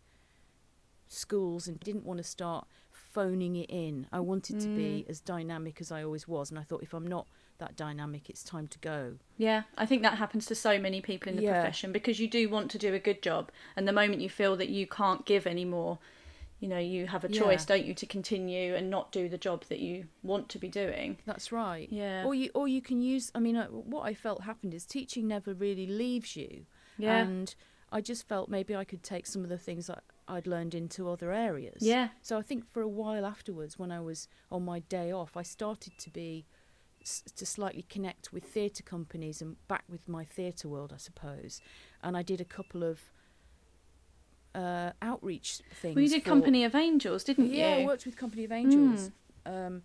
schools 1.08 1.68
and 1.68 1.80
didn't 1.80 2.06
want 2.06 2.18
to 2.18 2.24
start 2.24 2.68
phoning 2.90 3.56
it 3.58 3.70
in. 3.70 4.08
I 4.12 4.22
wanted 4.22 4.60
to 4.62 4.68
be 4.68 5.06
as 5.10 5.20
dynamic 5.20 5.82
as 5.82 5.92
I 5.92 6.04
always 6.04 6.28
was. 6.28 6.50
And 6.50 6.58
I 6.60 6.64
thought 6.64 6.82
if 6.84 6.94
I'm 6.94 7.08
not 7.08 7.28
that 7.62 7.78
dynamic, 7.78 8.30
it's 8.30 8.44
time 8.44 8.68
to 8.68 8.80
go. 8.80 9.14
Yeah, 9.38 9.64
I 9.78 9.86
think 9.86 10.02
that 10.04 10.18
happens 10.18 10.46
to 10.48 10.56
so 10.56 10.78
many 10.78 11.00
people 11.02 11.30
in 11.30 11.38
the 11.38 11.44
Yeah. 11.44 11.54
profession 11.62 11.92
because 11.94 12.20
you 12.20 12.28
do 12.28 12.50
want 12.50 12.70
to 12.72 12.78
do 12.78 12.94
a 12.94 13.00
good 13.00 13.22
job, 13.24 13.52
and 13.76 13.88
the 13.88 13.94
moment 13.94 14.22
you 14.22 14.30
feel 14.30 14.56
that 14.58 14.70
you 14.70 14.86
can't 14.86 15.26
give 15.26 15.48
anymore, 15.48 16.00
you 16.60 16.68
know, 16.68 16.78
you 16.78 17.08
have 17.08 17.24
a 17.24 17.30
choice, 17.30 17.62
Yeah. 17.68 17.76
don't 17.78 17.86
you, 17.86 17.94
to 17.96 18.06
continue 18.06 18.76
and 18.76 18.90
not 18.90 19.12
do 19.12 19.28
the 19.30 19.38
job 19.38 19.64
that 19.70 19.80
you 19.80 20.08
want 20.22 20.48
to 20.50 20.60
be 20.60 20.68
doing. 20.68 21.18
That's 21.26 21.52
right. 21.52 21.88
Yeah. 21.92 22.24
Or 22.26 22.36
you 22.36 22.52
or 22.54 22.68
you 22.68 22.82
can 22.82 23.02
use. 23.02 23.32
I 23.34 23.40
mean, 23.40 23.56
what 23.56 24.04
I 24.04 24.14
felt 24.14 24.44
happened 24.44 24.74
is 24.76 24.86
teaching 24.86 25.28
never 25.28 25.54
really 25.56 25.88
leaves 25.88 26.36
you. 26.36 26.66
Yeah. 27.00 27.18
And 27.18 27.56
I 27.92 28.02
just 28.02 28.28
felt 28.28 28.48
maybe 28.48 28.76
I 28.76 28.84
could 28.84 29.02
take 29.02 29.26
some 29.26 29.44
of 29.44 29.50
the 29.50 29.58
things 29.58 29.88
that 29.88 30.04
I'd 30.28 30.46
learned 30.48 30.76
into 30.76 31.10
other 31.10 31.32
areas. 31.32 31.82
Yeah. 31.82 32.10
So 32.22 32.38
I 32.38 32.44
think 32.44 32.66
for 32.66 32.82
a 32.84 32.88
while 32.88 33.26
afterwards, 33.26 33.80
when 33.80 33.92
I 33.92 34.00
was 34.00 34.28
on 34.52 34.64
my 34.64 34.80
day 34.80 35.12
off, 35.12 35.36
I 35.36 35.42
started 35.42 35.98
to 35.98 36.10
be 36.12 36.46
s- 37.02 37.24
to 37.36 37.46
slightly 37.46 37.84
connect 37.90 38.32
with 38.34 38.44
theatre 38.44 38.84
companies 38.84 39.42
and 39.42 39.56
back 39.68 39.84
with 39.90 40.08
my 40.08 40.24
theatre 40.24 40.68
world, 40.70 40.92
I 40.94 40.98
suppose. 40.98 41.62
And 42.04 42.16
I 42.18 42.22
did 42.24 42.40
a 42.42 42.46
couple 42.46 42.84
of 42.84 43.00
uh, 44.54 44.92
outreach 45.02 45.62
things. 45.82 45.96
Well, 45.96 46.04
you 46.04 46.10
did 46.10 46.24
for- 46.24 46.30
Company 46.30 46.64
of 46.64 46.76
Angels, 46.76 47.24
didn't 47.24 47.48
you? 47.52 47.58
yeah, 47.60 47.78
I 47.82 47.86
worked 47.86 48.06
with 48.06 48.16
Company 48.18 48.44
of 48.44 48.52
Angels. 48.52 49.12
Mm. 49.46 49.68
Um, 49.68 49.84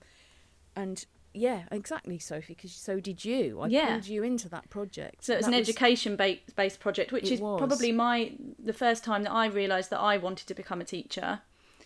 and 0.74 1.04
yeah, 1.32 1.64
exactly, 1.70 2.18
Sophie, 2.18 2.54
because 2.54 2.72
so 2.72 2.98
did 2.98 3.24
you. 3.24 3.60
I 3.60 3.68
Yeah. 3.68 3.92
pulled 3.92 4.06
you 4.08 4.22
into 4.22 4.48
that 4.48 4.68
project. 4.70 5.24
So 5.24 5.34
it 5.34 5.38
was 5.38 5.46
an 5.46 5.54
education 5.54 6.16
ba- 6.16 6.38
based 6.56 6.80
project, 6.80 7.12
which 7.12 7.24
It 7.30 7.34
is 7.34 7.40
was. 7.40 7.58
probably 7.58 7.92
my 7.92 8.32
the 8.58 8.72
first 8.72 9.04
time 9.04 9.22
that 9.22 9.32
I 9.32 9.46
realised 9.46 9.90
that 9.90 10.00
I 10.00 10.16
wanted 10.16 10.46
to 10.48 10.54
become 10.54 10.80
a 10.80 10.84
teacher. 10.84 11.40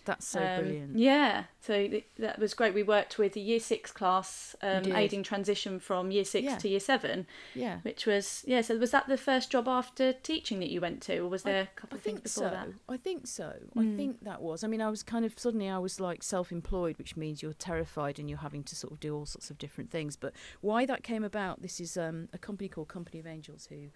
That's 0.05 0.25
so 0.27 0.39
Um, 0.41 0.61
brilliant. 0.63 0.97
Yeah, 0.97 1.43
so 1.59 1.87
th- 1.87 2.07
that 2.17 2.39
was 2.39 2.55
great. 2.55 2.73
We 2.73 2.81
worked 2.81 3.19
with 3.19 3.35
a 3.35 3.39
year 3.39 3.59
six 3.59 3.91
class, 3.91 4.55
um, 4.63 4.91
aiding 4.93 5.21
transition 5.21 5.79
from 5.79 6.09
year 6.09 6.25
six 6.25 6.45
Yeah. 6.45 6.57
to 6.57 6.67
year 6.67 6.79
seven, 6.79 7.27
Yeah. 7.53 7.81
which 7.81 8.07
was 8.07 8.43
yeah. 8.47 8.61
So 8.61 8.77
was 8.77 8.89
that 8.91 9.07
the 9.07 9.17
first 9.17 9.51
job 9.51 9.67
after 9.67 10.11
teaching 10.11 10.59
that 10.59 10.69
you 10.71 10.81
went 10.81 11.03
to, 11.03 11.19
or 11.19 11.29
was 11.29 11.43
there 11.43 11.61
a 11.63 11.67
couple 11.79 11.97
I 11.97 11.99
of 11.99 12.03
things 12.03 12.21
before 12.21 12.45
so. 12.45 12.49
that? 12.49 12.67
I 12.89 12.97
think 12.97 13.27
so. 13.27 13.53
Mm. 13.75 13.93
I 13.93 13.95
think 13.95 14.23
that 14.23 14.41
was. 14.41 14.63
I 14.63 14.67
mean, 14.67 14.81
I 14.81 14.89
was 14.89 15.03
kind 15.03 15.23
of 15.23 15.37
suddenly 15.37 15.69
I 15.69 15.77
was 15.77 15.99
like 15.99 16.23
self-employed, 16.23 16.97
which 16.97 17.15
means 17.15 17.43
you're 17.43 17.53
terrified 17.53 18.17
and 18.17 18.27
you're 18.27 18.39
having 18.39 18.63
to 18.63 18.75
sort 18.75 18.93
of 18.93 18.99
do 18.99 19.15
all 19.15 19.27
sorts 19.27 19.51
of 19.51 19.59
different 19.59 19.91
things. 19.91 20.15
But 20.15 20.33
why 20.61 20.87
that 20.87 21.03
came 21.03 21.23
about? 21.23 21.61
This 21.61 21.79
is 21.79 21.95
um, 21.95 22.27
a 22.33 22.39
company 22.39 22.69
called 22.69 22.87
Company 22.87 23.19
of 23.19 23.27
Angels 23.27 23.67
who 23.67 23.89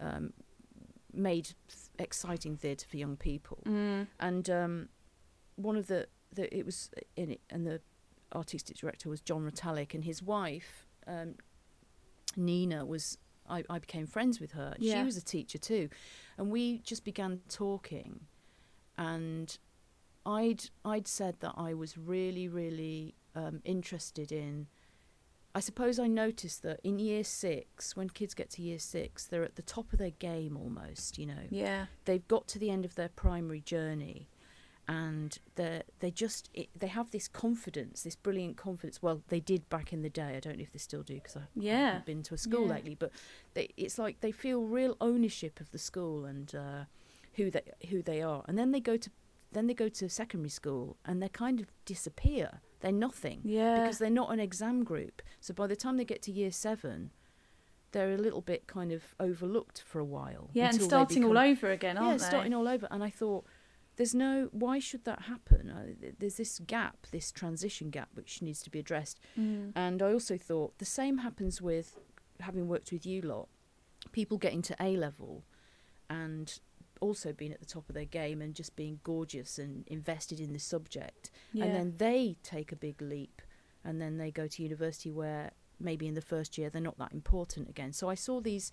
um, 0.00 0.32
made 1.12 1.54
exciting 1.98 2.56
theatre 2.56 2.86
for 2.88 2.96
young 2.96 3.16
people, 3.16 3.58
Mm. 3.66 4.06
and 4.20 4.48
um, 4.48 4.88
one 5.62 5.76
of 5.76 5.86
the, 5.86 6.06
the 6.32 6.54
it 6.56 6.64
was 6.64 6.90
in 7.16 7.32
it, 7.32 7.40
and 7.50 7.66
the 7.66 7.80
artistic 8.34 8.76
director 8.76 9.08
was 9.08 9.20
John 9.20 9.48
Retallack, 9.48 9.94
and 9.94 10.04
his 10.04 10.22
wife 10.22 10.86
um, 11.06 11.34
Nina 12.36 12.84
was. 12.84 13.18
I, 13.48 13.64
I 13.68 13.80
became 13.80 14.06
friends 14.06 14.38
with 14.38 14.52
her. 14.52 14.76
She 15.00 15.04
was 15.04 15.16
a 15.16 15.24
teacher 15.24 15.58
too, 15.58 15.88
and 16.38 16.50
we 16.50 16.78
just 16.78 17.04
began 17.04 17.40
talking, 17.48 18.20
and 18.96 19.56
I'd 20.24 20.70
I'd 20.84 21.08
said 21.08 21.40
that 21.40 21.54
I 21.56 21.74
was 21.74 21.98
really 21.98 22.46
really 22.48 23.14
um, 23.34 23.60
interested 23.64 24.30
in. 24.30 24.68
I 25.52 25.58
suppose 25.58 25.98
I 25.98 26.06
noticed 26.06 26.62
that 26.62 26.78
in 26.84 27.00
year 27.00 27.24
six, 27.24 27.96
when 27.96 28.08
kids 28.08 28.34
get 28.34 28.50
to 28.50 28.62
year 28.62 28.78
six, 28.78 29.26
they're 29.26 29.42
at 29.42 29.56
the 29.56 29.62
top 29.62 29.92
of 29.92 29.98
their 29.98 30.10
game 30.12 30.56
almost. 30.56 31.18
You 31.18 31.26
know, 31.26 31.42
Yeah, 31.50 31.86
they've 32.04 32.26
got 32.28 32.46
to 32.48 32.60
the 32.60 32.70
end 32.70 32.84
of 32.84 32.94
their 32.94 33.08
primary 33.08 33.60
journey 33.60 34.28
and 34.90 35.38
they 35.54 35.82
they 36.00 36.10
just 36.10 36.50
it, 36.52 36.68
they 36.82 36.86
have 36.88 37.08
this 37.10 37.28
confidence 37.28 38.02
this 38.02 38.16
brilliant 38.16 38.56
confidence 38.56 39.00
well 39.00 39.22
they 39.28 39.40
did 39.40 39.62
back 39.68 39.92
in 39.92 40.02
the 40.02 40.10
day 40.10 40.30
i 40.36 40.40
don't 40.40 40.56
know 40.58 40.62
if 40.62 40.72
they 40.72 40.78
still 40.78 41.02
do 41.02 41.14
because 41.14 41.36
i 41.36 41.42
Yeah. 41.54 41.86
haven't 41.92 42.06
been 42.06 42.22
to 42.24 42.34
a 42.34 42.38
school 42.38 42.66
Yeah. 42.66 42.74
lately 42.74 42.96
but 43.02 43.10
they, 43.54 43.66
it's 43.76 43.98
like 44.04 44.20
they 44.20 44.32
feel 44.32 44.60
real 44.80 44.96
ownership 45.00 45.60
of 45.60 45.70
the 45.70 45.78
school 45.78 46.24
and 46.24 46.48
uh, 46.54 46.84
who 47.36 47.50
they 47.54 47.62
who 47.90 48.02
they 48.02 48.20
are 48.32 48.42
and 48.48 48.58
then 48.58 48.70
they 48.72 48.80
go 48.80 48.96
to 48.96 49.10
then 49.52 49.66
they 49.68 49.74
go 49.74 49.88
to 49.88 50.08
secondary 50.08 50.50
school 50.60 50.96
and 51.04 51.22
they 51.22 51.28
kind 51.28 51.60
of 51.60 51.66
disappear 51.84 52.60
they're 52.80 52.92
nothing 53.08 53.40
yeah, 53.44 53.74
because 53.82 53.98
they're 53.98 54.18
not 54.22 54.32
an 54.32 54.40
exam 54.40 54.84
group. 54.84 55.20
So 55.40 55.52
by 55.52 55.66
the 55.66 55.76
time 55.76 55.98
they 55.98 56.04
get 56.06 56.22
to 56.22 56.32
year 56.32 56.50
seven, 56.50 57.10
they're 57.92 58.14
a 58.14 58.16
little 58.26 58.40
bit 58.40 58.66
kind 58.66 58.90
of 58.90 59.02
overlooked 59.28 59.82
for 59.82 59.98
a 59.98 60.04
while. 60.04 60.48
yeah, 60.54 60.68
and 60.70 60.80
starting 60.80 61.22
all 61.24 61.36
over 61.36 61.70
again, 61.70 61.96
Yeah, 61.96 62.02
aren't 62.04 62.20
they? 62.20 62.24
starting 62.26 62.54
all 62.54 62.66
over. 62.68 62.88
And 62.90 63.04
I 63.04 63.10
thought, 63.10 63.44
there's 64.00 64.14
no. 64.14 64.48
Why 64.52 64.78
should 64.78 65.04
that 65.04 65.24
happen? 65.24 65.68
Uh, 65.68 66.08
there's 66.18 66.36
this 66.36 66.58
gap, 66.66 67.06
this 67.10 67.30
transition 67.30 67.90
gap, 67.90 68.08
which 68.14 68.40
needs 68.40 68.62
to 68.62 68.70
be 68.70 68.78
addressed. 68.78 69.20
Mm. 69.38 69.72
And 69.76 70.00
I 70.00 70.10
also 70.10 70.38
thought 70.38 70.78
the 70.78 70.86
same 70.86 71.18
happens 71.18 71.60
with 71.60 71.98
having 72.40 72.66
worked 72.66 72.92
with 72.92 73.04
you 73.04 73.20
lot. 73.20 73.48
People 74.12 74.38
getting 74.38 74.62
to 74.62 74.76
A 74.80 74.96
level, 74.96 75.44
and 76.08 76.58
also 77.00 77.34
being 77.34 77.52
at 77.52 77.60
the 77.60 77.66
top 77.66 77.90
of 77.90 77.94
their 77.94 78.06
game 78.06 78.40
and 78.40 78.54
just 78.54 78.74
being 78.74 79.00
gorgeous 79.04 79.58
and 79.58 79.84
invested 79.86 80.40
in 80.40 80.54
the 80.54 80.58
subject 80.58 81.30
Yeah. 81.52 81.64
and 81.64 81.74
then 81.74 81.94
they 81.98 82.36
take 82.42 82.72
a 82.72 82.76
big 82.76 83.00
leap 83.02 83.42
and 83.84 84.00
then 84.00 84.18
they 84.18 84.30
go 84.30 84.46
to 84.46 84.62
university 84.62 85.10
where 85.10 85.52
maybe 85.78 86.06
in 86.06 86.14
the 86.14 86.20
first 86.20 86.58
year 86.58 86.68
they're 86.68 86.82
not 86.82 86.98
that 86.98 87.12
important 87.12 87.70
again 87.70 87.94
so 87.94 88.10
i 88.10 88.14
saw 88.14 88.38
these 88.38 88.70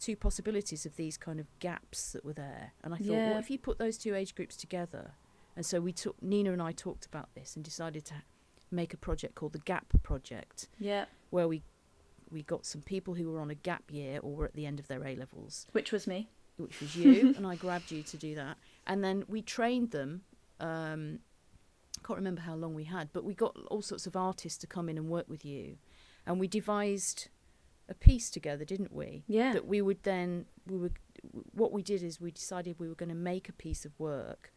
two 0.00 0.16
possibilities 0.16 0.84
of 0.86 0.96
these 0.96 1.16
kind 1.16 1.38
of 1.38 1.46
gaps 1.60 2.12
that 2.12 2.24
were 2.24 2.32
there 2.32 2.72
and 2.82 2.94
i 2.94 2.96
thought 2.96 3.06
Yeah. 3.06 3.30
what 3.32 3.38
if 3.40 3.50
you 3.50 3.58
put 3.58 3.78
those 3.78 3.96
two 3.98 4.14
age 4.14 4.34
groups 4.34 4.56
together 4.56 5.12
and 5.56 5.64
so 5.66 5.80
we 5.80 5.92
took 5.92 6.20
nina 6.22 6.52
and 6.52 6.62
i 6.62 6.72
talked 6.72 7.04
about 7.06 7.28
this 7.34 7.54
and 7.54 7.64
decided 7.64 8.04
to 8.06 8.14
make 8.70 8.94
a 8.94 8.96
project 8.96 9.34
called 9.34 9.52
the 9.52 9.58
gap 9.58 9.86
project 10.02 10.68
yeah, 10.78 11.04
where 11.30 11.46
we 11.48 11.62
we 12.30 12.42
got 12.44 12.64
some 12.64 12.80
people 12.82 13.14
who 13.14 13.28
were 13.30 13.40
on 13.40 13.50
a 13.50 13.54
gap 13.56 13.82
year 13.90 14.20
or 14.22 14.34
were 14.36 14.44
at 14.44 14.54
the 14.54 14.64
end 14.64 14.78
of 14.80 14.86
their 14.88 15.04
a 15.04 15.16
levels 15.16 15.66
which 15.72 15.90
was 15.92 16.06
me. 16.06 16.30
which 16.56 16.80
was 16.80 16.94
you, 16.94 17.34
and 17.36 17.44
I 17.46 17.56
grabbed 17.56 17.90
you 17.90 18.02
to 18.04 18.16
do 18.16 18.34
that. 18.36 18.56
And 18.86 19.02
then 19.02 19.24
we 19.26 19.42
trained 19.42 19.90
them. 19.90 20.22
Um, 20.60 21.18
can't 22.04 22.18
remember 22.18 22.42
how 22.42 22.54
long 22.54 22.72
we 22.74 22.84
had, 22.84 23.12
but 23.12 23.24
we 23.24 23.34
got 23.34 23.56
all 23.70 23.82
sorts 23.82 24.06
of 24.06 24.14
artists 24.14 24.58
to 24.58 24.66
come 24.68 24.88
in 24.88 24.96
and 24.96 25.08
work 25.08 25.28
with 25.28 25.44
you, 25.44 25.78
and 26.26 26.38
we 26.38 26.46
devised 26.46 27.28
a 27.90 27.94
piece 27.94 28.30
together, 28.30 28.64
didn't 28.64 28.92
we? 28.92 29.24
Yeah, 29.26 29.52
That 29.52 29.66
we 29.66 29.82
would 29.82 30.02
then 30.04 30.46
we 30.66 30.78
would 30.78 30.98
what 31.52 31.72
we 31.72 31.82
did 31.82 32.02
is 32.02 32.20
we 32.20 32.30
decided 32.30 32.76
we 32.78 32.88
were 32.88 32.94
going 32.94 33.10
to 33.10 33.14
make 33.14 33.48
a 33.48 33.52
piece 33.52 33.84
of 33.84 33.92
work, 33.98 34.52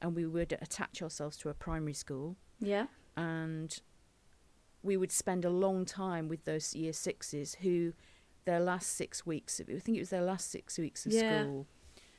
and 0.00 0.14
we 0.16 0.24
would 0.24 0.52
attach 0.62 1.02
ourselves 1.02 1.36
to 1.38 1.48
a 1.50 1.54
primary 1.54 1.92
school, 1.92 2.36
yeah, 2.60 2.86
and 3.16 3.80
we 4.82 4.96
would 4.96 5.12
spend 5.12 5.44
a 5.44 5.50
long 5.50 5.84
time 5.84 6.28
with 6.28 6.44
those 6.44 6.74
year 6.74 6.92
sixes 6.92 7.56
who 7.56 7.92
their 8.44 8.60
last 8.60 8.92
six 8.92 9.26
weeks 9.26 9.58
of, 9.58 9.68
I 9.68 9.78
think 9.80 9.96
it 9.98 10.00
was 10.00 10.10
their 10.10 10.22
last 10.22 10.50
six 10.50 10.78
weeks 10.78 11.04
of 11.04 11.12
Yeah. 11.12 11.42
school 11.42 11.66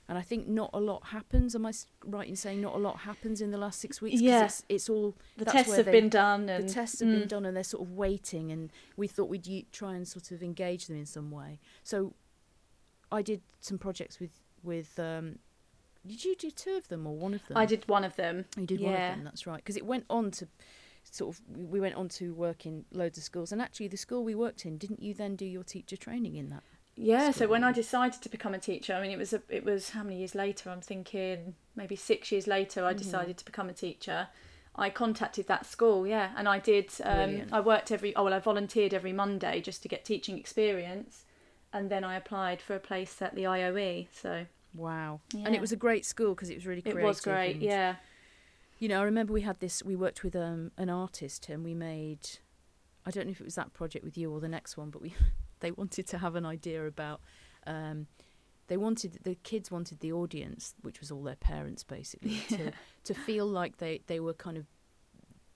and 0.09 0.17
I 0.17 0.21
think 0.21 0.47
not 0.47 0.69
a 0.73 0.79
lot 0.79 1.07
happens 1.07 1.53
am 1.55 1.65
I 1.65 1.73
right 2.05 2.27
in 2.27 2.35
saying 2.35 2.61
not 2.61 2.75
a 2.75 2.77
lot 2.77 2.97
happens 2.99 3.41
in 3.41 3.51
the 3.51 3.57
last 3.57 3.79
six 3.79 4.01
weeks 4.01 4.21
Yeah. 4.21 4.45
it's, 4.45 4.63
it's 4.69 4.89
all 4.89 5.15
the 5.37 5.45
tests 5.45 5.75
have 5.75 5.85
they- 5.85 5.91
been 5.91 6.09
done, 6.09 6.47
and 6.49 6.67
the 6.67 6.73
tests 6.73 6.99
have 7.01 7.09
mm, 7.09 7.19
been 7.19 7.27
done 7.27 7.45
and 7.45 7.55
they're 7.55 7.63
sort 7.63 7.83
of 7.83 7.91
waiting 7.93 8.51
and 8.51 8.71
we 8.95 9.07
thought 9.07 9.29
we'd 9.29 9.47
u- 9.47 9.65
try 9.71 9.95
and 9.95 10.07
sort 10.07 10.31
of 10.31 10.41
engage 10.41 10.87
them 10.87 10.97
in 10.97 11.05
some 11.05 11.29
way 11.31 11.59
so 11.83 12.13
I 13.11 13.21
did 13.21 13.41
some 13.59 13.77
projects 13.77 14.19
with 14.19 14.31
with 14.63 14.97
um 14.99 15.39
did 16.05 16.23
you 16.23 16.35
do 16.35 16.51
two 16.51 16.75
of 16.77 16.87
them 16.87 17.05
or 17.05 17.15
one 17.15 17.33
of 17.33 17.45
them 17.47 17.57
I 17.57 17.65
did 17.65 17.87
one 17.87 18.03
of 18.05 18.15
them. 18.15 18.45
you 18.57 18.65
did 18.65 18.79
one 18.81 18.93
of 18.93 18.99
them, 18.99 19.23
that's 19.25 19.45
right. 19.45 19.57
Because 19.57 19.75
it 19.75 19.85
went 19.85 20.05
on 20.09 20.31
to 20.31 20.47
sort 21.09 21.35
of, 21.35 21.41
we 21.73 21.79
went 21.81 21.95
on 21.95 22.07
to 22.09 22.33
work 22.33 22.65
in 22.65 22.85
loads 22.93 23.17
of 23.17 23.23
schools. 23.25 23.51
And 23.51 23.61
actually, 23.61 23.87
the 23.89 23.97
school 23.97 24.23
we 24.23 24.35
worked 24.35 24.65
in, 24.65 24.77
didn't 24.77 25.01
you 25.01 25.13
then 25.13 25.35
do 25.35 25.45
your 25.45 25.63
teacher 25.63 25.97
training 25.97 26.35
in 26.35 26.49
that? 26.49 26.63
Yeah, 26.97 27.31
so 27.31 27.47
when 27.47 27.63
I 27.63 27.71
decided 27.71 28.21
to 28.23 28.29
become 28.29 28.53
a 28.55 28.59
teacher, 28.59 28.93
I 28.95 29.01
mean, 29.01 29.11
it 29.11 29.17
was 29.17 29.31
a, 29.31 29.41
it 29.49 29.63
was 29.63 29.91
how 29.91 30.01
many 30.03 30.17
years 30.17 30.33
later? 30.33 30.69
I'm 30.71 30.81
thinking 30.81 31.53
maybe 31.75 31.95
six 31.95 32.31
years 32.31 32.47
later. 32.47 32.83
I 32.85 32.93
Mhm. 32.93 32.97
decided 32.97 33.37
to 33.37 33.45
become 33.45 33.69
a 33.69 33.73
teacher. 33.73 34.29
I 34.75 34.89
contacted 34.89 35.47
that 35.47 35.65
school, 35.65 36.05
yeah, 36.07 36.33
and 36.35 36.47
I 36.47 36.59
did. 36.59 36.91
Um, 37.03 37.43
I 37.51 37.59
worked 37.61 37.91
every. 37.91 38.15
Oh 38.15 38.23
well, 38.23 38.33
I 38.33 38.39
volunteered 38.39 38.93
every 38.93 39.13
Monday 39.13 39.61
just 39.61 39.81
to 39.83 39.87
get 39.87 40.05
teaching 40.05 40.37
experience, 40.37 41.25
and 41.71 41.89
then 41.89 42.03
I 42.03 42.15
applied 42.15 42.61
for 42.61 42.75
a 42.75 42.79
place 42.79 43.21
at 43.21 43.35
the 43.35 43.43
IOE. 43.43 44.07
So 44.11 44.45
Wow. 44.73 45.21
And 45.33 45.55
it 45.55 45.61
was 45.61 45.71
a 45.71 45.75
great 45.75 46.05
school 46.05 46.35
because 46.35 46.49
it 46.49 46.55
was 46.55 46.67
really 46.67 46.83
it 46.85 46.95
was 46.95 47.21
great. 47.21 47.55
and, 47.55 47.63
Yeah, 47.63 47.95
You 48.79 48.87
know, 48.89 49.01
I 49.01 49.03
remember 49.05 49.33
we 49.33 49.41
had 49.41 49.59
this, 49.59 49.81
we 49.83 49.95
worked 49.95 50.23
with 50.23 50.35
um, 50.35 50.71
an 50.77 50.89
artist 50.89 51.49
and 51.49 51.63
we 51.63 51.73
made, 51.73 52.37
I 53.05 53.09
don't 53.09 53.25
know 53.25 53.31
if 53.31 53.41
it 53.41 53.45
was 53.45 53.55
that 53.55 53.73
project 53.73 54.05
with 54.05 54.17
you 54.17 54.31
or 54.31 54.39
the 54.39 54.47
next 54.49 54.77
one, 54.77 54.91
but 54.91 55.01
we 55.01 55.15
they 55.59 55.71
wanted 55.71 56.07
to 56.07 56.17
have 56.17 56.35
an 56.35 56.45
idea 56.45 56.85
about, 56.85 57.21
um, 57.65 58.07
they 58.67 58.77
wanted, 58.77 59.19
the 59.23 59.35
kids 59.35 59.71
wanted 59.71 59.99
the 59.99 60.11
audience, 60.11 60.73
which 60.81 60.99
was 60.99 61.11
all 61.11 61.23
their 61.23 61.35
parents 61.35 61.83
basically, 61.83 62.33
to, 62.49 62.71
to 63.03 63.13
feel 63.13 63.45
like 63.45 63.77
they, 63.77 64.01
they 64.07 64.19
were 64.19 64.33
kind 64.33 64.57
of, 64.57 64.65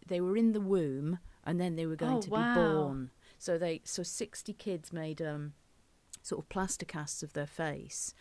they 0.07 0.21
were 0.21 0.35
in 0.37 0.53
the 0.53 0.61
womb 0.61 1.19
and 1.43 1.59
then 1.59 1.75
they 1.75 1.85
were 1.85 1.95
going 1.95 2.17
Oh, 2.17 2.21
to 2.21 2.31
wow. 2.31 2.37
be 2.37 2.59
born. 2.59 3.11
So 3.37 3.57
they, 3.57 3.81
so 3.83 4.03
60 4.03 4.53
kids 4.53 4.93
made 4.93 5.21
um, 5.21 5.53
sort 6.21 6.43
of 6.43 6.49
plaster 6.49 6.85
casts 6.85 7.23
of 7.23 7.33
their 7.33 7.47
face 7.47 8.13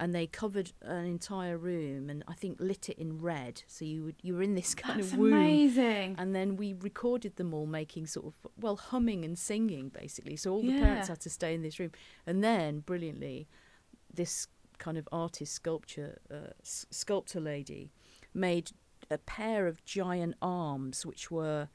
and 0.00 0.14
they 0.14 0.26
covered 0.26 0.72
an 0.82 1.04
entire 1.06 1.58
room 1.58 2.08
and 2.08 2.22
I 2.28 2.34
think 2.34 2.58
lit 2.60 2.88
it 2.88 2.98
in 2.98 3.20
red. 3.20 3.62
So 3.66 3.84
you 3.84 4.04
would 4.04 4.16
you 4.22 4.34
were 4.34 4.42
in 4.42 4.54
this 4.54 4.74
kind 4.84 5.00
that's 5.00 5.12
of 5.12 5.18
womb. 5.18 5.32
amazing. 5.32 6.14
And 6.18 6.34
then 6.34 6.56
we 6.56 6.74
recorded 6.74 7.36
them 7.36 7.52
all 7.52 7.66
making 7.66 8.06
sort 8.06 8.26
of 8.26 8.34
well 8.60 8.76
humming 8.76 9.24
and 9.24 9.38
singing 9.38 9.88
basically. 9.88 10.36
So 10.36 10.52
all 10.52 10.62
the 10.62 10.68
Yeah. 10.72 10.80
parents 10.80 11.08
had 11.08 11.20
to 11.20 11.30
stay 11.30 11.54
in 11.54 11.62
this 11.62 11.78
room. 11.78 11.90
And 12.26 12.42
then 12.44 12.80
brilliantly, 12.80 13.48
this 14.14 14.46
kind 14.78 14.96
of 14.96 15.08
artist 15.10 15.52
sculpture 15.54 16.18
uh, 16.30 16.52
s- 16.62 16.86
sculptor 16.90 17.40
lady 17.40 17.90
made 18.32 18.70
a 19.10 19.18
pair 19.18 19.66
of 19.66 19.84
giant 19.84 20.34
arms 20.40 21.04
which 21.04 21.30
were 21.30 21.68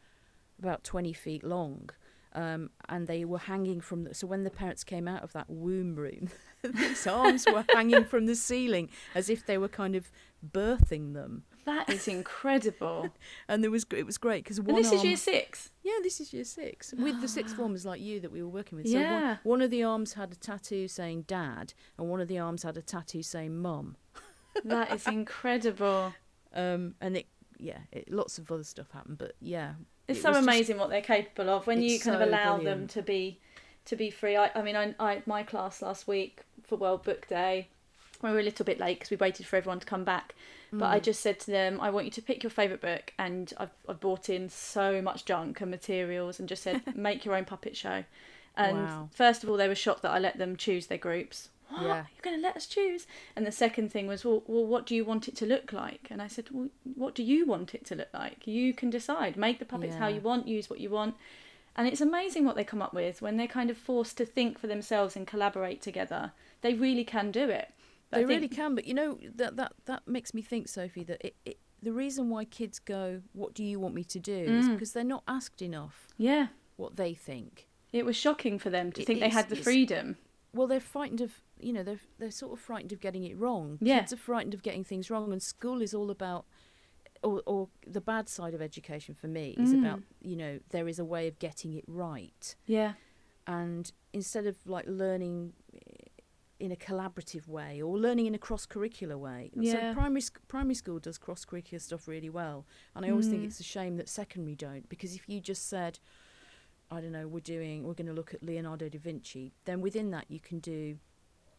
about 0.59 0.83
20 0.85 1.11
feet 1.13 1.43
long. 1.43 1.89
Um, 2.35 2.71
and 2.89 3.05
they 3.07 3.25
were 3.25 3.37
hanging 3.37 3.79
from 3.79 4.05
the, 4.05 4.13
so 4.15 4.25
when 4.25 4.43
the 4.43 4.49
parents 4.49 4.83
came 4.83 5.07
out 5.07 5.21
of 5.23 5.33
that 5.33 5.47
womb 5.49 5.95
room, 5.95 6.29
these 6.63 7.05
arms 7.05 7.45
were 7.45 7.63
hanging 7.71 8.05
from 8.05 8.25
the 8.25 8.33
ceiling 8.35 8.89
as 9.13 9.29
if 9.29 9.45
they 9.45 9.57
were 9.59 9.67
kind 9.67 9.95
of 9.95 10.11
birthing 10.51 11.13
them. 11.13 11.43
That 11.65 11.89
is 11.89 12.07
incredible. 12.07 13.15
And 13.47 13.63
there 13.63 13.69
was 13.71 13.85
it 13.95 14.05
was 14.05 14.17
great 14.17 14.43
because 14.43 14.57
and 14.57 14.67
this 14.75 14.91
is 14.91 15.03
year 15.03 15.15
six. 15.17 15.69
yeah, 15.83 15.93
this 16.01 16.19
is 16.19 16.33
year 16.33 16.43
six 16.43 16.93
with 16.97 17.21
the 17.21 17.27
sixth 17.27 17.55
formers 17.55 17.85
like 17.85 18.01
you 18.01 18.19
that 18.21 18.31
we 18.31 18.41
were 18.41 18.49
working 18.49 18.77
with. 18.77 18.87
So 18.87 18.97
Yeah. 18.97 19.11
one, 19.13 19.39
one 19.43 19.61
of 19.61 19.69
the 19.69 19.83
arms 19.83 20.13
had 20.13 20.31
a 20.31 20.35
tattoo 20.35 20.87
saying 20.87 21.23
dad, 21.27 21.73
and 21.97 22.09
one 22.09 22.19
of 22.19 22.27
the 22.27 22.39
arms 22.39 22.63
had 22.63 22.77
a 22.77 22.81
tattoo 22.81 23.21
saying 23.23 23.57
mum. 23.57 23.95
That 24.65 24.91
is 24.93 25.07
incredible. 25.07 26.13
Um, 26.53 26.95
and 27.01 27.17
it, 27.17 27.27
yeah, 27.57 27.79
it, 27.91 28.11
lots 28.11 28.37
of 28.37 28.51
other 28.51 28.63
stuff 28.63 28.91
happened, 28.91 29.17
but 29.17 29.33
yeah, 29.39 29.73
It's 30.07 30.19
It 30.19 30.21
so 30.21 30.29
was 30.29 30.37
just- 30.37 30.47
amazing 30.47 30.77
what 30.77 30.89
they're 30.89 31.01
capable 31.01 31.49
of 31.49 31.65
when 31.67 31.81
you 31.81 31.99
kind 31.99 32.15
of 32.15 32.21
so 32.21 32.29
allow 32.29 32.57
them 32.57 32.87
to 32.89 33.01
be 33.01 33.39
to 33.85 33.95
be 33.95 34.09
free. 34.09 34.35
I, 34.37 34.49
I 34.55 34.61
mean, 34.61 34.75
I, 34.75 34.95
I 34.99 35.21
my 35.25 35.43
class 35.43 35.81
last 35.81 36.07
week 36.07 36.41
for 36.63 36.77
World 36.77 37.03
Book 37.03 37.27
Day, 37.27 37.67
we 38.21 38.31
were 38.31 38.39
a 38.39 38.43
little 38.43 38.65
bit 38.65 38.79
late 38.79 38.99
because 38.99 39.11
we 39.11 39.17
waited 39.17 39.45
for 39.45 39.57
everyone 39.57 39.79
to 39.81 39.85
come 39.85 40.03
back, 40.05 40.33
But 40.71 40.85
I 40.85 40.99
mm. 40.99 41.03
just 41.03 41.19
said 41.21 41.39
to 41.41 41.51
them, 41.51 41.79
I 41.81 41.89
want 41.89 42.05
you 42.05 42.11
to 42.11 42.21
pick 42.21 42.43
your 42.43 42.49
favourite 42.49 42.81
book, 42.81 43.11
and 43.19 43.51
I've, 43.57 43.71
I've 43.87 43.99
brought 43.99 44.29
in 44.29 44.47
so 44.49 45.01
much 45.01 45.25
junk 45.25 45.59
and 45.59 45.69
materials, 45.69 46.39
and 46.39 46.47
just 46.47 46.63
said, 46.63 46.81
make 46.95 47.25
your 47.25 47.35
own 47.35 47.43
puppet 47.45 47.75
show. 47.75 48.05
And 48.55 48.77
Wow. 48.77 49.09
first 49.13 49.43
of 49.43 49.49
all, 49.49 49.57
they 49.57 49.67
were 49.67 49.75
shocked 49.75 50.03
that 50.03 50.11
I 50.11 50.19
let 50.19 50.37
them 50.37 50.55
choose 50.55 50.87
their 50.87 50.97
groups. 50.97 51.49
What? 51.73 51.83
Yeah. 51.83 52.05
You're 52.13 52.21
going 52.23 52.35
to 52.37 52.41
let 52.41 52.55
us 52.55 52.65
choose? 52.65 53.07
And 53.35 53.45
the 53.45 53.51
second 53.51 53.91
thing 53.91 54.07
was, 54.07 54.23
well, 54.25 54.43
well, 54.47 54.65
what 54.65 54.85
do 54.85 54.95
you 54.95 55.03
want 55.05 55.27
it 55.27 55.35
to 55.37 55.45
look 55.45 55.73
like? 55.73 56.07
And 56.09 56.21
I 56.21 56.27
said, 56.27 56.47
well, 56.51 56.69
what 56.95 57.15
do 57.15 57.23
you 57.23 57.45
want 57.45 57.73
it 57.75 57.85
to 57.87 57.95
look 57.95 58.09
like? 58.13 58.45
You 58.47 58.73
can 58.73 58.89
decide. 58.89 59.35
Make 59.37 59.59
the 59.59 59.65
puppets 59.65 59.95
how 59.95 60.07
you 60.07 60.21
want, 60.21 60.47
use 60.47 60.69
what 60.69 60.79
you 60.79 60.89
want. 60.89 61.15
And 61.75 61.87
it's 61.87 62.01
amazing 62.01 62.45
what 62.45 62.55
they 62.55 62.63
come 62.63 62.81
up 62.83 62.93
with 62.93 63.21
when 63.21 63.37
they're 63.37 63.47
kind 63.47 63.69
of 63.71 63.77
forced 63.77 64.17
to 64.17 64.25
think 64.25 64.59
for 64.59 64.67
themselves 64.67 65.15
and 65.15 65.25
collaborate 65.25 65.81
together. 65.81 66.31
They 66.61 66.73
really 66.75 67.03
can 67.03 67.31
do 67.31 67.49
it. 67.49 67.69
But 68.11 68.17
they 68.17 68.21
think- 68.25 68.29
really 68.29 68.47
can, 68.47 68.75
but 68.75 68.85
you 68.85 68.93
know 68.93 69.17
that 69.35 69.55
that 69.55 69.73
that 69.85 70.07
makes 70.07 70.35
me 70.35 70.43
think, 70.43 70.67
Sophie, 70.67 71.03
that 71.05 71.19
it, 71.25 71.35
it 71.45 71.57
the 71.81 71.91
reason 71.91 72.29
why 72.29 72.45
kids 72.45 72.77
go, 72.77 73.21
"What 73.33 73.55
do 73.55 73.63
you 73.63 73.79
want 73.79 73.95
me 73.95 74.03
to 74.03 74.19
do?" 74.19 74.35
is 74.37 74.67
Mm. 74.67 74.73
because 74.73 74.93
they're 74.93 75.03
not 75.03 75.23
asked 75.27 75.63
enough 75.63 76.07
Yeah. 76.15 76.49
what 76.77 76.95
they 76.95 77.15
think. 77.15 77.67
It 77.91 78.05
was 78.05 78.15
shocking 78.15 78.59
for 78.59 78.69
them 78.69 78.91
to 78.91 79.01
It 79.01 79.05
think 79.07 79.19
they 79.19 79.29
had 79.29 79.49
the 79.49 79.55
freedom. 79.55 80.17
Well, 80.53 80.67
they're 80.67 80.79
frightened 80.79 81.21
of 81.21 81.41
you 81.63 81.73
know 81.73 81.83
they're 81.83 81.99
they're 82.19 82.31
sort 82.31 82.53
of 82.53 82.59
frightened 82.59 82.91
of 82.91 82.99
getting 82.99 83.23
it 83.23 83.37
wrong. 83.37 83.77
Yeah. 83.81 83.99
Kids 83.99 84.13
are 84.13 84.17
frightened 84.17 84.53
of 84.53 84.61
getting 84.63 84.83
things 84.83 85.09
wrong, 85.09 85.31
and 85.31 85.41
school 85.41 85.81
is 85.81 85.93
all 85.93 86.09
about. 86.11 86.45
Or, 87.21 87.41
or 87.45 87.69
the 87.87 88.01
bad 88.01 88.27
side 88.27 88.53
of 88.53 88.61
education 88.61 89.15
for 89.15 89.29
me 89.29 89.55
is 89.57 89.73
Mm. 89.73 89.79
about 89.79 90.01
you 90.21 90.35
know 90.35 90.59
there 90.71 90.89
is 90.89 90.99
a 90.99 91.05
way 91.05 91.29
of 91.29 91.39
getting 91.39 91.71
it 91.73 91.85
right 91.87 92.53
Yeah. 92.65 92.95
and 93.47 93.89
instead 94.11 94.45
of 94.45 94.57
like 94.67 94.83
learning 94.89 95.53
in 96.59 96.69
a 96.71 96.75
collaborative 96.75 97.47
way 97.47 97.81
or 97.81 97.97
learning 97.97 98.25
in 98.25 98.35
a 98.35 98.37
cross 98.37 98.65
curricular 98.65 99.17
way. 99.17 99.51
Yeah. 99.55 99.71
So 99.71 99.93
primary 99.93 100.19
sc- 100.19 100.45
primary 100.49 100.75
school 100.75 100.99
does 100.99 101.17
cross 101.17 101.45
curricular 101.45 101.79
stuff 101.81 102.09
really 102.09 102.29
well, 102.29 102.65
and 102.93 103.05
I 103.05 103.09
always 103.09 103.29
think 103.29 103.43
Mm. 103.43 103.45
it's 103.45 103.59
a 103.61 103.63
shame 103.63 103.95
that 103.97 104.09
secondary 104.09 104.55
don't 104.55 104.89
because 104.89 105.15
if 105.15 105.29
you 105.29 105.39
just 105.39 105.67
said, 105.69 105.99
I 106.91 106.99
don't 106.99 107.13
know, 107.13 107.29
we're 107.29 107.39
doing 107.39 107.83
we're 107.85 107.93
going 107.93 108.07
to 108.07 108.13
look 108.13 108.33
at 108.33 108.43
Leonardo 108.43 108.89
da 108.89 108.99
Vinci, 108.99 109.53
then 109.63 109.79
within 109.79 110.11
that 110.11 110.25
you 110.29 110.41
can 110.41 110.59
do 110.59 110.99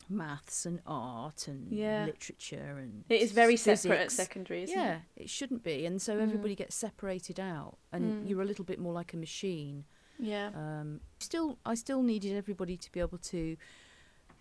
maths 0.09 0.66
and 0.66 0.80
art 0.86 1.48
and 1.48 1.72
Yeah. 1.72 2.07
literature 2.07 2.76
and 2.78 3.05
It 3.09 3.20
is 3.22 3.32
very 3.32 3.57
physics. 3.57 3.82
separate 3.82 4.00
at 4.00 4.12
secondary, 4.12 4.62
isn't 4.64 4.76
yeah, 4.78 5.00
it? 5.16 5.22
it 5.24 5.30
shouldn't 5.30 5.62
be, 5.62 5.86
and 5.86 6.00
so 6.00 6.18
Mm. 6.18 6.22
everybody 6.22 6.55
gets 6.55 6.74
separated 6.74 7.38
out, 7.40 7.78
and 7.92 8.05
Mm. 8.24 8.28
you're 8.28 8.42
a 8.42 8.44
little 8.44 8.64
bit 8.64 8.78
more 8.78 8.92
like 8.92 9.12
a 9.14 9.16
machine. 9.16 9.84
Yeah. 10.18 10.50
Um, 10.55 11.00
still, 11.18 11.59
I 11.66 11.74
still 11.74 12.02
needed 12.02 12.36
everybody 12.36 12.76
to 12.76 12.92
be 12.92 13.00
able 13.00 13.18
to 13.18 13.57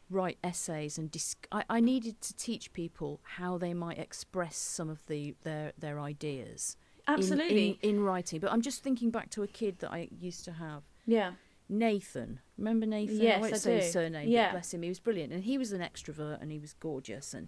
write 0.09 0.37
essays 0.43 0.97
and 0.99 1.09
dis- 1.09 1.35
I, 1.51 1.63
I 1.69 1.79
needed 1.79 2.21
to 2.21 2.35
teach 2.35 2.71
people 2.73 3.19
how 3.23 3.57
they 3.57 3.73
might 3.73 3.97
express 3.97 4.55
some 4.57 4.89
of 4.89 5.05
the 5.07 5.35
their 5.43 5.73
their 5.77 5.99
ideas 5.99 6.77
in- 7.07 7.13
Absolutely. 7.15 7.79
in, 7.81 7.95
in, 7.97 7.99
writing. 8.03 8.39
But 8.39 8.51
I'm 8.51 8.61
just 8.61 8.83
thinking 8.83 9.09
back 9.09 9.29
to 9.31 9.41
a 9.43 9.47
kid 9.47 9.79
that 9.79 9.91
I 9.91 10.09
used 10.11 10.45
to 10.45 10.51
have, 10.53 10.83
yeah. 11.05 11.33
Nathan. 11.69 12.39
Remember 12.57 12.85
Nathan? 12.85 13.17
Yes, 13.21 13.37
I 13.37 13.41
won't 13.41 13.53
I 13.53 13.57
say 13.57 13.75
his 13.77 13.85
do. 13.87 13.91
surname, 13.91 14.29
Yeah. 14.29 14.47
but 14.47 14.51
bless 14.53 14.73
him, 14.73 14.81
he 14.83 14.89
was 14.89 14.99
brilliant, 14.99 15.33
and 15.33 15.43
he 15.43 15.57
was 15.57 15.71
an 15.71 15.81
extrovert, 15.81 16.41
and 16.41 16.51
he 16.51 16.59
was 16.59 16.73
gorgeous, 16.73 17.33
and 17.33 17.47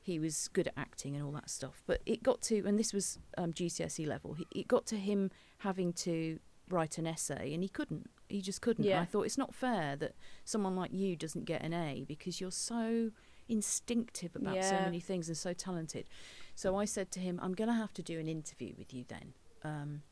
he 0.00 0.18
was 0.18 0.48
good 0.48 0.66
at 0.68 0.74
acting 0.76 1.14
and 1.14 1.24
all 1.24 1.32
that 1.32 1.48
stuff. 1.48 1.82
But 1.86 2.00
it 2.06 2.22
got 2.22 2.42
to, 2.42 2.64
and 2.66 2.78
this 2.78 2.92
was 2.92 3.18
um, 3.38 3.52
GCSE 3.52 4.06
level. 4.06 4.34
He, 4.34 4.46
it 4.54 4.66
got 4.68 4.86
to 4.86 4.96
him 4.96 5.30
having 5.58 5.92
to 5.94 6.38
write 6.68 6.98
an 6.98 7.06
essay, 7.06 7.52
and 7.54 7.62
he 7.62 7.68
couldn't. 7.68 8.10
He 8.28 8.40
just 8.40 8.62
couldn't. 8.62 8.84
And 8.84 8.90
Yeah. 8.90 9.00
I 9.00 9.04
thought 9.04 9.22
it's 9.26 9.38
not 9.38 9.54
fair 9.54 9.94
that 9.96 10.14
someone 10.44 10.74
like 10.74 10.92
you 10.92 11.14
doesn't 11.16 11.44
get 11.44 11.62
an 11.62 11.72
A 11.74 12.04
because 12.08 12.40
you're 12.40 12.50
so 12.50 13.10
instinctive 13.48 14.34
about 14.34 14.64
so 14.64 14.76
many 14.76 14.98
things 15.00 15.28
and 15.28 15.36
so 15.36 15.52
talented. 15.52 16.08
So 16.54 16.76
I 16.76 16.84
said 16.86 17.10
to 17.12 17.20
him, 17.20 17.38
"I'm 17.42 17.52
going 17.54 17.68
to 17.68 17.74
have 17.74 17.92
to 17.94 18.02
do 18.02 18.18
an 18.18 18.26
interview 18.28 18.72
with 18.76 18.92
you 18.94 19.04
then." 19.06 19.34
Um, 19.62 20.02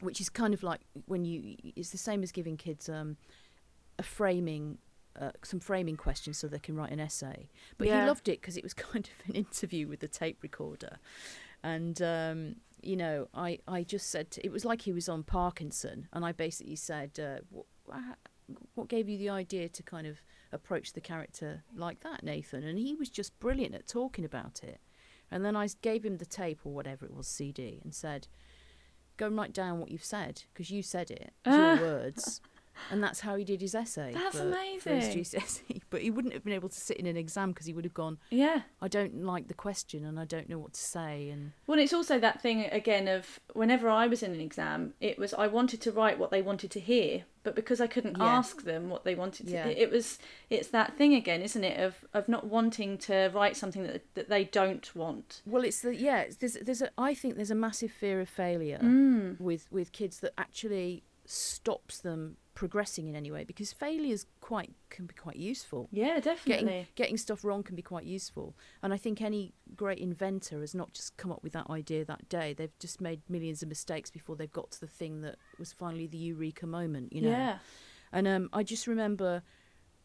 which 0.00 0.20
is 0.20 0.28
kind 0.28 0.54
of 0.54 0.62
like 0.62 0.80
when 1.06 1.24
you 1.24 1.56
it's 1.62 1.90
the 1.90 1.98
same 1.98 2.22
as 2.22 2.32
giving 2.32 2.56
kids 2.56 2.88
um, 2.88 3.16
a 3.98 4.02
framing 4.02 4.78
uh, 5.20 5.32
some 5.42 5.60
framing 5.60 5.96
questions 5.96 6.38
so 6.38 6.46
they 6.46 6.58
can 6.58 6.76
write 6.76 6.92
an 6.92 7.00
essay. 7.00 7.48
But 7.78 7.88
Yeah. 7.88 8.00
he 8.00 8.06
loved 8.06 8.28
it 8.28 8.40
because 8.40 8.56
it 8.56 8.62
was 8.62 8.74
kind 8.88 9.08
of 9.08 9.28
an 9.28 9.34
interview 9.34 9.88
with 9.88 10.00
the 10.00 10.08
tape 10.08 10.38
recorder. 10.42 10.98
And 11.62 12.00
um, 12.00 12.56
you 12.82 12.96
know 12.96 13.28
I, 13.34 13.58
I 13.68 13.82
just 13.82 14.08
said 14.10 14.30
to, 14.32 14.46
it 14.46 14.50
was 14.50 14.64
like 14.64 14.82
he 14.82 14.92
was 14.92 15.06
on 15.08 15.22
parkinson 15.22 16.08
and 16.14 16.24
i 16.24 16.32
basically 16.32 16.76
said 16.76 17.10
uh, 17.20 17.40
what, 17.50 17.66
what 18.74 18.88
gave 18.88 19.08
you 19.08 19.18
the 19.18 19.28
idea 19.28 19.68
to 19.68 19.82
kind 19.82 20.06
of 20.06 20.22
approach 20.52 20.92
the 20.94 21.00
character 21.00 21.62
like 21.76 22.00
that 22.00 22.22
nathan? 22.22 22.64
And 22.64 22.78
he 22.78 22.94
was 22.94 23.10
just 23.10 23.38
brilliant 23.38 23.74
at 23.74 23.86
talking 23.86 24.24
about 24.24 24.62
it. 24.62 24.80
And 25.30 25.44
then 25.44 25.54
I 25.56 25.68
gave 25.82 26.04
him 26.04 26.16
the 26.16 26.24
tape 26.26 26.60
or 26.64 26.72
whatever 26.72 27.04
it 27.06 27.14
was 27.14 27.28
cd 27.28 27.80
and 27.84 27.94
said 27.94 28.26
go 29.20 29.26
and 29.26 29.36
write 29.36 29.52
down 29.52 29.78
what 29.78 29.90
you've 29.90 30.04
said 30.04 30.42
because 30.52 30.70
you 30.70 30.82
said 30.82 31.10
it 31.10 31.32
it's 31.44 31.56
your 31.56 31.76
words 31.76 32.40
and 32.90 33.02
that's 33.02 33.20
how 33.20 33.36
he 33.36 33.44
did 33.44 33.60
his 33.60 33.74
essay 33.74 34.12
That's 34.14 34.38
for, 34.38 34.50
for 34.80 34.90
his 34.90 35.08
amazing. 35.14 35.40
GCSE 35.40 35.82
but 35.90 36.02
he 36.02 36.10
wouldn't 36.10 36.34
have 36.34 36.44
been 36.44 36.52
able 36.54 36.68
to 36.68 36.80
sit 36.80 36.96
in 36.96 37.06
an 37.06 37.16
exam 37.16 37.50
because 37.50 37.66
he 37.66 37.72
would 37.72 37.84
have 37.84 37.94
gone 37.94 38.18
Yeah. 38.30 38.62
I 38.80 38.88
don't 38.88 39.22
like 39.24 39.48
the 39.48 39.54
question 39.54 40.04
and 40.04 40.18
I 40.18 40.24
don't 40.24 40.48
know 40.48 40.58
what 40.58 40.72
to 40.74 40.80
say 40.80 41.28
and 41.30 41.52
Well, 41.66 41.78
it's 41.78 41.92
also 41.92 42.18
that 42.18 42.40
thing 42.40 42.64
again 42.64 43.08
of 43.08 43.40
whenever 43.54 43.88
I 43.88 44.06
was 44.06 44.22
in 44.22 44.32
an 44.32 44.40
exam, 44.40 44.94
it 45.00 45.18
was 45.18 45.34
I 45.34 45.46
wanted 45.46 45.80
to 45.82 45.92
write 45.92 46.18
what 46.18 46.30
they 46.30 46.42
wanted 46.42 46.70
to 46.72 46.80
hear, 46.80 47.24
but 47.42 47.54
because 47.56 47.80
I 47.80 47.86
couldn't 47.86 48.16
Yeah. 48.18 48.24
ask 48.24 48.62
them 48.64 48.88
what 48.90 49.04
they 49.04 49.14
wanted 49.14 49.46
to, 49.46 49.52
Yeah. 49.52 49.66
it, 49.66 49.78
it 49.78 49.90
was 49.90 50.18
it's 50.48 50.68
that 50.68 50.96
thing 50.96 51.14
again, 51.14 51.42
isn't 51.42 51.64
it? 51.64 51.78
Of 51.80 52.04
of 52.14 52.28
not 52.28 52.46
wanting 52.46 52.98
to 52.98 53.30
write 53.34 53.56
something 53.56 53.82
that 53.84 54.02
that 54.14 54.28
they 54.28 54.44
don't 54.44 54.94
want. 54.94 55.42
well 55.46 55.64
it's 55.64 55.80
the 55.82 55.94
yeah 55.94 56.20
it's, 56.20 56.36
there's 56.36 56.54
there's 56.62 56.82
a 56.82 56.90
I 56.98 57.14
think 57.14 57.36
there's 57.36 57.50
a 57.50 57.54
massive 57.54 57.90
fear 57.90 58.20
of 58.20 58.28
failure 58.28 58.78
Mm. 58.82 59.40
with 59.40 59.66
with 59.70 59.92
kids 59.92 60.20
that 60.20 60.32
actually 60.38 61.02
stops 61.26 61.98
them 61.98 62.36
progressing 62.60 63.08
in 63.08 63.16
any 63.16 63.30
way 63.30 63.42
because 63.42 63.72
failures 63.72 64.26
quite 64.42 64.70
can 64.90 65.06
be 65.06 65.14
quite 65.14 65.36
useful 65.36 65.88
Yeah, 65.90 66.20
definitely. 66.20 66.66
getting 66.66 66.86
getting 66.94 67.16
stuff 67.16 67.42
wrong 67.42 67.62
can 67.62 67.74
be 67.74 67.80
quite 67.94 68.04
useful 68.04 68.54
and 68.82 68.92
i 68.92 68.98
think 68.98 69.22
any 69.22 69.54
great 69.74 69.98
inventor 69.98 70.60
has 70.60 70.74
not 70.74 70.92
just 70.92 71.16
come 71.16 71.32
up 71.32 71.42
with 71.42 71.54
that 71.54 71.70
idea 71.70 72.04
that 72.04 72.28
day 72.28 72.52
they've 72.52 72.78
just 72.78 73.00
made 73.00 73.20
millions 73.30 73.62
of 73.62 73.68
mistakes 73.70 74.10
before 74.10 74.36
they've 74.36 74.52
got 74.60 74.70
to 74.72 74.80
the 74.80 74.86
thing 75.00 75.22
that 75.22 75.36
was 75.58 75.72
finally 75.72 76.06
the 76.06 76.18
eureka 76.18 76.66
moment 76.66 77.14
you 77.14 77.22
know 77.22 77.30
Yeah. 77.30 77.58
and 78.12 78.28
um, 78.28 78.50
i 78.52 78.62
just 78.62 78.86
remember 78.86 79.42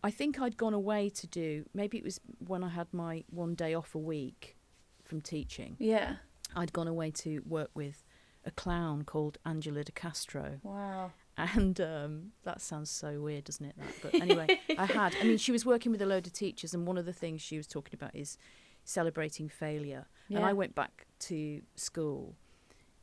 i 0.02 0.10
think 0.10 0.40
i'd 0.40 0.56
gone 0.56 0.74
away 0.74 1.10
to 1.10 1.28
do 1.28 1.66
maybe 1.74 1.98
it 1.98 2.06
was 2.06 2.22
when 2.52 2.64
i 2.64 2.70
had 2.70 2.88
my 2.94 3.26
one 3.30 3.54
day 3.56 3.74
off 3.74 3.96
a 3.96 4.04
week 4.16 4.56
from 5.04 5.20
teaching 5.20 5.76
Yeah. 5.78 6.16
i'd 6.56 6.72
gone 6.72 6.88
away 6.88 7.12
to 7.26 7.42
work 7.46 7.72
with 7.74 8.06
a 8.46 8.52
clown 8.52 9.04
called 9.04 9.40
angela 9.46 9.84
de 9.84 9.92
castro 9.92 10.60
Wow. 10.64 11.12
And 11.38 11.80
um, 11.82 12.32
that 12.44 12.62
sounds 12.62 12.90
so 12.90 13.20
weird, 13.22 13.44
doesn't 13.46 13.66
it? 13.66 13.76
That, 13.78 13.94
but 14.02 14.22
anyway, 14.22 14.58
I 14.78 14.86
had. 15.00 15.16
I 15.20 15.24
mean, 15.24 15.38
she 15.38 15.52
was 15.52 15.66
working 15.66 15.92
with 15.92 16.02
a 16.02 16.06
load 16.06 16.26
of 16.28 16.34
teachers, 16.34 16.74
and 16.74 16.88
one 16.88 16.98
of 16.98 17.06
the 17.06 17.14
things 17.14 17.42
she 17.42 17.58
was 17.58 17.68
talking 17.68 17.94
about 17.94 18.16
is 18.16 18.38
celebrating 18.84 19.50
failure. 19.50 20.06
And 20.30 20.40
I 20.46 20.54
went 20.54 20.74
back 20.76 21.06
to 21.22 21.62
school, 21.76 22.36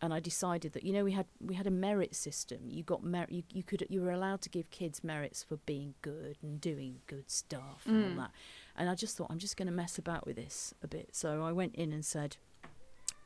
and 0.01 0.13
I 0.15 0.19
decided 0.21 0.73
that 0.73 0.83
you 0.85 0.93
know 0.93 1.05
we 1.05 1.13
had 1.13 1.27
we 1.41 1.55
had 1.55 1.67
a 1.67 1.71
merit 1.71 2.15
system. 2.15 2.61
You 2.69 2.83
got 2.83 3.05
merit. 3.05 3.31
You, 3.31 3.43
you 3.53 3.63
could 3.63 3.87
you 3.89 4.01
were 4.01 4.11
allowed 4.11 4.41
to 4.43 4.49
give 4.49 4.71
kids 4.71 5.05
merits 5.05 5.43
for 5.43 5.57
being 5.67 5.95
good 6.03 6.37
and 6.43 6.61
doing 6.61 7.01
good 7.07 7.31
stuff 7.31 7.83
and 7.87 7.97
Mm. 7.97 8.11
all 8.11 8.17
that. 8.23 8.31
And 8.77 8.89
I 8.89 8.95
just 8.95 9.17
thought 9.17 9.29
I'm 9.31 9.39
just 9.39 9.57
going 9.57 9.67
to 9.69 9.73
mess 9.73 9.99
about 9.99 10.27
with 10.27 10.37
this 10.37 10.75
a 10.83 10.89
bit. 10.89 11.11
So 11.13 11.43
I 11.45 11.53
went 11.53 11.75
in 11.77 11.93
and 11.93 12.05
said. 12.05 12.37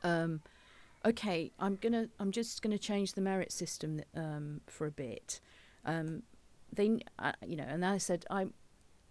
Um, 0.03 0.41
okay, 1.05 1.51
I'm 1.59 1.75
gonna, 1.75 2.07
I'm 2.19 2.31
just 2.31 2.61
gonna 2.61 2.77
change 2.77 3.13
the 3.13 3.21
merit 3.21 3.51
system 3.51 4.01
um, 4.15 4.61
for 4.67 4.87
a 4.87 4.91
bit. 4.91 5.39
Um, 5.85 6.23
they, 6.73 6.99
uh, 7.19 7.31
you 7.45 7.55
know, 7.55 7.65
and 7.67 7.85
I 7.85 7.97
said, 7.97 8.25
I'm, 8.29 8.53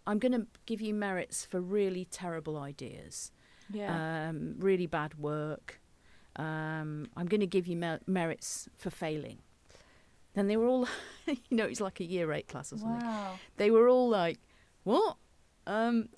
I'm 0.07 0.19
gonna 0.19 0.47
give 0.67 0.81
you 0.81 0.95
merits 0.95 1.45
for 1.45 1.61
really 1.61 2.05
terrible 2.05 2.59
ideas, 2.59 3.33
Yeah. 3.73 4.29
um, 4.29 4.55
really 4.59 4.87
bad 4.87 5.19
work. 5.19 5.81
Um, 6.37 7.09
I'm 7.17 7.27
gonna 7.27 7.47
give 7.47 7.67
you 7.67 7.77
mer- 7.77 8.01
merits 8.07 8.69
for 8.77 8.91
failing. 8.91 9.39
Then 10.35 10.49
they 10.49 10.57
were 10.59 10.67
all, 10.67 10.87
you 11.27 11.57
know, 11.57 11.65
it's 11.65 11.81
like 11.81 11.99
a 12.01 12.05
year 12.05 12.31
eight 12.33 12.47
class 12.49 12.73
or 12.73 12.79
something 12.79 13.01
wow. 13.07 13.39
they 13.57 13.71
were 13.71 13.89
all 13.89 14.09
like, 14.11 14.39
"What?" 14.85 15.17
Um, 15.67 16.11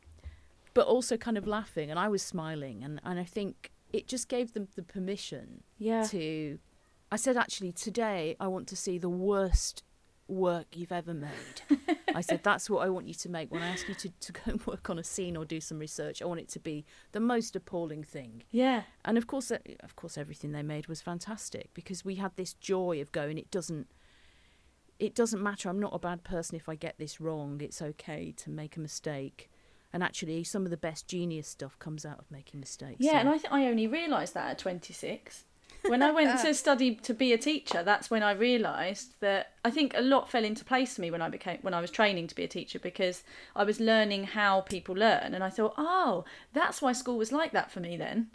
but 0.74 0.86
also 0.88 1.16
kind 1.16 1.38
of 1.38 1.46
laughing, 1.46 1.88
and 1.88 1.98
I 2.00 2.08
was 2.08 2.20
smiling, 2.22 2.82
and 2.82 3.00
and 3.04 3.20
I 3.20 3.24
think 3.24 3.70
it 3.92 4.06
just 4.06 4.28
gave 4.28 4.52
them 4.52 4.68
the 4.76 4.82
permission 4.82 5.62
Yeah. 5.78 6.02
to. 6.04 6.58
I 7.10 7.16
said, 7.16 7.36
actually, 7.36 7.72
today 7.72 8.36
I 8.38 8.48
want 8.48 8.68
to 8.68 8.76
see 8.76 8.98
the 8.98 9.08
worst 9.08 9.82
work 10.26 10.66
you've 10.74 10.92
ever 10.92 11.14
made. 11.14 11.62
I 12.14 12.20
said, 12.20 12.42
that's 12.42 12.68
what 12.68 12.84
I 12.84 12.90
want 12.90 13.08
you 13.08 13.14
to 13.14 13.30
make. 13.30 13.50
When 13.50 13.62
I 13.62 13.68
ask 13.68 13.88
you 13.88 13.94
to, 13.94 14.10
to 14.10 14.32
go 14.32 14.40
and 14.44 14.66
work 14.66 14.90
on 14.90 14.98
a 14.98 15.04
scene 15.04 15.34
or 15.36 15.46
do 15.46 15.58
some 15.58 15.78
research, 15.78 16.20
I 16.20 16.26
want 16.26 16.40
it 16.40 16.48
to 16.50 16.58
be 16.60 16.84
the 17.12 17.20
most 17.20 17.56
appalling 17.56 18.04
thing. 18.04 18.42
Yeah. 18.50 18.82
And 19.06 19.16
of 19.16 19.26
course, 19.26 19.50
of 19.50 19.96
course, 19.96 20.18
everything 20.18 20.52
they 20.52 20.62
made 20.62 20.86
was 20.86 21.00
fantastic 21.00 21.70
because 21.72 22.04
we 22.04 22.16
had 22.16 22.32
this 22.36 22.52
joy 22.52 23.00
of 23.00 23.10
going. 23.10 23.38
It 23.38 23.50
doesn't, 23.50 23.86
it 24.98 25.14
doesn't 25.14 25.42
matter. 25.42 25.70
I'm 25.70 25.80
not 25.80 25.94
a 25.94 25.98
bad 25.98 26.24
person 26.24 26.56
if 26.56 26.68
I 26.68 26.74
get 26.74 26.98
this 26.98 27.20
wrong. 27.22 27.60
It's 27.62 27.80
okay 27.80 28.32
to 28.36 28.50
make 28.50 28.76
a 28.76 28.80
mistake. 28.80 29.48
And 29.92 30.02
actually, 30.02 30.44
some 30.44 30.64
of 30.64 30.70
the 30.70 30.76
best 30.76 31.08
genius 31.08 31.48
stuff 31.48 31.78
comes 31.78 32.04
out 32.04 32.18
of 32.18 32.30
making 32.30 32.60
mistakes. 32.60 32.96
Yeah, 33.00 33.12
so- 33.12 33.18
and 33.18 33.28
I 33.30 33.38
think 33.38 33.52
I 33.52 33.66
only 33.66 33.86
realised 33.86 34.34
that 34.34 34.50
at 34.50 34.58
26. 34.58 35.44
When 35.86 36.02
I 36.02 36.10
went 36.10 36.40
to 36.40 36.52
study 36.64 36.96
to 36.96 37.14
be 37.14 37.32
a 37.32 37.38
teacher, 37.38 37.82
that's 37.84 38.10
when 38.10 38.22
I 38.22 38.32
realised 38.32 39.12
that 39.20 39.52
I 39.64 39.70
think 39.70 39.94
a 39.96 40.00
lot 40.02 40.28
fell 40.28 40.44
into 40.44 40.64
place 40.64 40.96
for 40.96 41.00
me 41.02 41.10
when 41.10 41.22
I 41.22 41.28
became 41.28 41.58
when 41.62 41.72
I 41.72 41.80
was 41.80 41.90
training 41.90 42.26
to 42.26 42.34
be 42.34 42.42
a 42.44 42.48
teacher 42.48 42.78
because 42.80 43.22
I 43.56 43.62
was 43.64 43.78
learning 43.80 44.24
how 44.24 44.62
people 44.62 44.94
learn, 44.96 45.34
and 45.34 45.42
I 45.44 45.50
thought, 45.50 45.74
oh, 45.78 46.24
that's 46.52 46.82
why 46.82 46.92
school 46.92 47.16
was 47.16 47.32
like 47.32 47.52
that 47.52 47.70
for 47.70 47.80
me 47.80 47.96
then, 47.96 48.30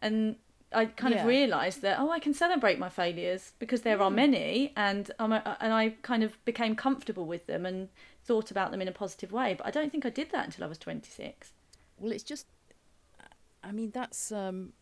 and 0.00 0.36
I 0.74 0.86
kind 0.86 1.14
Yeah. 1.14 1.20
of 1.22 1.26
realised 1.26 1.82
that 1.82 1.98
oh, 2.00 2.10
I 2.10 2.18
can 2.18 2.34
celebrate 2.34 2.78
my 2.78 2.88
failures 2.88 3.52
because 3.58 3.82
there 3.82 4.00
are 4.02 4.10
many, 4.10 4.72
and 4.76 5.10
I'm 5.18 5.32
a, 5.32 5.56
and 5.60 5.72
I 5.72 5.90
kind 6.02 6.22
of 6.22 6.44
became 6.44 6.74
comfortable 6.76 7.26
with 7.26 7.46
them 7.46 7.64
and 7.66 7.88
thought 8.24 8.50
about 8.50 8.70
them 8.70 8.80
in 8.82 8.88
a 8.88 8.92
positive 8.92 9.32
way. 9.32 9.54
But 9.56 9.66
I 9.66 9.70
don't 9.70 9.90
think 9.90 10.04
I 10.04 10.10
did 10.10 10.30
that 10.32 10.44
until 10.46 10.64
I 10.64 10.66
was 10.66 10.78
26. 10.78 11.52
Well, 11.98 12.12
it's 12.12 12.24
just, 12.24 12.46
I 13.62 13.72
mean, 13.72 13.90
that's 13.92 14.32
um, 14.32 14.72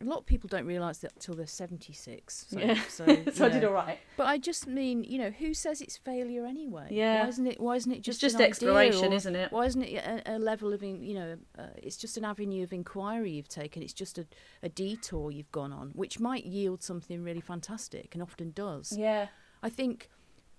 a 0.00 0.04
lot 0.04 0.18
of 0.18 0.26
people 0.26 0.48
don't 0.48 0.66
realise 0.66 0.98
that 0.98 1.18
till 1.18 1.34
they're 1.34 1.46
seventy 1.46 1.92
six. 1.92 2.46
So, 2.48 2.58
yeah, 2.58 2.80
so, 2.88 3.04
so 3.32 3.46
I 3.46 3.48
did 3.48 3.64
all 3.64 3.72
right. 3.72 3.98
But 4.16 4.26
I 4.28 4.38
just 4.38 4.66
mean, 4.66 5.02
you 5.04 5.18
know, 5.18 5.30
who 5.30 5.54
says 5.54 5.80
it's 5.80 5.96
failure 5.96 6.46
anyway? 6.46 6.88
Yeah. 6.90 7.22
Why 7.22 7.28
isn't 7.28 7.46
it? 7.46 7.60
Why 7.60 7.76
isn't 7.76 7.90
it 7.90 8.02
Just 8.02 8.20
just 8.20 8.36
just 8.38 8.42
exploration, 8.42 9.12
or 9.12 9.16
isn't 9.16 9.34
it? 9.34 9.50
Why 9.50 9.66
isn't 9.66 9.82
it 9.82 9.96
a, 10.04 10.36
a 10.36 10.38
level 10.38 10.72
of, 10.72 10.82
in- 10.82 11.02
you 11.02 11.14
know, 11.14 11.36
uh, 11.58 11.66
it's 11.76 11.96
just 11.96 12.16
an 12.16 12.24
avenue 12.24 12.62
of 12.62 12.72
inquiry 12.72 13.32
you've 13.32 13.48
taken. 13.48 13.82
It's 13.82 13.92
just 13.92 14.18
a, 14.18 14.26
a 14.62 14.68
detour 14.68 15.30
you've 15.32 15.50
gone 15.52 15.72
on, 15.72 15.90
which 15.94 16.20
might 16.20 16.44
yield 16.44 16.82
something 16.82 17.22
really 17.22 17.40
fantastic, 17.40 18.14
and 18.14 18.22
often 18.22 18.52
does. 18.52 18.94
Yeah. 18.96 19.28
I 19.62 19.68
think, 19.68 20.08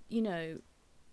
you 0.09 0.21
know, 0.21 0.57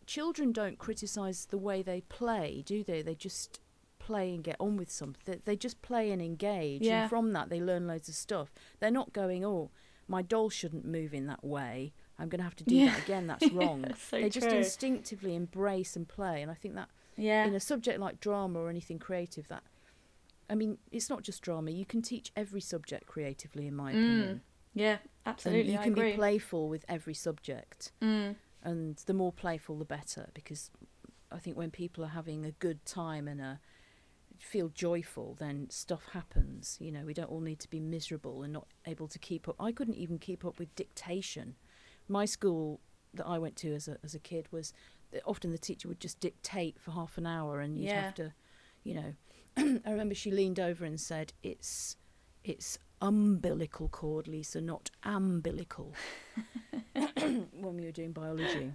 children 0.07 0.51
don't 0.53 0.79
criticise 0.79 1.47
the 1.47 1.59
way 1.59 1.83
they 1.83 2.01
play, 2.01 2.63
do 2.67 2.83
they? 2.83 3.03
They 3.03 3.15
just 3.15 3.61
play 4.07 4.35
and 4.35 4.43
get 4.45 4.57
on 4.61 4.77
with 4.77 4.91
something. 4.91 5.41
They, 5.45 5.57
just 5.57 5.83
play 5.83 6.11
and 6.13 6.21
engage, 6.23 6.83
Yeah. 6.83 7.03
and 7.03 7.11
from 7.11 7.33
that 7.33 7.49
they 7.51 7.61
learn 7.61 7.87
loads 7.87 8.09
of 8.09 8.15
stuff. 8.15 8.49
They're 8.81 8.91
not 9.01 9.13
going, 9.13 9.45
oh, 9.45 9.71
my 10.09 10.23
doll 10.23 10.51
shouldn't 10.51 10.85
move 10.85 11.13
in 11.13 11.27
that 11.27 11.43
way. 11.45 11.93
I'm 12.19 12.29
going 12.29 12.39
to 12.39 12.45
have 12.45 12.57
to 12.57 12.65
do 12.65 12.75
Yeah. 12.77 12.93
that 12.95 13.03
again. 13.05 13.27
That's 13.27 13.51
wrong. 13.59 13.83
That's 13.83 14.03
so 14.03 14.21
they 14.21 14.31
just 14.31 14.47
instinctively 14.47 15.35
embrace 15.35 15.97
and 15.97 16.07
play, 16.09 16.41
and 16.43 16.51
I 16.51 16.55
think 16.55 16.75
that 16.77 16.89
Yeah. 17.17 17.45
in 17.47 17.55
a 17.55 17.61
subject 17.61 17.99
like 18.01 18.21
drama 18.21 18.59
or 18.61 18.71
anything 18.71 18.99
creative, 18.99 19.49
that 19.49 19.63
I 20.49 20.55
mean, 20.55 20.79
it's 20.93 21.11
not 21.11 21.23
just 21.23 21.43
drama. 21.43 21.73
You 21.73 21.85
can 21.85 22.03
teach 22.03 22.31
every 22.37 22.61
subject 22.61 23.07
creatively, 23.07 23.67
in 23.67 23.75
my 23.75 23.91
opinion. 23.91 24.43
Yeah, 24.75 24.99
And 25.25 25.33
absolutely. 25.35 25.73
you 25.73 25.79
I 25.81 25.83
can 25.83 25.93
agree. 25.95 26.11
be 26.13 26.17
playful 26.17 26.69
with 26.69 26.85
every 26.89 27.15
subject 27.15 27.91
Mm. 28.01 28.37
and 28.63 28.97
the 29.07 29.15
more 29.15 29.33
playful 29.33 29.77
the 29.79 29.85
better 29.85 30.29
because 30.35 30.71
i 31.33 31.39
think 31.39 31.57
when 31.57 31.71
people 31.71 32.05
are 32.05 32.15
having 32.21 32.45
a 32.45 32.53
good 32.67 32.85
time 32.87 33.27
and 33.27 33.41
a 33.41 33.59
feel 34.39 34.69
joyful 34.69 35.37
then 35.39 35.67
stuff 35.71 36.09
happens 36.13 36.77
you 36.81 36.91
know 36.93 37.05
we 37.05 37.15
don't 37.15 37.31
all 37.31 37.41
need 37.41 37.59
to 37.59 37.69
be 37.71 37.81
miserable 37.81 38.43
and 38.43 38.53
not 38.53 38.67
able 38.87 39.09
to 39.09 39.19
keep 39.19 39.49
up 39.49 39.57
i 39.61 39.73
couldn't 39.73 39.97
even 39.97 40.19
keep 40.19 40.45
up 40.45 40.59
with 40.59 40.75
dictation 40.75 41.55
my 42.09 42.25
school 42.25 42.81
that 43.15 43.27
i 43.27 43.39
went 43.39 43.57
to 43.57 43.75
as 43.75 43.89
a 43.89 43.97
as 44.05 44.15
a 44.15 44.19
kid 44.19 44.47
was 44.51 44.73
often 45.25 45.51
the 45.53 45.59
teacher 45.59 45.89
would 45.89 46.01
just 46.01 46.21
dictate 46.21 46.79
for 46.79 46.91
half 46.91 47.17
an 47.19 47.27
hour 47.27 47.61
and 47.61 47.79
you'd 47.79 47.91
Yeah. 47.91 48.03
have 48.03 48.15
to 48.15 48.33
you 48.85 48.95
know 48.95 49.15
i 49.87 49.91
remember 49.91 50.15
she 50.15 50.31
leaned 50.31 50.61
over 50.61 50.85
and 50.85 51.01
said 51.01 51.33
it's 51.43 51.97
it's 52.45 52.79
umbilical 53.01 53.89
cord 53.89 54.29
lisa 54.29 54.61
not 54.61 54.91
umbilical 55.03 55.93
when 56.95 57.77
we 57.77 57.85
were 57.85 57.93
doing 57.93 58.13
biology 58.13 58.73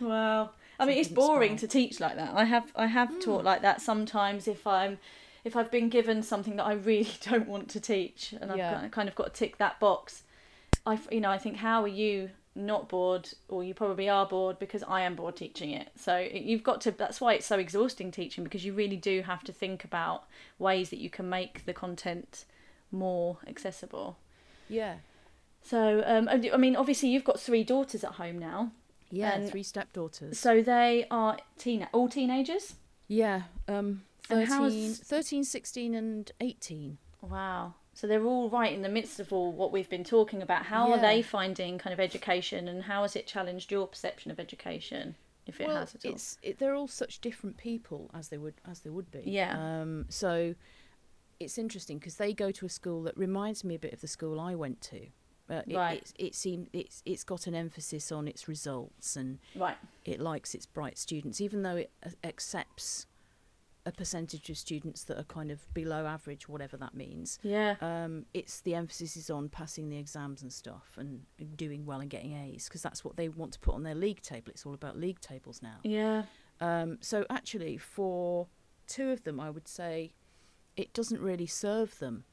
Wow. 0.00 0.50
I 0.78 0.86
mean, 0.86 0.98
it's 0.98 1.08
boring 1.08 1.52
inspired. 1.52 1.58
to 1.60 1.68
teach 1.68 2.00
like 2.00 2.16
that. 2.16 2.32
I 2.34 2.44
have 2.44 2.72
I 2.76 2.86
have 2.86 3.10
Mm. 3.10 3.20
taught 3.20 3.44
like 3.44 3.62
that 3.62 3.80
sometimes 3.80 4.46
if 4.48 4.66
I'm 4.66 4.98
if 5.44 5.56
I've 5.56 5.70
been 5.70 5.88
given 5.88 6.22
something 6.22 6.56
that 6.56 6.64
I 6.64 6.72
really 6.74 7.10
don't 7.22 7.48
want 7.48 7.68
to 7.70 7.80
teach 7.80 8.34
and 8.40 8.50
I've 8.52 8.58
Yeah. 8.58 8.88
kind 8.88 9.08
of 9.08 9.14
got 9.14 9.32
to 9.34 9.38
tick 9.38 9.58
that 9.58 9.80
box. 9.80 10.22
I 10.86 10.98
you 11.10 11.20
know 11.20 11.30
I 11.30 11.38
think 11.38 11.56
how 11.56 11.82
are 11.82 11.88
you 11.88 12.30
not 12.54 12.88
bored 12.88 13.28
or 13.48 13.62
you 13.62 13.72
probably 13.72 14.08
are 14.08 14.26
bored 14.26 14.58
because 14.58 14.82
I 14.82 15.02
am 15.02 15.14
bored 15.14 15.36
teaching 15.36 15.70
it. 15.70 15.90
So 15.96 16.18
you've 16.18 16.64
got 16.64 16.80
to 16.82 16.90
that's 16.90 17.20
why 17.20 17.34
it's 17.34 17.46
so 17.46 17.58
exhausting 17.58 18.10
teaching 18.10 18.42
because 18.44 18.64
you 18.64 18.72
really 18.72 18.96
do 18.96 19.22
have 19.22 19.44
to 19.44 19.52
think 19.52 19.84
about 19.84 20.24
ways 20.58 20.90
that 20.90 20.98
you 20.98 21.08
can 21.10 21.28
make 21.28 21.64
the 21.66 21.72
content 21.72 22.44
more 22.90 23.38
accessible. 23.46 24.16
yeah 24.68 24.96
So 25.62 26.02
um, 26.06 26.28
I 26.28 26.56
mean 26.56 26.74
obviously 26.76 27.08
you've 27.10 27.24
got 27.24 27.38
three 27.40 27.64
daughters 27.64 28.02
at 28.04 28.12
home 28.12 28.38
now. 28.38 28.72
Yeah 29.10 29.34
And- 29.34 29.48
three 29.50 29.62
stepdaughters 29.62 30.38
So 30.38 30.62
they 30.62 31.06
are 31.10 31.38
teen 31.58 31.88
all 31.92 32.08
teenagers. 32.08 32.74
yeah 33.06 33.42
um 33.66 34.02
And 34.30 34.46
13, 34.46 34.46
how's- 34.46 34.98
13 35.00 35.44
16 35.44 35.94
and 35.94 36.30
18 36.40 36.98
Wow. 37.22 37.74
So 37.94 38.06
they're 38.06 38.24
all 38.24 38.48
right 38.48 38.72
in 38.72 38.82
the 38.82 38.88
midst 38.88 39.18
of 39.18 39.32
all 39.32 39.50
what 39.50 39.72
we've 39.72 39.88
been 39.90 40.04
talking 40.04 40.40
about. 40.40 40.66
How 40.66 40.92
are 40.92 41.00
they 41.00 41.20
finding 41.20 41.78
kind 41.78 41.92
of 41.92 41.98
education, 41.98 42.68
and 42.68 42.84
how 42.84 43.02
has 43.02 43.16
it 43.16 43.26
challenged 43.26 43.72
your 43.72 43.88
perception 43.88 44.30
of 44.30 44.38
education, 44.38 45.16
if 45.46 45.60
it 45.60 45.66
well, 45.66 45.78
has 45.78 45.96
at 45.96 46.04
all? 46.06 46.12
it's 46.12 46.38
it, 46.40 46.58
they're 46.60 46.76
all 46.76 46.86
such 46.86 47.20
different 47.20 47.56
people 47.56 48.08
as 48.14 48.28
they 48.28 48.38
would 48.38 48.54
as 48.70 48.80
they 48.82 48.90
would 48.90 49.10
be. 49.10 49.22
Yeah. 49.26 49.80
Um. 49.80 50.06
So 50.10 50.54
it's 51.40 51.58
interesting 51.58 51.98
because 51.98 52.16
they 52.18 52.32
go 52.32 52.52
to 52.52 52.66
a 52.66 52.68
school 52.68 53.02
that 53.02 53.16
reminds 53.18 53.64
me 53.64 53.74
a 53.74 53.78
bit 53.80 53.92
of 53.92 54.00
the 54.00 54.06
school 54.08 54.38
I 54.38 54.54
went 54.54 54.80
to. 54.82 55.08
Uh, 55.50 55.62
it, 55.66 55.76
Right. 55.76 56.12
It, 56.18 56.26
it 56.28 56.34
seems 56.34 56.68
it's 56.72 57.02
it's 57.06 57.24
got 57.24 57.46
an 57.46 57.54
emphasis 57.54 58.12
on 58.12 58.28
its 58.28 58.48
results 58.48 59.16
and 59.16 59.38
Right. 59.54 59.76
it 60.04 60.20
likes 60.20 60.54
its 60.54 60.66
bright 60.66 60.98
students, 60.98 61.40
even 61.40 61.62
though 61.62 61.76
it 61.76 61.90
accepts 62.22 63.06
a 63.86 63.92
percentage 63.92 64.50
of 64.50 64.58
students 64.58 65.04
that 65.04 65.18
are 65.18 65.24
kind 65.24 65.50
of 65.50 65.72
below 65.72 66.04
average, 66.04 66.46
whatever 66.46 66.76
that 66.76 66.92
means. 66.94 67.38
Yeah. 67.42 67.76
Um, 67.80 68.26
it's 68.34 68.60
the 68.60 68.74
emphasis 68.74 69.16
is 69.16 69.30
on 69.30 69.48
passing 69.48 69.88
the 69.88 69.96
exams 69.96 70.42
and 70.42 70.52
stuff 70.52 70.98
and 70.98 71.22
doing 71.56 71.86
well 71.86 72.00
and 72.00 72.10
getting 72.10 72.34
A's 72.34 72.68
because 72.68 72.82
that's 72.82 73.02
what 73.02 73.16
they 73.16 73.30
want 73.30 73.52
to 73.54 73.58
put 73.60 73.74
on 73.74 73.84
their 73.84 73.94
league 73.94 74.20
table. 74.20 74.50
It's 74.50 74.66
all 74.66 74.74
about 74.74 74.98
league 74.98 75.20
tables 75.20 75.62
now. 75.62 75.76
Yeah. 75.84 76.24
Um, 76.60 76.98
so 77.00 77.24
actually, 77.30 77.78
for 77.78 78.48
two 78.86 79.10
of 79.10 79.24
them, 79.24 79.40
I 79.40 79.48
would 79.48 79.68
say 79.68 80.12
it 80.76 80.92
doesn't 80.92 81.20
really 81.20 81.46
serve 81.46 81.98
them 81.98 82.24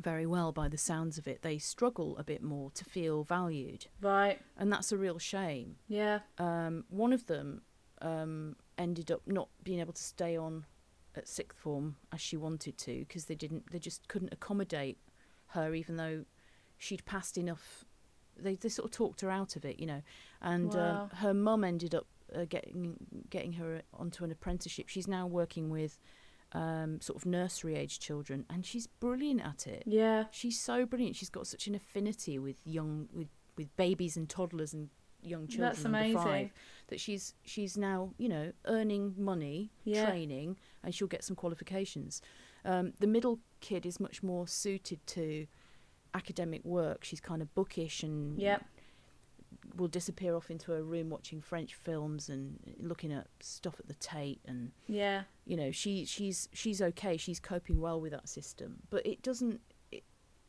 very 0.00 0.26
well 0.26 0.52
by 0.52 0.68
the 0.68 0.78
sounds 0.78 1.18
of 1.18 1.26
it. 1.28 1.42
They 1.42 1.58
struggle 1.58 2.16
a 2.18 2.24
bit 2.24 2.42
more 2.42 2.70
to 2.72 2.84
feel 2.84 3.24
valued, 3.24 3.86
Right. 4.00 4.40
and 4.56 4.72
that's 4.72 4.92
a 4.92 4.96
real 4.98 5.18
shame. 5.18 5.76
Yeah. 5.88 6.20
Um, 6.38 6.84
one 6.88 7.12
of 7.12 7.26
them 7.26 7.62
um, 8.00 8.56
ended 8.78 9.10
up 9.10 9.22
not 9.26 9.48
being 9.62 9.80
able 9.80 9.92
to 9.92 10.02
stay 10.02 10.36
on 10.36 10.66
at 11.14 11.28
sixth 11.28 11.58
form 11.58 11.96
as 12.10 12.20
she 12.20 12.36
wanted 12.36 12.78
to 12.78 13.00
because 13.00 13.26
they 13.26 13.34
didn't. 13.34 13.70
They 13.70 13.78
just 13.78 14.08
couldn't 14.08 14.32
accommodate 14.32 14.98
her, 15.48 15.74
even 15.74 15.96
though 15.96 16.24
she'd 16.78 17.04
passed 17.04 17.36
enough. 17.36 17.84
They 18.36 18.54
they 18.56 18.70
sort 18.70 18.86
of 18.86 18.92
talked 18.92 19.20
her 19.20 19.30
out 19.30 19.56
of 19.56 19.64
it, 19.64 19.78
you 19.78 19.86
know, 19.86 20.02
and 20.40 20.72
Wow. 20.74 21.02
um, 21.02 21.10
her 21.18 21.34
mum 21.34 21.64
ended 21.64 21.94
up 21.94 22.06
uh, 22.34 22.46
getting 22.48 22.96
getting 23.28 23.52
her 23.54 23.82
onto 23.92 24.24
an 24.24 24.30
apprenticeship. 24.32 24.88
She's 24.88 25.06
now 25.06 25.26
working 25.26 25.68
with 25.68 25.98
um, 26.54 27.00
sort 27.00 27.16
of 27.18 27.26
nursery 27.26 27.76
age 27.76 27.98
children, 27.98 28.44
and 28.50 28.64
she's 28.66 28.86
brilliant 28.86 29.40
at 29.40 29.66
it. 29.66 29.84
Yeah. 29.86 30.24
She's 30.30 30.60
so 30.60 30.84
brilliant. 30.86 31.16
She's 31.16 31.30
got 31.30 31.46
such 31.46 31.66
an 31.66 31.74
affinity 31.74 32.38
with 32.38 32.56
young 32.64 33.08
with 33.12 33.28
with 33.56 33.74
babies 33.76 34.16
and 34.16 34.28
toddlers 34.28 34.72
and 34.72 34.88
young 35.24 35.46
children 35.46 35.68
That's 35.70 35.84
amazing. 35.84 36.16
five 36.16 36.52
that 36.88 36.98
she's 36.98 37.34
she's 37.44 37.76
now 37.76 38.12
you 38.18 38.28
know 38.28 38.50
earning 38.66 39.14
money 39.16 39.70
Yeah. 39.84 40.06
training 40.06 40.56
and 40.82 40.92
she'll 40.92 41.06
get 41.06 41.22
some 41.22 41.36
qualifications 41.36 42.20
um, 42.64 42.92
the 42.98 43.06
middle 43.06 43.38
kid 43.60 43.86
is 43.86 44.00
much 44.00 44.22
more 44.24 44.48
suited 44.48 45.06
to 45.08 45.46
academic 46.14 46.64
work 46.64 47.04
she's 47.04 47.20
kind 47.20 47.40
of 47.40 47.54
bookish 47.54 48.02
and 48.02 48.36
Yep. 48.38 48.64
Will 49.76 49.88
disappear 49.88 50.34
off 50.36 50.50
into 50.50 50.72
a 50.74 50.82
room 50.82 51.08
watching 51.10 51.40
french 51.40 51.74
films 51.74 52.28
and 52.28 52.58
looking 52.78 53.12
at 53.12 53.26
stuff 53.40 53.76
at 53.78 53.88
the 53.88 53.94
tate 53.94 54.40
and 54.46 54.72
Yeah. 54.88 55.22
you 55.46 55.56
know 55.56 55.70
she 55.70 56.04
she's 56.04 56.48
she's 56.52 56.80
okay 56.82 57.16
she's 57.16 57.40
coping 57.40 57.80
well 57.80 58.00
with 58.00 58.12
that 58.12 58.28
system 58.28 58.80
but 58.90 59.04
it 59.06 59.22
doesn't 59.22 59.60
it, 59.90 60.02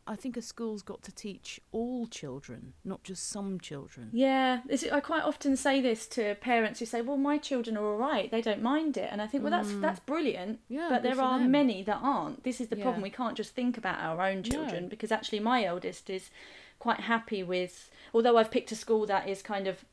i 0.05 0.15
think 0.15 0.35
a 0.35 0.41
school's 0.41 0.81
got 0.83 1.01
to 1.03 1.11
teach 1.13 1.59
all 1.71 2.05
children 2.07 2.73
not 2.83 3.03
just 3.03 3.29
some 3.29 3.59
children 3.59 4.09
Yeah, 4.11 4.61
this, 4.67 4.83
I 4.91 4.99
quite 4.99 5.23
often 5.23 5.55
say 5.55 5.79
this 5.81 6.05
to 6.07 6.35
parents 6.35 6.79
who 6.79 6.85
say, 6.85 7.01
"Well, 7.01 7.17
my 7.17 7.37
children 7.37 7.77
are 7.77 7.85
all 7.85 7.97
right; 7.97 8.29
they 8.29 8.41
don't 8.41 8.61
mind 8.61 8.97
it," 8.97 9.09
and 9.11 9.21
I 9.21 9.27
think, 9.27 9.43
"Well, 9.43 9.51
that's 9.51 9.73
that's 9.85 9.99
brilliant." 10.01 10.57
Mm. 10.57 10.75
Yeah, 10.77 10.87
but 10.89 11.03
there 11.03 11.19
are 11.21 11.39
them. 11.39 11.51
many 11.51 11.83
that 11.83 11.99
aren't. 12.03 12.43
This 12.43 12.59
is 12.61 12.67
the 12.67 12.75
problem. 12.75 13.01
We 13.01 13.09
can't 13.09 13.37
just 13.37 13.55
think 13.55 13.77
about 13.77 13.99
our 13.99 14.21
own 14.29 14.43
children 14.43 14.83
No. 14.83 14.89
because 14.89 15.11
actually, 15.11 15.39
my 15.39 15.63
eldest 15.63 16.09
is 16.09 16.29
quite 16.79 17.01
happy 17.01 17.41
with. 17.43 17.89
Although 18.13 18.37
I've 18.37 18.51
picked 18.51 18.71
a 18.71 18.75
school 18.75 19.05
that 19.07 19.27
is 19.27 19.41
kind 19.41 19.67
of 19.67 19.83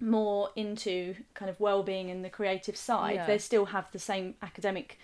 more 0.00 0.50
into 0.56 1.14
kind 1.34 1.50
of 1.50 1.60
well-being 1.60 2.10
and 2.10 2.24
the 2.24 2.30
creative 2.30 2.76
side, 2.76 3.16
Yeah. 3.16 3.26
they 3.26 3.38
still 3.38 3.66
have 3.66 3.90
the 3.92 3.98
same 3.98 4.34
academic 4.42 4.98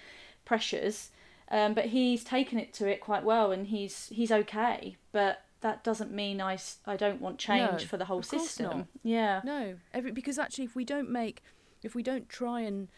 pressures. 0.45 1.11
Um, 1.49 1.75
but 1.75 1.87
he's 1.87 2.25
taken 2.25 2.59
it 2.59 2.73
to 2.75 2.89
it 2.89 3.01
quite 3.01 3.23
well, 3.23 3.53
and 3.53 3.69
he's 3.69 4.09
he's 4.09 4.33
okay. 4.33 4.97
But 5.13 5.43
that 5.61 5.85
doesn't 5.85 6.11
mean 6.11 6.41
I, 6.41 6.59
I 6.87 6.97
don't 6.97 7.21
want 7.21 7.39
change 7.39 7.83
No, 7.83 7.87
for 7.87 7.97
the 7.97 8.07
whole 8.07 8.23
system. 8.23 8.79
not. 8.79 8.87
Yeah. 9.05 9.41
No, 9.45 9.77
every 9.95 10.11
because 10.11 10.39
actually, 10.41 10.65
if 10.65 10.75
we 10.75 10.85
don't 10.85 11.09
make, 11.11 11.43
if 11.85 11.95
we 11.95 12.03
don't 12.03 12.29
try 12.29 12.61
and 12.63 12.89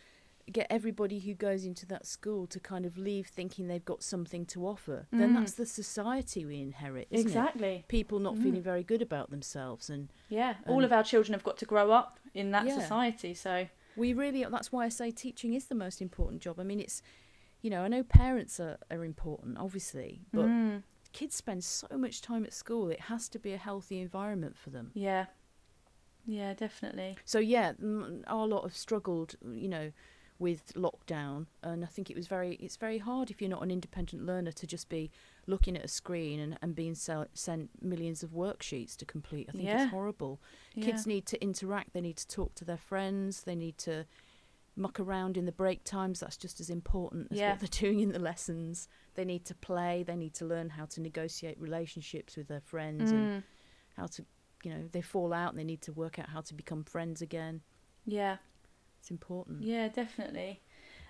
get 0.53 0.66
everybody 0.70 1.18
who 1.20 1.34
goes 1.34 1.64
into 1.64 1.86
that 1.86 2.07
school 2.07 2.46
to 2.49 2.59
kind 2.61 2.84
of 2.86 2.96
leave 2.99 3.26
thinking 3.26 3.66
they've 3.68 3.84
got 3.84 4.03
something 4.03 4.46
to 4.46 4.66
offer, 4.66 5.07
then 5.11 5.30
Mm. 5.30 5.34
that's 5.34 5.53
the 5.53 5.66
society 5.66 6.44
we 6.44 6.61
inherit, 6.61 7.09
isn't 7.11 7.26
it? 7.26 7.30
exactly. 7.30 7.84
People 7.88 8.18
not 8.18 8.34
Mm. 8.36 8.42
feeling 8.42 8.62
very 8.62 8.82
good 8.82 9.03
about 9.03 9.30
themselves, 9.30 9.88
and 9.90 10.09
Yeah, 10.28 10.57
all 10.66 10.84
of 10.84 10.92
our 10.92 11.03
children 11.03 11.32
have 11.32 11.44
got 11.44 11.57
to 11.59 11.64
grow 11.66 11.90
up 11.90 12.18
in 12.34 12.51
that 12.53 12.66
Yeah. 12.66 12.78
society. 12.80 13.34
So 13.34 13.68
we 13.96 14.12
really 14.12 14.44
that's 14.44 14.70
why 14.72 14.84
I 14.84 14.88
say 14.88 15.11
teaching 15.11 15.55
is 15.55 15.66
the 15.66 15.74
most 15.74 16.01
important 16.03 16.42
job. 16.42 16.59
I 16.61 16.64
mean, 16.64 16.80
it's 16.80 17.03
you 17.62 17.70
know 17.70 17.82
I 17.82 17.88
know 17.88 18.03
parents 18.03 18.61
are 18.61 18.78
are 18.90 19.05
important, 19.05 19.59
obviously, 19.59 20.20
but 20.32 20.46
Mm, 20.46 20.82
kids 21.12 21.34
spend 21.34 21.64
so 21.64 21.86
much 21.96 22.20
time 22.20 22.44
at 22.44 22.53
school. 22.53 22.90
It 22.90 23.01
has 23.03 23.28
to 23.30 23.38
be 23.38 23.53
a 23.53 23.59
healthy 23.59 24.01
environment 24.01 24.57
for 24.57 24.70
them. 24.70 24.92
yeah, 24.94 25.26
yeah, 26.26 26.53
definitely. 26.55 27.16
So 27.24 27.38
yeah, 27.38 27.72
our 28.26 28.46
lot 28.46 28.62
have 28.64 28.76
struggled, 28.76 29.34
you 29.55 29.68
know, 29.68 29.92
with 30.41 30.72
lockdown, 30.74 31.47
and 31.62 31.82
I 31.84 31.89
think 31.89 32.11
it 32.11 32.16
was 32.16 32.26
very 32.28 32.55
it's 32.57 32.76
very 32.76 32.99
hard 32.99 33.30
if 33.30 33.41
you're 33.43 33.51
not 33.51 33.62
an 33.62 33.70
independent 33.70 34.24
learner 34.24 34.53
to 34.53 34.66
just 34.66 34.89
be 34.89 35.11
looking 35.47 35.76
at 35.76 35.84
a 35.84 35.89
screen 35.89 36.39
and, 36.39 36.59
and 36.62 36.74
being 36.76 36.95
sel- 36.95 37.26
sent 37.34 37.70
millions 37.82 38.22
of 38.22 38.30
worksheets 38.30 38.97
to 38.99 39.05
complete. 39.05 39.47
I 39.49 39.53
think 39.53 39.64
Yeah. 39.64 39.82
it's 39.84 39.91
horrible. 39.91 40.41
Yeah. 40.74 40.84
Kids 40.86 41.07
need 41.07 41.26
to 41.26 41.43
interact. 41.43 41.93
They 41.93 42.01
need 42.01 42.16
to 42.18 42.28
talk 42.28 42.55
to 42.57 42.64
their 42.64 42.76
friends. 42.76 43.43
They 43.43 43.55
need 43.57 43.78
to 43.78 44.05
muck 44.76 45.01
around 45.01 45.36
in 45.36 45.45
the 45.45 45.51
break 45.53 45.82
times. 45.82 46.20
That's 46.20 46.36
just 46.36 46.61
as 46.61 46.70
important 46.70 47.32
as 47.32 47.39
Yeah. 47.39 47.51
what 47.51 47.61
they're 47.61 47.68
doing 47.80 47.99
in 48.01 48.12
the 48.12 48.20
lessons. 48.20 48.89
They 49.14 49.24
need 49.24 49.45
to 49.47 49.55
play. 49.57 50.05
They 50.05 50.14
need 50.16 50.34
to 50.34 50.45
learn 50.45 50.68
how 50.70 50.84
to 50.86 51.01
negotiate 51.01 51.59
relationships 51.61 52.36
with 52.36 52.47
their 52.47 52.61
friends 52.61 53.11
and 53.11 53.43
Mm, 53.43 53.43
how 53.97 54.07
to, 54.07 54.24
you 54.62 54.70
know, 54.72 54.89
they 54.93 55.01
fall 55.01 55.32
out 55.32 55.51
and 55.51 55.59
they 55.59 55.64
need 55.64 55.82
to 55.82 55.93
work 55.93 56.18
out 56.20 56.28
how 56.28 56.43
to 56.43 56.55
become 56.55 56.84
friends 56.84 57.20
again. 57.22 57.62
yeah. 58.07 58.36
It's 59.09 59.11
important. 59.11 59.62
Yeah, 59.62 59.88
definitely. 59.88 60.61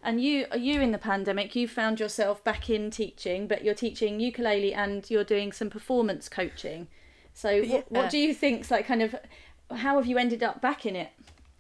And 0.05 0.22
you, 0.22 0.46
are 0.53 0.57
you 0.57 0.80
in 0.80 0.92
the 0.92 0.99
pandemic? 0.99 1.57
You 1.57 1.66
found 1.66 1.99
yourself 1.99 2.44
back 2.44 2.70
in 2.70 2.92
teaching, 2.92 3.49
but 3.49 3.64
you're 3.64 3.74
teaching 3.74 4.20
ukulele 4.20 4.72
and 4.72 5.09
you're 5.11 5.24
doing 5.24 5.51
some 5.51 5.68
performance 5.68 6.28
coaching. 6.28 6.86
So, 7.34 7.59
what, 7.59 7.66
Yeah. 7.66 7.80
what 7.88 8.11
do 8.11 8.18
you 8.18 8.32
think's 8.34 8.70
like 8.70 8.86
kind 8.86 9.03
of? 9.03 9.16
How 9.74 9.96
have 9.96 10.07
you 10.07 10.16
ended 10.16 10.44
up 10.44 10.61
back 10.62 10.86
in 10.86 10.94
it? 10.94 11.11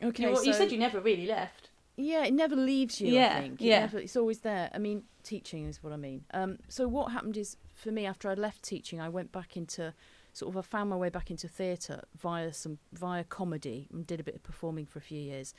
Okay, 0.00 0.22
you, 0.22 0.30
you 0.30 0.52
so- 0.52 0.52
said 0.52 0.70
you 0.70 0.78
never 0.78 1.00
really 1.00 1.26
left. 1.26 1.70
Yeah, 1.96 2.24
it 2.24 2.32
never 2.32 2.54
leaves 2.54 3.00
you. 3.00 3.08
Yeah, 3.12 3.34
I 3.36 3.40
think. 3.40 3.60
It 3.60 3.64
yeah. 3.64 3.80
never- 3.80 3.98
it's 3.98 4.14
always 4.16 4.38
there. 4.40 4.70
I 4.72 4.78
mean, 4.78 5.02
teaching 5.24 5.64
is 5.66 5.82
what 5.82 5.92
I 5.92 5.96
mean. 5.96 6.24
Um, 6.32 6.58
so 6.68 6.86
what 6.86 7.10
happened 7.10 7.36
is, 7.36 7.56
for 7.74 7.90
me, 7.90 8.06
after 8.06 8.30
I 8.30 8.34
left 8.34 8.62
teaching, 8.62 9.00
I 9.00 9.08
went 9.08 9.32
back 9.32 9.56
into 9.56 9.92
sort 10.32 10.54
of 10.54 10.56
I 10.56 10.60
found 10.62 10.90
my 10.90 10.94
way 10.96 11.08
back 11.08 11.32
into 11.32 11.48
theatre 11.48 12.04
via 12.16 12.52
some 12.52 12.78
via 12.92 13.24
comedy 13.24 13.88
and 13.92 14.06
did 14.06 14.20
a 14.20 14.22
bit 14.22 14.36
of 14.36 14.44
performing 14.44 14.86
for 14.86 15.00
a 15.00 15.02
few 15.02 15.18
years, 15.20 15.52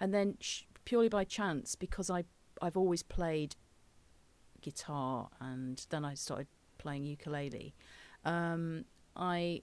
and 0.00 0.12
then 0.12 0.36
sh- 0.40 0.62
purely 0.84 1.08
by 1.08 1.24
chance 1.24 1.74
because 1.74 2.10
I 2.10 2.24
I've 2.62 2.76
always 2.76 3.02
played 3.02 3.56
guitar 4.62 5.28
and 5.40 5.84
then 5.90 6.04
I 6.04 6.14
started 6.14 6.46
playing 6.78 7.04
ukulele. 7.04 7.74
Um, 8.24 8.84
I 9.14 9.62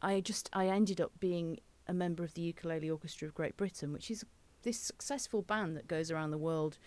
I 0.00 0.20
just 0.20 0.50
I 0.52 0.66
ended 0.66 1.00
up 1.00 1.12
being 1.20 1.58
a 1.86 1.94
member 1.94 2.22
of 2.24 2.34
the 2.34 2.42
Ukulele 2.42 2.90
Orchestra 2.90 3.28
of 3.28 3.34
Great 3.34 3.56
Britain, 3.56 3.92
which 3.92 4.10
is 4.10 4.24
this 4.62 4.78
successful 4.78 5.42
band 5.42 5.76
that 5.76 5.88
goes 5.88 6.10
around 6.10 6.30
the 6.30 6.38
world 6.38 6.78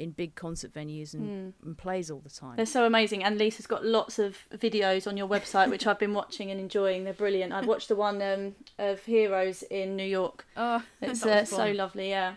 in 0.00 0.10
big 0.12 0.34
concert 0.34 0.72
venues 0.72 1.14
and, 1.14 1.22
Mm. 1.22 1.66
and 1.66 1.78
plays 1.78 2.10
all 2.10 2.20
the 2.20 2.30
time. 2.30 2.56
They're 2.56 2.66
so 2.66 2.84
amazing. 2.86 3.22
And 3.22 3.38
Lisa's 3.38 3.66
got 3.66 3.84
lots 3.84 4.18
of 4.18 4.38
videos 4.54 5.06
on 5.06 5.16
your 5.16 5.28
website, 5.28 5.68
which 5.70 5.86
I've 5.86 5.98
been 5.98 6.14
watching 6.14 6.50
and 6.50 6.58
enjoying. 6.58 7.04
They're 7.04 7.12
brilliant. 7.12 7.52
I've 7.52 7.66
watched 7.66 7.88
the 7.88 7.96
one 7.96 8.20
um, 8.22 8.54
of 8.78 9.04
Heroes 9.04 9.62
in 9.64 9.96
New 9.96 10.04
York. 10.04 10.46
Oh, 10.56 10.82
It's 11.02 11.24
uh, 11.24 11.44
so 11.44 11.70
lovely. 11.70 12.08
Yeah. 12.08 12.36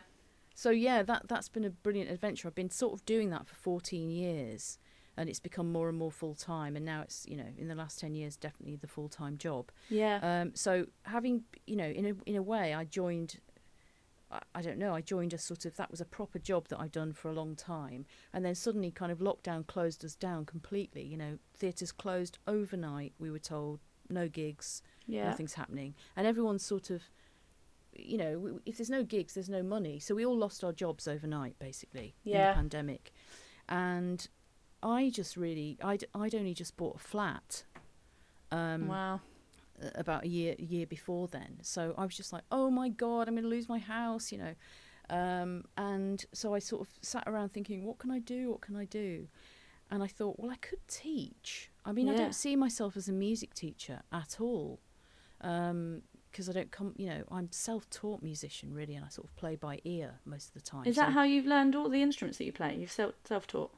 So 0.56 0.70
yeah, 0.70 1.02
that 1.04 1.24
that's 1.28 1.50
been 1.50 1.66
a 1.66 1.70
brilliant 1.70 2.12
adventure. 2.12 2.48
I've 2.48 2.56
been 2.56 2.70
sort 2.70 2.94
of 2.94 3.06
doing 3.06 3.30
that 3.32 3.48
for 3.48 3.56
14 3.56 4.12
years, 4.12 4.78
and 5.18 5.28
it's 5.30 5.40
become 5.40 5.72
more 5.72 5.90
and 5.90 5.98
more 5.98 6.12
full 6.12 6.36
time. 6.36 6.76
And 6.76 6.86
now 6.86 7.02
it's 7.02 7.26
you 7.28 7.38
know 7.38 7.48
in 7.58 7.68
the 7.70 7.76
last 7.76 8.00
10 8.00 8.14
years 8.14 8.36
definitely 8.36 8.76
the 8.76 8.88
full 8.88 9.10
time 9.10 9.38
job. 9.38 9.72
Yeah. 9.90 10.20
Um, 10.22 10.52
so 10.54 10.86
having 11.04 11.44
you 11.66 11.76
know 11.76 11.88
in 11.88 12.06
a 12.06 12.14
in 12.30 12.36
a 12.36 12.42
way 12.44 12.74
I 12.74 12.84
joined. 12.86 13.40
I- 14.56 14.62
don't 14.62 14.78
know. 14.78 14.94
I 14.96 15.02
joined 15.02 15.34
a 15.34 15.38
sort 15.38 15.66
of 15.66 15.76
that 15.76 15.92
was 15.92 16.02
a 16.02 16.06
proper 16.06 16.40
job 16.40 16.68
that 16.70 16.80
I'd 16.80 16.92
done 16.92 17.14
for 17.14 17.30
a 17.30 17.34
long 17.34 17.56
time, 17.56 18.06
and 18.34 18.44
then 18.46 18.56
suddenly 18.56 18.92
kind 18.92 19.12
of 19.12 19.20
lockdown 19.20 19.66
closed 19.68 20.04
us 20.06 20.16
down 20.16 20.46
completely. 20.46 21.04
You 21.04 21.18
know, 21.18 21.38
theatres 21.56 21.92
closed 21.92 22.38
overnight. 22.48 23.14
We 23.20 23.30
were 23.32 23.40
told 23.40 23.80
no 24.10 24.28
gigs, 24.28 24.82
yeah. 25.08 25.26
nothing's 25.30 25.54
happening, 25.54 25.96
and 26.16 26.26
everyone's 26.28 26.66
sort 26.66 26.90
of, 26.90 27.04
you 27.96 28.18
know, 28.18 28.60
if 28.66 28.78
there's 28.78 28.90
no 28.90 29.04
gigs, 29.04 29.34
there's 29.34 29.50
no 29.50 29.64
money. 29.64 30.00
So 30.00 30.14
we 30.16 30.26
all 30.26 30.38
lost 30.38 30.64
our 30.64 30.74
jobs 30.74 31.08
overnight, 31.08 31.58
basically, 31.60 32.16
in 32.26 32.32
Yeah. 32.34 32.50
the 32.52 32.56
pandemic, 32.56 33.12
and 33.70 34.28
I 34.82 35.10
just 35.10 35.38
really, 35.38 35.78
I'd 35.82 36.06
I'd 36.14 36.36
only 36.36 36.54
just 36.54 36.76
bought 36.78 36.96
a 36.96 37.00
flat. 37.00 37.64
Um, 38.52 38.88
wow. 38.88 39.22
About 39.96 40.24
a 40.24 40.28
year 40.28 40.56
year 40.58 40.86
before 40.86 41.28
then. 41.28 41.60
So 41.62 41.94
I 41.98 42.06
was 42.06 42.16
just 42.16 42.34
like, 42.34 42.44
oh 42.52 42.70
my 42.70 42.90
god, 42.90 43.28
I'm 43.28 43.36
going 43.36 43.44
to 43.44 43.50
lose 43.50 43.70
my 43.70 43.80
house, 43.80 44.32
you 44.32 44.38
know. 44.38 44.56
Um, 45.10 45.66
and 45.78 46.24
so 46.34 46.54
I 46.54 46.60
sort 46.60 46.82
of 46.82 46.90
sat 47.02 47.24
around 47.28 47.50
thinking, 47.50 47.86
what 47.86 48.00
can 48.00 48.12
I 48.12 48.20
do? 48.20 48.52
What 48.52 48.62
can 48.62 48.76
I 48.76 48.86
do? 48.86 49.28
And 49.92 50.02
I 50.02 50.08
thought, 50.08 50.40
well, 50.40 50.50
I 50.50 50.56
could 50.56 50.80
teach. 50.88 51.70
I 51.86 51.92
mean, 51.92 52.10
I 52.10 52.16
don't 52.16 52.34
see 52.34 52.56
myself 52.56 52.96
as 52.98 53.10
a 53.10 53.12
music 53.12 53.54
teacher 53.54 54.02
at 54.12 54.38
all. 54.40 54.80
Because 55.40 56.50
I 56.50 56.54
don't 56.54 56.72
come, 56.72 56.94
you 56.98 57.06
know, 57.06 57.24
I'm 57.30 57.52
self-taught 57.52 58.24
musician 58.24 58.74
really, 58.74 58.96
and 58.96 59.06
I 59.06 59.10
sort 59.10 59.28
of 59.28 59.36
play 59.36 59.56
by 59.56 59.80
ear 59.84 60.16
most 60.26 60.48
of 60.48 60.54
the 60.54 60.62
time. 60.62 60.86
Is 60.86 60.96
that 60.96 61.12
how 61.12 61.24
you've 61.24 61.46
learned 61.46 61.76
all 61.76 61.90
the 61.90 62.02
instruments 62.02 62.38
that 62.40 62.46
you 62.46 62.54
play? 62.54 62.76
You've 62.80 62.92
self 62.92 63.14
self 63.26 63.46
taught. 63.46 63.72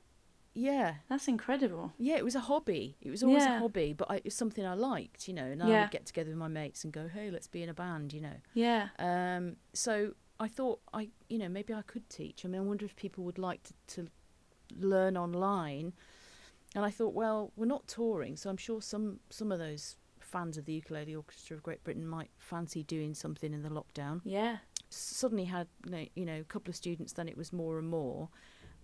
Yeah, 0.55 0.95
That's 1.09 1.27
incredible. 1.27 1.93
yeah. 1.97 2.15
It 2.15 2.23
was 2.23 2.33
a 2.35 2.39
hobby. 2.39 2.95
It 3.01 3.11
was 3.11 3.21
always 3.23 3.43
Yeah. 3.43 3.57
a 3.57 3.59
hobby, 3.59 3.93
but 3.93 4.09
I, 4.09 4.15
it 4.17 4.23
was 4.25 4.33
something 4.35 4.65
I 4.65 4.73
liked, 4.73 5.27
you 5.27 5.33
know. 5.33 5.43
And 5.45 5.61
I 5.61 5.67
would 5.81 5.91
get 5.91 6.05
together 6.05 6.29
with 6.29 6.37
my 6.39 6.47
mates 6.47 6.83
and 6.83 6.93
go, 6.93 7.07
hey, 7.07 7.29
let's 7.29 7.47
be 7.47 7.61
in 7.61 7.69
a 7.69 7.73
band, 7.73 8.13
you 8.13 8.21
know. 8.21 8.37
Yeah. 8.53 8.87
Um, 8.97 9.57
so 9.73 10.13
I 10.39 10.47
thought 10.47 10.79
I, 10.93 11.09
you 11.29 11.37
know, 11.37 11.49
maybe 11.49 11.73
I 11.73 11.81
could 11.81 12.09
teach. 12.09 12.45
I 12.45 12.47
mean, 12.47 12.61
I 12.61 12.63
wonder 12.63 12.85
if 12.85 12.95
people 12.95 13.23
would 13.25 13.37
like 13.37 13.63
to, 13.63 13.73
to 13.95 14.07
learn 14.79 15.17
online. 15.17 15.93
And 16.73 16.83
I 16.83 16.89
thought, 16.89 17.13
well, 17.13 17.51
we're 17.55 17.65
not 17.67 17.87
touring, 17.87 18.35
so 18.35 18.49
I'm 18.49 18.57
sure 18.57 18.81
some 18.81 19.19
some 19.29 19.51
of 19.51 19.59
those 19.59 19.95
fans 20.19 20.57
of 20.57 20.65
the 20.65 20.73
Ukulele 20.73 21.15
Orchestra 21.15 21.55
of 21.55 21.63
Great 21.63 21.83
Britain 21.85 22.05
might 22.05 22.31
fancy 22.37 22.83
doing 22.83 23.13
something 23.13 23.53
in 23.53 23.61
the 23.61 23.69
lockdown. 23.69 24.19
Yeah. 24.25 24.57
Suddenly 24.89 25.45
had, 25.45 25.67
you 26.15 26.25
know, 26.25 26.39
a 26.39 26.43
couple 26.43 26.69
of 26.69 26.75
students. 26.75 27.13
Then 27.13 27.27
it 27.29 27.37
was 27.37 27.53
more 27.53 27.77
and 27.79 27.87
more. 27.87 28.29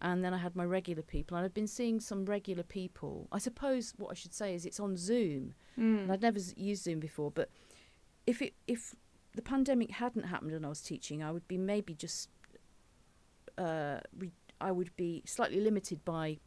And 0.01 0.23
then 0.23 0.33
I 0.33 0.37
had 0.37 0.55
my 0.55 0.65
regular 0.65 1.03
people, 1.03 1.37
and 1.37 1.45
I've 1.45 1.53
been 1.53 1.67
seeing 1.67 1.99
some 1.99 2.25
regular 2.25 2.63
people. 2.63 3.27
I 3.31 3.37
suppose 3.37 3.93
what 3.97 4.09
I 4.09 4.15
should 4.15 4.33
say 4.33 4.55
is 4.55 4.65
it's 4.65 4.79
on 4.79 4.97
Zoom, 4.97 5.53
and 5.75 6.09
Mm. 6.09 6.11
I'd 6.11 6.21
never 6.21 6.39
used 6.55 6.83
Zoom 6.83 6.99
before, 6.99 7.29
but 7.31 7.49
if 8.25 8.41
it 8.41 8.53
if 8.67 8.95
the 9.35 9.41
pandemic 9.41 9.91
hadn't 9.91 10.23
happened 10.23 10.51
and 10.53 10.65
I 10.65 10.69
was 10.69 10.81
teaching, 10.81 11.21
I 11.23 11.31
would 11.31 11.47
be 11.47 11.57
maybe 11.57 11.93
just 11.93 12.29
uh, 13.57 13.99
re- 14.17 14.31
I 14.59 14.71
would 14.71 14.95
be 14.95 15.23
slightly 15.25 15.59
limited 15.59 16.03
by 16.05 16.39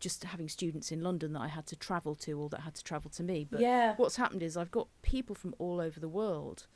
just 0.00 0.24
having 0.24 0.48
students 0.48 0.92
in 0.92 1.00
London 1.02 1.32
that 1.32 1.40
I 1.40 1.48
had 1.48 1.66
to 1.66 1.76
travel 1.76 2.14
to 2.16 2.32
or 2.38 2.48
that 2.50 2.60
had 2.60 2.74
to 2.74 2.84
travel 2.84 3.10
to 3.12 3.22
me. 3.22 3.46
But 3.50 3.60
yeah. 3.60 3.94
what's 3.96 4.16
happened 4.16 4.42
is 4.42 4.56
I've 4.56 4.70
got 4.70 4.88
people 5.02 5.34
from 5.34 5.54
all 5.58 5.80
over 5.80 5.98
the 6.00 6.08
world 6.08 6.66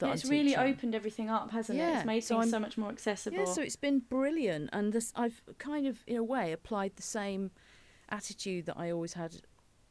Yeah, 0.00 0.12
it's 0.14 0.24
really 0.24 0.50
teaching. 0.50 0.60
opened 0.60 0.94
everything 0.94 1.30
up, 1.30 1.50
hasn't 1.52 1.78
it? 1.78 1.82
It's 1.96 2.04
made 2.04 2.20
so 2.20 2.34
things 2.40 2.46
I'm- 2.46 2.50
so 2.50 2.58
much 2.60 2.76
more 2.78 2.90
accessible. 2.90 3.38
Yeah, 3.38 3.44
so 3.44 3.62
it's 3.62 3.76
been 3.76 4.00
brilliant, 4.00 4.70
and 4.72 4.92
this 4.92 5.12
I've 5.14 5.42
kind 5.58 5.86
of, 5.86 6.02
in 6.06 6.16
a 6.16 6.24
way, 6.24 6.52
applied 6.52 6.96
the 6.96 7.02
same 7.02 7.50
attitude 8.08 8.66
that 8.66 8.76
I 8.76 8.90
always 8.90 9.14
had 9.14 9.42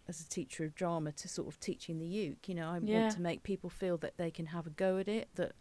as 0.07 0.19
a 0.19 0.27
teacher 0.27 0.65
of 0.65 0.75
drama 0.75 1.11
to 1.13 1.27
sort 1.27 1.47
of 1.47 1.59
teaching 1.59 1.99
the 1.99 2.05
uke. 2.07 2.49
You 2.49 2.55
know, 2.55 2.69
I 2.69 2.79
Yeah. 2.79 3.01
want 3.03 3.13
to 3.15 3.21
make 3.21 3.43
people 3.43 3.69
feel 3.69 3.97
that 3.99 4.17
they 4.17 4.31
can 4.31 4.47
have 4.47 4.67
a 4.67 4.71
go 4.71 4.97
at 4.97 5.07
it, 5.07 5.29
that 5.35 5.53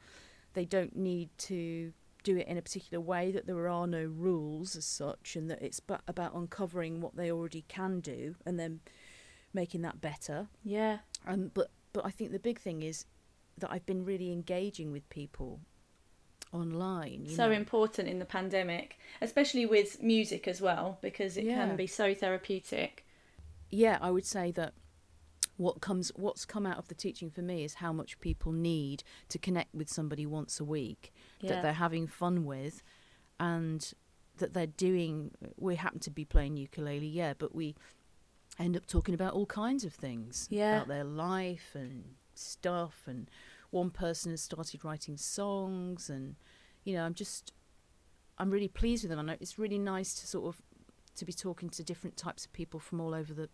they 0.54 0.64
don't 0.64 0.96
need 0.96 1.30
to 1.38 1.92
do 2.24 2.36
it 2.36 2.46
in 2.48 2.58
a 2.58 2.62
particular 2.62 3.00
way, 3.00 3.30
that 3.30 3.46
there 3.46 3.68
are 3.68 3.86
no 3.86 4.04
rules 4.04 4.74
as 4.76 4.84
such, 4.84 5.36
and 5.36 5.48
that 5.50 5.62
it's 5.62 5.80
about 6.08 6.34
uncovering 6.34 7.00
what 7.00 7.14
they 7.16 7.30
already 7.30 7.62
can 7.68 8.00
do 8.00 8.34
and 8.44 8.58
then 8.58 8.80
making 9.54 9.82
that 9.82 10.00
better. 10.00 10.48
yeah. 10.64 10.98
Um, 11.26 11.48
but 11.54 11.70
but 11.92 12.04
I 12.04 12.10
think 12.10 12.30
the 12.32 12.38
big 12.38 12.58
thing 12.58 12.82
is 12.82 13.04
that 13.60 13.70
I've 13.70 13.86
been 13.86 14.04
really 14.04 14.32
engaging 14.32 14.92
with 14.92 15.08
people 15.08 15.60
online. 16.52 17.26
You 17.26 17.36
so 17.36 17.46
know. 17.48 17.52
important 17.52 18.08
in 18.08 18.18
the 18.18 18.24
pandemic, 18.24 18.98
especially 19.20 19.66
with 19.66 20.02
music 20.02 20.48
as 20.48 20.60
well, 20.60 20.98
because 21.00 21.36
it 21.36 21.44
Yeah. 21.44 21.66
can 21.66 21.76
be 21.76 21.86
so 21.86 22.14
therapeutic. 22.14 23.06
yeah, 23.72 23.98
I 24.00 24.10
would 24.10 24.26
say 24.26 24.50
that 24.52 24.74
what 25.56 25.80
comes 25.80 26.10
what's 26.16 26.44
come 26.44 26.66
out 26.66 26.78
of 26.78 26.88
the 26.88 26.94
teaching 26.94 27.30
for 27.30 27.42
me 27.42 27.62
is 27.62 27.74
how 27.74 27.92
much 27.92 28.18
people 28.18 28.50
need 28.50 29.04
to 29.28 29.38
connect 29.38 29.72
with 29.74 29.88
somebody 29.88 30.26
once 30.26 30.58
a 30.58 30.64
week 30.64 31.12
that 31.42 31.62
they're 31.62 31.74
having 31.74 32.06
fun 32.08 32.44
with 32.44 32.82
and 33.38 33.92
that 34.38 34.54
they're 34.54 34.66
doing 34.66 35.30
we 35.58 35.76
happen 35.76 36.00
to 36.00 36.10
be 36.10 36.24
playing 36.24 36.56
ukulele 36.56 37.06
yeah 37.06 37.34
but 37.38 37.54
we 37.54 37.76
end 38.58 38.74
up 38.76 38.86
talking 38.86 39.14
about 39.14 39.34
all 39.34 39.46
kinds 39.46 39.84
of 39.84 39.92
things 39.94 40.48
Yeah. 40.50 40.76
about 40.76 40.88
their 40.88 41.04
life 41.04 41.72
and 41.74 42.16
stuff 42.40 43.02
and 43.06 43.30
one 43.70 43.90
person 43.90 44.30
has 44.32 44.42
started 44.42 44.84
writing 44.84 45.16
songs 45.16 46.10
and 46.10 46.34
you 46.84 46.94
know 46.94 47.04
I'm 47.04 47.14
just 47.14 47.52
I'm 48.40 48.50
really 48.50 48.68
pleased 48.68 49.04
with 49.04 49.10
them. 49.10 49.18
And 49.18 49.36
it's 49.40 49.58
really 49.58 49.78
nice 49.78 50.14
to 50.14 50.26
sort 50.26 50.48
of 50.48 50.62
to 51.16 51.24
be 51.26 51.32
talking 51.32 51.68
to 51.68 51.84
different 51.84 52.16
types 52.16 52.46
of 52.46 52.52
people 52.54 52.80
from 52.80 53.00
all 53.00 53.14
over 53.14 53.34
the 53.34 53.50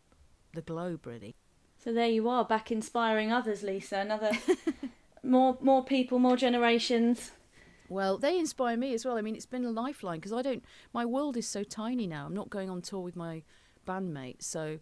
the 0.54 0.62
globe, 0.62 1.06
really. 1.06 1.34
So 1.76 1.92
there 1.92 2.08
you 2.08 2.28
are, 2.28 2.44
back 2.44 2.70
inspiring 2.70 3.32
others, 3.32 3.62
Lisa. 3.62 3.98
Another 3.98 4.30
more 5.24 5.58
more 5.60 5.84
people, 5.84 6.20
more 6.20 6.36
generations. 6.36 7.32
Well, 7.88 8.16
they 8.16 8.38
inspire 8.38 8.76
me 8.76 8.94
as 8.94 9.04
well. 9.04 9.16
I 9.16 9.22
mean, 9.22 9.36
it's 9.36 9.46
been 9.46 9.64
a 9.64 9.70
lifeline 9.70 10.18
because 10.18 10.32
I 10.32 10.42
don't. 10.42 10.64
My 10.94 11.04
world 11.04 11.36
is 11.36 11.48
so 11.48 11.64
tiny 11.64 12.06
now. 12.06 12.26
I'm 12.26 12.34
not 12.34 12.48
going 12.48 12.70
on 12.70 12.80
tour 12.80 13.00
with 13.00 13.16
my 13.16 13.42
bandmates, 13.86 14.44
so 14.44 14.78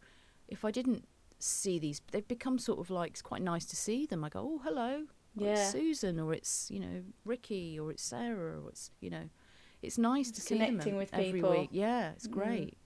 if 0.49 0.67
I 0.67 0.71
didn't 0.71 1.09
see 1.45 1.79
these, 1.79 2.01
they've 2.11 2.27
become 2.27 2.59
sort 2.59 2.79
of 2.79 2.91
like 2.91 3.11
it's 3.13 3.23
quite 3.23 3.43
nice 3.43 3.65
to 3.67 3.77
see 3.77 4.07
them. 4.07 4.25
I 4.25 4.29
go, 4.29 4.41
oh, 4.41 4.61
hello, 4.65 5.05
Yeah. 5.37 5.53
it's 5.55 5.73
Susan, 5.73 6.19
or 6.21 6.33
it's 6.33 6.71
you 6.71 6.81
know 6.81 7.03
Ricky, 7.25 7.79
or 7.79 7.91
it's 7.91 8.03
Sarah, 8.03 8.61
or 8.63 8.69
it's 8.71 8.91
you 9.01 9.11
know, 9.11 9.29
it's 9.83 9.99
nice 9.99 10.31
to 10.33 10.41
see 10.41 10.57
them 10.59 10.67
Connecting 10.69 10.95
ev- 10.95 10.99
with 10.99 11.15
every 11.15 11.33
people. 11.33 11.51
week. 11.51 11.69
Yeah, 11.73 12.13
it's 12.13 12.27
Mm. 12.29 12.33
great. 12.33 12.79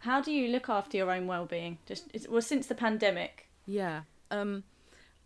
How 0.00 0.20
do 0.20 0.30
you 0.30 0.48
look 0.48 0.68
after 0.68 0.96
your 0.98 1.10
own 1.10 1.26
well-being? 1.26 1.78
Just 1.86 2.04
it's, 2.12 2.28
well, 2.28 2.42
since 2.42 2.66
the 2.66 2.74
pandemic. 2.74 3.48
Yeah. 3.64 4.02
Um, 4.30 4.64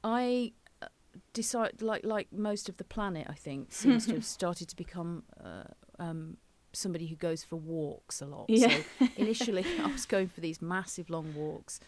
I 0.05 0.53
uh, 0.81 0.87
decide 1.33 1.83
like 1.83 2.05
like 2.05 2.33
most 2.33 2.69
of 2.69 2.77
the 2.77 2.85
planet. 2.85 3.27
I 3.29 3.35
think 3.35 3.73
seems 3.73 4.07
to 4.07 4.15
have 4.15 4.25
started 4.39 4.69
to 4.69 4.77
become 4.77 5.25
uh, 5.45 5.65
um, 5.99 6.37
somebody 6.73 7.07
who 7.09 7.17
goes 7.17 7.43
for 7.43 7.57
walks 7.57 8.23
a 8.23 8.27
lot. 8.27 8.47
Yeah. 8.49 8.83
So 8.99 9.09
initially, 9.17 9.65
I 9.83 9.91
was 9.91 10.07
going 10.07 10.29
for 10.29 10.41
these 10.41 10.63
massive 10.63 11.11
long 11.11 11.35
walks, 11.35 11.81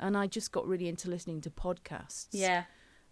and 0.00 0.16
I 0.16 0.26
just 0.26 0.50
got 0.50 0.66
really 0.66 0.88
into 0.88 1.08
listening 1.08 1.40
to 1.42 1.50
podcasts. 1.50 2.28
Yeah. 2.32 2.64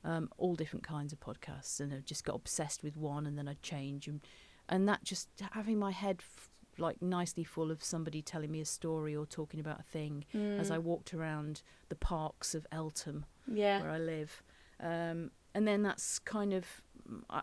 Um, 0.04 0.28
all 0.38 0.54
different 0.56 0.84
kinds 0.84 1.12
of 1.12 1.20
podcasts, 1.20 1.78
and 1.80 1.92
I 1.92 1.98
just 2.00 2.24
got 2.24 2.34
obsessed 2.36 2.82
with 2.82 2.96
one, 2.96 3.26
and 3.26 3.36
then 3.38 3.46
I'd 3.48 3.62
change, 3.62 4.08
and 4.08 4.20
and 4.68 4.88
that 4.88 5.04
just 5.04 5.28
having 5.52 5.78
my 5.78 5.92
head. 5.92 6.16
F- 6.20 6.50
like 6.80 7.02
nicely 7.02 7.42
full 7.42 7.72
of 7.72 7.82
somebody 7.82 8.22
telling 8.22 8.52
me 8.52 8.60
a 8.60 8.64
story 8.64 9.16
or 9.16 9.26
talking 9.26 9.58
about 9.58 9.80
a 9.80 9.82
thing 9.82 10.24
as 10.32 10.70
Mm. 10.70 10.74
I 10.74 10.78
walked 10.78 11.12
around 11.12 11.62
the 11.88 11.96
parks 11.96 12.54
of 12.54 12.68
Eltham 12.70 13.26
Yeah. 13.48 13.80
where 13.82 13.90
I 13.90 13.98
live. 13.98 14.44
Um, 14.78 15.32
and 15.54 15.66
then 15.66 15.82
that's 15.82 16.20
kind 16.20 16.52
of 16.52 16.80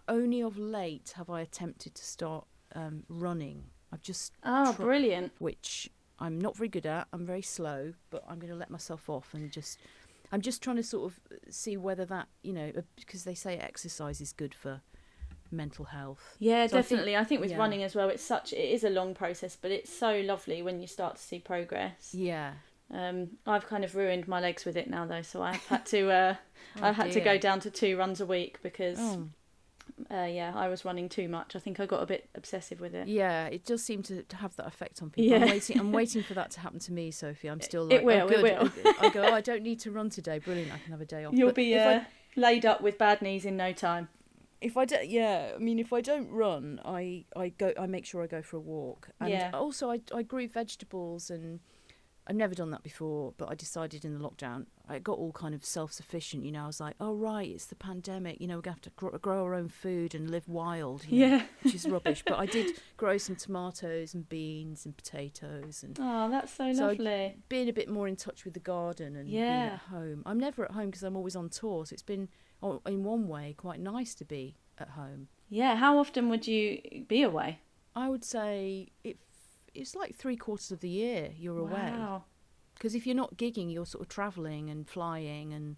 only 0.07 0.39
of 0.39 0.57
late 0.57 1.11
have 1.17 1.29
I 1.29 1.41
attempted 1.41 1.95
to 1.95 2.05
start 2.05 2.47
um, 2.75 3.03
running. 3.09 3.65
I've 3.91 4.01
just 4.01 4.31
Oh, 4.43 4.71
tr- 4.73 4.83
brilliant. 4.83 5.33
which 5.39 5.89
I'm 6.19 6.39
not 6.39 6.55
very 6.55 6.69
good 6.69 6.85
at. 6.85 7.07
I'm 7.13 7.25
very 7.25 7.41
slow, 7.41 7.93
but 8.09 8.23
I'm 8.29 8.39
going 8.39 8.51
to 8.51 8.57
let 8.57 8.69
myself 8.69 9.09
off 9.09 9.33
and 9.33 9.51
just 9.51 9.79
I'm 10.31 10.41
just 10.41 10.61
trying 10.63 10.77
to 10.77 10.83
sort 10.83 11.11
of 11.11 11.19
see 11.53 11.77
whether 11.77 12.05
that 12.05 12.27
you 12.43 12.53
know 12.53 12.71
uh, 12.77 12.81
because 12.95 13.23
they 13.25 13.35
say 13.35 13.57
exercise 13.57 14.21
is 14.21 14.31
good 14.33 14.53
for 14.55 14.81
mental 15.51 15.85
health. 15.85 16.35
Yeah, 16.39 16.67
So 16.67 16.77
I 16.77 16.81
think- 16.81 16.89
definitely. 16.89 17.17
I 17.17 17.23
think, 17.23 17.41
with 17.41 17.51
yeah. 17.51 17.57
running 17.57 17.83
as 17.83 17.95
well, 17.95 18.09
it's 18.09 18.23
such 18.23 18.51
it 18.53 18.57
is 18.73 18.83
a 18.83 18.89
long 18.89 19.13
process, 19.13 19.57
but 19.61 19.71
it's 19.71 19.91
so 19.95 20.21
lovely 20.21 20.61
when 20.61 20.79
you 20.81 20.87
start 20.87 21.17
to 21.17 21.21
see 21.21 21.39
progress. 21.39 22.13
Yeah. 22.13 22.53
Um, 22.93 23.29
I've 23.47 23.65
kind 23.67 23.83
of 23.83 23.95
ruined 23.95 24.27
my 24.27 24.39
legs 24.39 24.63
with 24.65 24.75
it 24.77 24.89
now 24.89 25.05
though, 25.05 25.21
so 25.23 25.41
I've 25.41 25.65
had 25.67 25.85
to 25.87 26.11
uh, 26.11 26.35
Oh, 26.77 26.83
I 26.83 26.91
had 26.91 27.11
to 27.13 27.21
go 27.21 27.37
down 27.37 27.59
to 27.61 27.69
two 27.71 27.97
runs 27.97 28.21
a 28.21 28.25
week 28.25 28.59
because 28.61 28.97
Oh. 28.99 29.27
Uh, 30.11 30.23
yeah, 30.29 30.51
I 30.55 30.67
was 30.67 30.83
running 30.83 31.07
too 31.07 31.29
much. 31.29 31.55
I 31.55 31.59
think 31.59 31.79
I 31.79 31.85
got 31.85 32.03
a 32.03 32.05
bit 32.05 32.29
obsessive 32.35 32.81
with 32.81 32.93
it. 32.93 33.07
Yeah, 33.07 33.45
it 33.47 33.65
does 33.65 33.83
seem 33.83 34.03
to, 34.03 34.23
to 34.23 34.35
have 34.37 34.55
that 34.57 34.67
effect 34.67 35.01
on 35.01 35.09
people. 35.09 35.31
Yeah. 35.31 35.43
I'm 35.45 35.49
waiting. 35.49 35.79
I'm 35.79 35.91
waiting 35.91 36.21
for 36.23 36.33
that 36.33 36.51
to 36.51 36.59
happen 36.59 36.79
to 36.79 36.91
me, 36.91 37.11
Sophie. 37.11 37.47
I'm 37.49 37.61
still 37.71 37.87
It 37.89 38.03
like, 38.03 38.21
oh, 38.21 38.27
will, 38.27 38.45
it 38.45 38.59
will. 38.59 38.95
I 38.99 39.09
go. 39.09 39.23
Oh, 39.23 39.33
I 39.33 39.41
don't 39.41 39.63
need 39.63 39.79
to 39.81 39.91
run 39.91 40.09
today. 40.09 40.39
Brilliant. 40.39 40.71
I 40.73 40.77
can 40.79 40.91
have 40.91 41.01
a 41.01 41.05
day 41.05 41.23
off. 41.23 41.33
You'll 41.33 41.47
But 41.49 41.55
be 41.55 41.77
uh, 41.77 41.99
I, 41.99 42.05
laid 42.35 42.65
up 42.65 42.81
with 42.81 42.97
bad 42.97 43.21
knees 43.21 43.45
in 43.45 43.55
no 43.55 43.71
time. 43.71 44.09
if 44.59 44.75
I 44.75 44.83
don't, 44.85 45.07
yeah. 45.07 45.51
I 45.55 45.59
mean, 45.59 45.79
if 45.79 45.93
I 45.93 46.01
don't 46.01 46.29
run, 46.29 46.81
I 46.83 47.25
I 47.35 47.49
go. 47.49 47.73
I 47.79 47.85
make 47.87 48.05
sure 48.05 48.21
I 48.21 48.27
go 48.27 48.41
for 48.41 48.57
a 48.57 48.61
walk. 48.61 49.09
And 49.21 49.29
Yeah. 49.29 49.51
Also, 49.53 49.89
I 49.91 50.01
I 50.13 50.23
grew 50.23 50.47
vegetables 50.47 51.29
and. 51.29 51.59
I've 52.27 52.35
never 52.35 52.55
done 52.55 52.71
that 52.71 52.81
before, 52.81 53.33
but 53.37 53.49
I 53.51 53.55
decided 53.55 54.03
in 54.03 54.17
the 54.17 54.19
lockdown, 54.27 54.65
I 54.89 54.97
got 54.97 55.19
all 55.19 55.31
kind 55.31 55.53
of 55.53 55.63
self 55.63 55.91
sufficient. 55.91 56.43
You 56.43 56.51
know, 56.51 56.63
I 56.63 56.67
was 56.67 56.79
like, 56.79 56.95
oh, 56.99 57.13
right, 57.13 57.47
it's 57.47 57.65
the 57.65 57.75
pandemic. 57.75 58.41
You 58.41 58.47
know, 58.47 58.55
we're 58.55 58.61
going 58.63 58.77
to 58.77 58.89
have 58.89 59.11
to 59.13 59.19
grow, 59.19 59.43
our 59.43 59.53
own 59.53 59.69
food 59.69 60.15
and 60.15 60.31
live 60.31 60.47
wild. 60.47 61.05
you 61.07 61.19
know, 61.19 61.35
Yeah. 61.37 61.43
Which 61.61 61.75
is 61.75 61.85
rubbish. 61.87 62.23
but 62.25 62.39
I 62.39 62.47
did 62.47 62.79
grow 62.97 63.17
some 63.17 63.35
tomatoes 63.35 64.13
and 64.15 64.27
beans 64.27 64.85
and 64.85 64.97
potatoes 64.97 65.83
and 65.83 65.97
Oh, 66.01 66.29
that's 66.31 66.51
so 66.51 66.73
So 66.73 66.87
lovely. 66.87 67.37
being 67.47 67.69
a 67.69 67.73
bit 67.73 67.89
more 67.89 68.07
in 68.07 68.15
touch 68.15 68.43
with 68.43 68.55
the 68.55 68.59
garden 68.59 69.15
and 69.15 69.25
being 69.29 69.37
Yeah. 69.43 69.73
at 69.73 69.79
home. 69.91 70.23
I'm 70.25 70.39
never 70.39 70.65
at 70.65 70.71
home 70.71 70.87
because 70.87 71.03
I'm 71.03 71.15
always 71.15 71.35
on 71.35 71.49
tour, 71.49 71.85
so 71.85 71.93
it's 71.93 72.01
been, 72.01 72.29
in 72.87 73.03
one 73.03 73.27
way, 73.27 73.53
quite 73.55 73.79
nice 73.79 74.15
to 74.15 74.25
be 74.25 74.57
at 74.79 74.89
home. 74.89 75.27
Yeah. 75.49 75.75
How 75.75 75.99
often 75.99 76.29
would 76.29 76.47
you 76.47 77.05
be 77.07 77.21
away? 77.21 77.59
I 77.95 78.09
would 78.09 78.25
say 78.25 78.89
it. 79.03 79.17
It's 79.75 79.95
like 79.95 80.15
three 80.15 80.37
quarters 80.37 80.71
of 80.71 80.79
the 80.79 80.89
year 80.89 81.31
you're 81.37 81.59
away. 81.59 81.93
Because 82.75 82.95
if 82.95 83.05
you're 83.05 83.15
not 83.15 83.37
gigging, 83.37 83.71
you're 83.71 83.85
sort 83.85 84.01
of 84.01 84.09
travelling 84.09 84.69
and 84.69 84.87
flying 84.87 85.53
and 85.53 85.77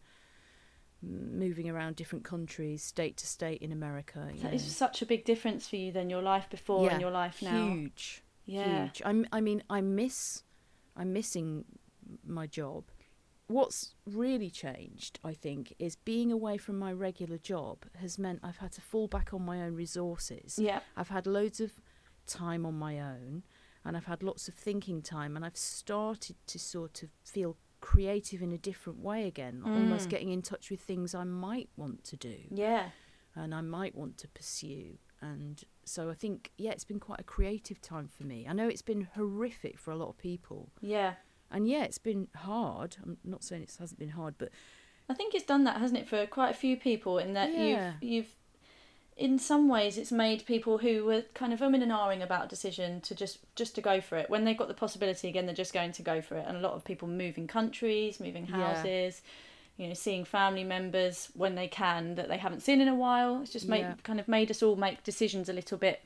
moving 1.01 1.69
around 1.69 1.95
different 1.95 2.25
countries, 2.25 2.83
state 2.83 3.17
to 3.17 3.27
state 3.27 3.61
in 3.61 3.71
America. 3.71 4.27
That 4.41 4.43
know. 4.43 4.49
is 4.51 4.75
such 4.75 5.01
a 5.01 5.05
big 5.05 5.25
difference 5.25 5.67
for 5.67 5.75
you 5.75 5.91
than 5.91 6.09
your 6.09 6.21
life 6.23 6.49
before 6.49 6.85
Yeah, 6.85 6.93
and 6.93 7.01
your 7.01 7.11
life 7.11 7.41
now. 7.41 7.67
huge. 7.67 8.23
Yeah. 8.45 8.85
huge. 8.85 9.01
I'm, 9.05 9.27
I 9.31 9.41
mean, 9.41 9.63
I 9.69 9.81
miss, 9.81 10.43
I'm 10.95 11.13
missing 11.13 11.65
my 12.25 12.47
job. 12.47 12.85
What's 13.47 13.93
really 14.05 14.49
changed, 14.49 15.19
I 15.23 15.33
think, 15.33 15.73
is 15.79 15.95
being 15.95 16.31
away 16.31 16.57
from 16.57 16.77
my 16.79 16.91
regular 16.91 17.37
job 17.37 17.85
has 18.01 18.17
meant 18.17 18.39
I've 18.43 18.57
had 18.57 18.71
to 18.73 18.81
fall 18.81 19.07
back 19.07 19.33
on 19.33 19.45
my 19.45 19.61
own 19.61 19.75
resources. 19.75 20.57
Yeah. 20.57 20.79
I've 20.97 21.09
had 21.09 21.27
loads 21.27 21.61
of 21.61 21.73
time 22.25 22.65
on 22.65 22.73
my 22.73 22.99
own, 22.99 23.43
and 23.87 23.97
I've 23.97 24.05
had 24.05 24.21
lots 24.21 24.47
of 24.47 24.53
thinking 24.53 25.01
time, 25.01 25.35
and 25.35 25.43
I've 25.45 25.57
started 25.57 26.35
to 26.47 26.59
sort 26.59 27.01
of 27.03 27.09
feel 27.23 27.57
creative 27.79 28.41
in 28.41 28.51
a 28.51 28.57
different 28.57 28.99
way 28.99 29.25
again, 29.27 29.61
almost 29.65 30.07
Mm. 30.07 30.09
getting 30.11 30.29
in 30.31 30.41
touch 30.41 30.69
with 30.69 30.81
things 30.81 31.15
I 31.15 31.23
might 31.23 31.69
want 31.77 32.03
to 32.05 32.17
do 32.17 32.37
Yeah. 32.51 32.89
and 33.35 33.53
I 33.55 33.61
might 33.61 33.95
want 33.95 34.17
to 34.19 34.27
pursue. 34.27 34.97
And 35.21 35.63
so 35.85 36.09
I 36.09 36.13
think, 36.15 36.51
yeah, 36.57 36.71
it's 36.71 36.83
been 36.85 36.99
quite 36.99 37.19
a 37.19 37.23
creative 37.23 37.79
time 37.81 38.07
for 38.07 38.23
me. 38.23 38.47
I 38.47 38.53
know 38.53 38.67
it's 38.67 38.81
been 38.81 39.01
horrific 39.15 39.77
for 39.79 39.91
a 39.91 39.95
lot 39.95 40.09
of 40.09 40.17
people. 40.17 40.71
Yeah. 40.81 41.15
And 41.49 41.67
yeah, 41.67 41.83
it's 41.83 41.97
been 41.99 42.27
hard. 42.35 42.97
I'm 43.03 43.17
not 43.23 43.43
saying 43.43 43.61
it 43.63 43.75
hasn't 43.79 43.99
been 43.99 44.09
hard, 44.09 44.35
but 44.37 44.49
I 45.07 45.13
think 45.13 45.33
it's 45.33 45.45
done 45.45 45.63
that, 45.63 45.77
hasn't 45.79 45.99
it, 45.99 46.07
for 46.09 46.25
quite 46.27 46.49
a 46.49 46.53
few 46.57 46.75
people 46.77 47.19
in 47.19 47.33
that 47.33 47.53
Yeah. 47.53 47.93
you've 48.01 48.03
you've 48.03 48.35
in 49.17 49.39
some 49.39 49.67
ways 49.67 49.97
it's 49.97 50.11
made 50.11 50.45
people 50.45 50.77
who 50.77 51.03
were 51.03 51.23
kind 51.33 51.51
of 51.51 51.59
umming 51.59 51.81
and 51.81 51.91
ahhing 51.91 52.21
about 52.23 52.45
a 52.45 52.47
decision 52.47 53.01
to 53.01 53.15
just 53.15 53.39
just 53.55 53.73
to 53.75 53.81
go 53.81 53.99
for 53.99 54.15
it. 54.17 54.29
When 54.29 54.43
they've 54.45 54.57
got 54.57 54.67
the 54.67 54.73
possibility 54.73 55.27
again, 55.27 55.45
they're 55.45 55.55
just 55.55 55.73
going 55.73 55.91
to 55.93 56.03
go 56.03 56.21
for 56.21 56.35
it. 56.37 56.45
And 56.47 56.57
a 56.57 56.61
lot 56.61 56.73
of 56.73 56.83
people 56.85 57.07
moving 57.07 57.47
countries, 57.47 58.19
moving 58.19 58.45
Yeah. 58.45 58.73
houses, 58.75 59.21
you 59.77 59.87
know, 59.87 59.93
seeing 59.93 60.23
family 60.25 60.63
members 60.63 61.29
when 61.33 61.55
they 61.55 61.67
can 61.67 62.15
that 62.15 62.27
they 62.29 62.37
haven't 62.37 62.61
seen 62.61 62.79
in 62.81 62.87
a 62.87 62.95
while. 62.95 63.41
It's 63.41 63.51
just 63.51 63.67
made 63.67 63.81
Yeah. 63.81 63.95
kind 64.03 64.19
of 64.19 64.27
made 64.27 64.51
us 64.51 64.61
all 64.61 64.75
make 64.75 65.03
decisions 65.03 65.49
a 65.49 65.53
little 65.53 65.77
bit 65.77 66.01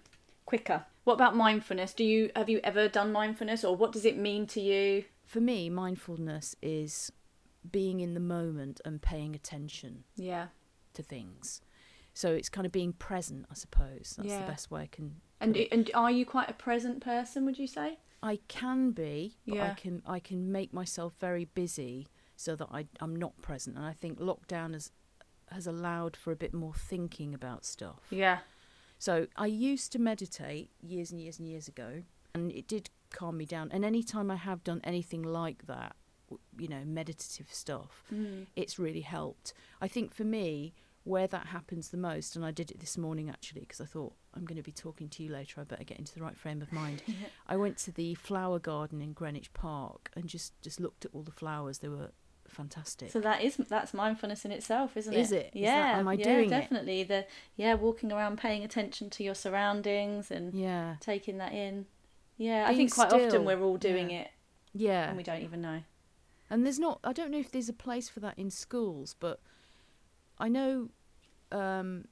quicker. 0.45 0.85
What 1.03 1.13
about 1.15 1.35
mindfulness? 1.35 1.93
Do 1.93 2.03
you 2.03 2.31
have 2.35 2.49
you 2.49 2.59
ever 2.63 2.87
done 2.87 3.11
mindfulness 3.11 3.63
or 3.63 3.75
what 3.75 3.91
does 3.91 4.05
it 4.05 4.17
mean 4.17 4.47
to 4.47 4.61
you? 4.61 5.05
for 5.25 5.39
me, 5.39 5.69
mindfulness 5.69 6.57
is 6.61 7.09
being 7.71 8.01
in 8.01 8.13
the 8.15 8.19
moment 8.19 8.81
and 8.83 9.01
paying 9.01 9.33
attention 9.33 10.03
Yeah. 10.17 10.47
to 10.93 11.01
things. 11.01 11.61
So 12.13 12.33
it's 12.33 12.49
kind 12.49 12.65
of 12.65 12.71
being 12.71 12.93
present, 12.93 13.45
I 13.49 13.53
suppose. 13.53 14.15
That's 14.17 14.27
Yeah. 14.29 14.41
the 14.41 14.47
best 14.51 14.69
way 14.69 14.81
I 14.83 14.87
can. 14.87 15.21
And 15.39 15.55
it. 15.57 15.69
and 15.71 15.89
are 15.93 16.11
you 16.11 16.25
quite 16.25 16.49
a 16.49 16.53
present 16.53 17.01
person, 17.01 17.45
would 17.45 17.57
you 17.57 17.67
say? 17.67 17.99
I 18.23 18.37
can 18.47 18.91
be, 18.91 19.37
but 19.47 19.53
I 19.57 19.67
Yeah. 19.67 19.73
can 19.75 20.01
I 20.05 20.19
can 20.19 20.51
make 20.51 20.73
myself 20.73 21.13
very 21.19 21.45
busy 21.45 22.07
so 22.35 22.55
that 22.55 22.67
I 22.71 22.87
I'm 22.99 23.15
not 23.15 23.41
present. 23.41 23.77
And 23.77 23.85
I 23.85 23.93
think 23.93 24.19
lockdown 24.19 24.73
has 24.73 24.91
has 25.49 25.67
allowed 25.67 26.15
for 26.15 26.31
a 26.31 26.35
bit 26.35 26.53
more 26.53 26.73
thinking 26.73 27.33
about 27.33 27.65
stuff. 27.65 28.07
Yeah. 28.09 28.39
So 28.99 29.27
I 29.35 29.47
used 29.47 29.91
to 29.93 29.99
meditate 29.99 30.69
years 30.81 31.11
and 31.11 31.19
years 31.19 31.39
and 31.39 31.47
years 31.47 31.67
ago, 31.67 32.03
and 32.33 32.51
it 32.51 32.67
did 32.67 32.89
calm 33.09 33.35
me 33.37 33.45
down. 33.45 33.69
And 33.71 33.83
any 33.83 34.03
time 34.03 34.29
I 34.31 34.35
have 34.37 34.63
done 34.63 34.79
anything 34.83 35.23
like 35.23 35.65
that, 35.65 35.95
you 36.57 36.67
know, 36.69 36.85
meditative 36.85 37.51
stuff, 37.53 38.03
Mm. 38.11 38.45
it's 38.55 38.77
really 38.79 39.01
helped. 39.01 39.53
I 39.81 39.87
think 39.89 40.13
for 40.13 40.23
me, 40.23 40.73
where 41.03 41.27
that 41.27 41.47
happens 41.47 41.89
the 41.89 41.97
most, 41.97 42.35
and 42.35 42.45
I 42.45 42.51
did 42.51 42.71
it 42.71 42.79
this 42.79 42.97
morning 42.97 43.29
actually 43.29 43.61
because 43.61 43.81
I 43.81 43.85
thought 43.85 44.13
I'm 44.33 44.45
going 44.45 44.57
to 44.57 44.63
be 44.63 44.71
talking 44.71 45.09
to 45.09 45.23
you 45.23 45.31
later. 45.31 45.61
I 45.61 45.63
better 45.63 45.83
get 45.83 45.99
into 45.99 46.13
the 46.13 46.21
right 46.21 46.37
frame 46.37 46.61
of 46.61 46.71
mind. 46.71 47.01
I 47.47 47.57
went 47.57 47.77
to 47.79 47.91
the 47.91 48.15
flower 48.15 48.59
garden 48.59 49.01
in 49.01 49.13
Greenwich 49.13 49.53
Park 49.53 50.11
and 50.15 50.27
just 50.27 50.59
just 50.61 50.79
looked 50.79 51.05
at 51.05 51.11
all 51.13 51.23
the 51.23 51.31
flowers. 51.31 51.79
They 51.79 51.89
were 51.89 52.11
fantastic. 52.47 53.11
So 53.11 53.19
that 53.21 53.43
is 53.43 53.57
that's 53.57 53.93
mindfulness 53.93 54.45
in 54.45 54.51
itself, 54.51 54.95
isn't 54.97 55.13
it? 55.13 55.19
Is 55.19 55.31
it? 55.31 55.51
Is 55.53 55.53
that- 55.53 55.59
Yeah. 55.61 55.99
am 55.99 56.07
I 56.07 56.13
yeah, 56.13 56.23
doing 56.23 56.45
it? 56.45 56.49
definitely. 56.49 57.03
The 57.03 57.25
yeah, 57.55 57.73
walking 57.73 58.11
around, 58.11 58.37
paying 58.37 58.63
attention 58.63 59.09
to 59.11 59.23
your 59.23 59.35
surroundings, 59.35 60.29
and 60.31 60.53
yeah, 60.53 60.95
taking 60.99 61.37
that 61.37 61.53
in. 61.53 61.87
Yeah, 62.37 62.65
I 62.67 62.75
think 62.75 62.93
quite 62.93 63.09
still, 63.09 63.25
often 63.27 63.45
we're 63.45 63.61
all 63.61 63.77
doing 63.77 64.09
yeah. 64.09 64.21
it 64.21 64.31
yeah. 64.73 65.07
and 65.07 65.17
we 65.17 65.23
don't 65.23 65.41
even 65.41 65.61
know. 65.61 65.83
And 66.49 66.65
there's 66.65 66.79
not, 66.79 66.99
I 67.03 67.13
don't 67.13 67.31
know 67.31 67.39
if 67.39 67.51
there's 67.51 67.69
a 67.69 67.73
place 67.73 68.09
for 68.09 68.19
that 68.21 68.37
in 68.37 68.49
schools, 68.49 69.15
but 69.19 69.39
I 70.41 70.49
know 70.49 70.89
um, 71.51 72.05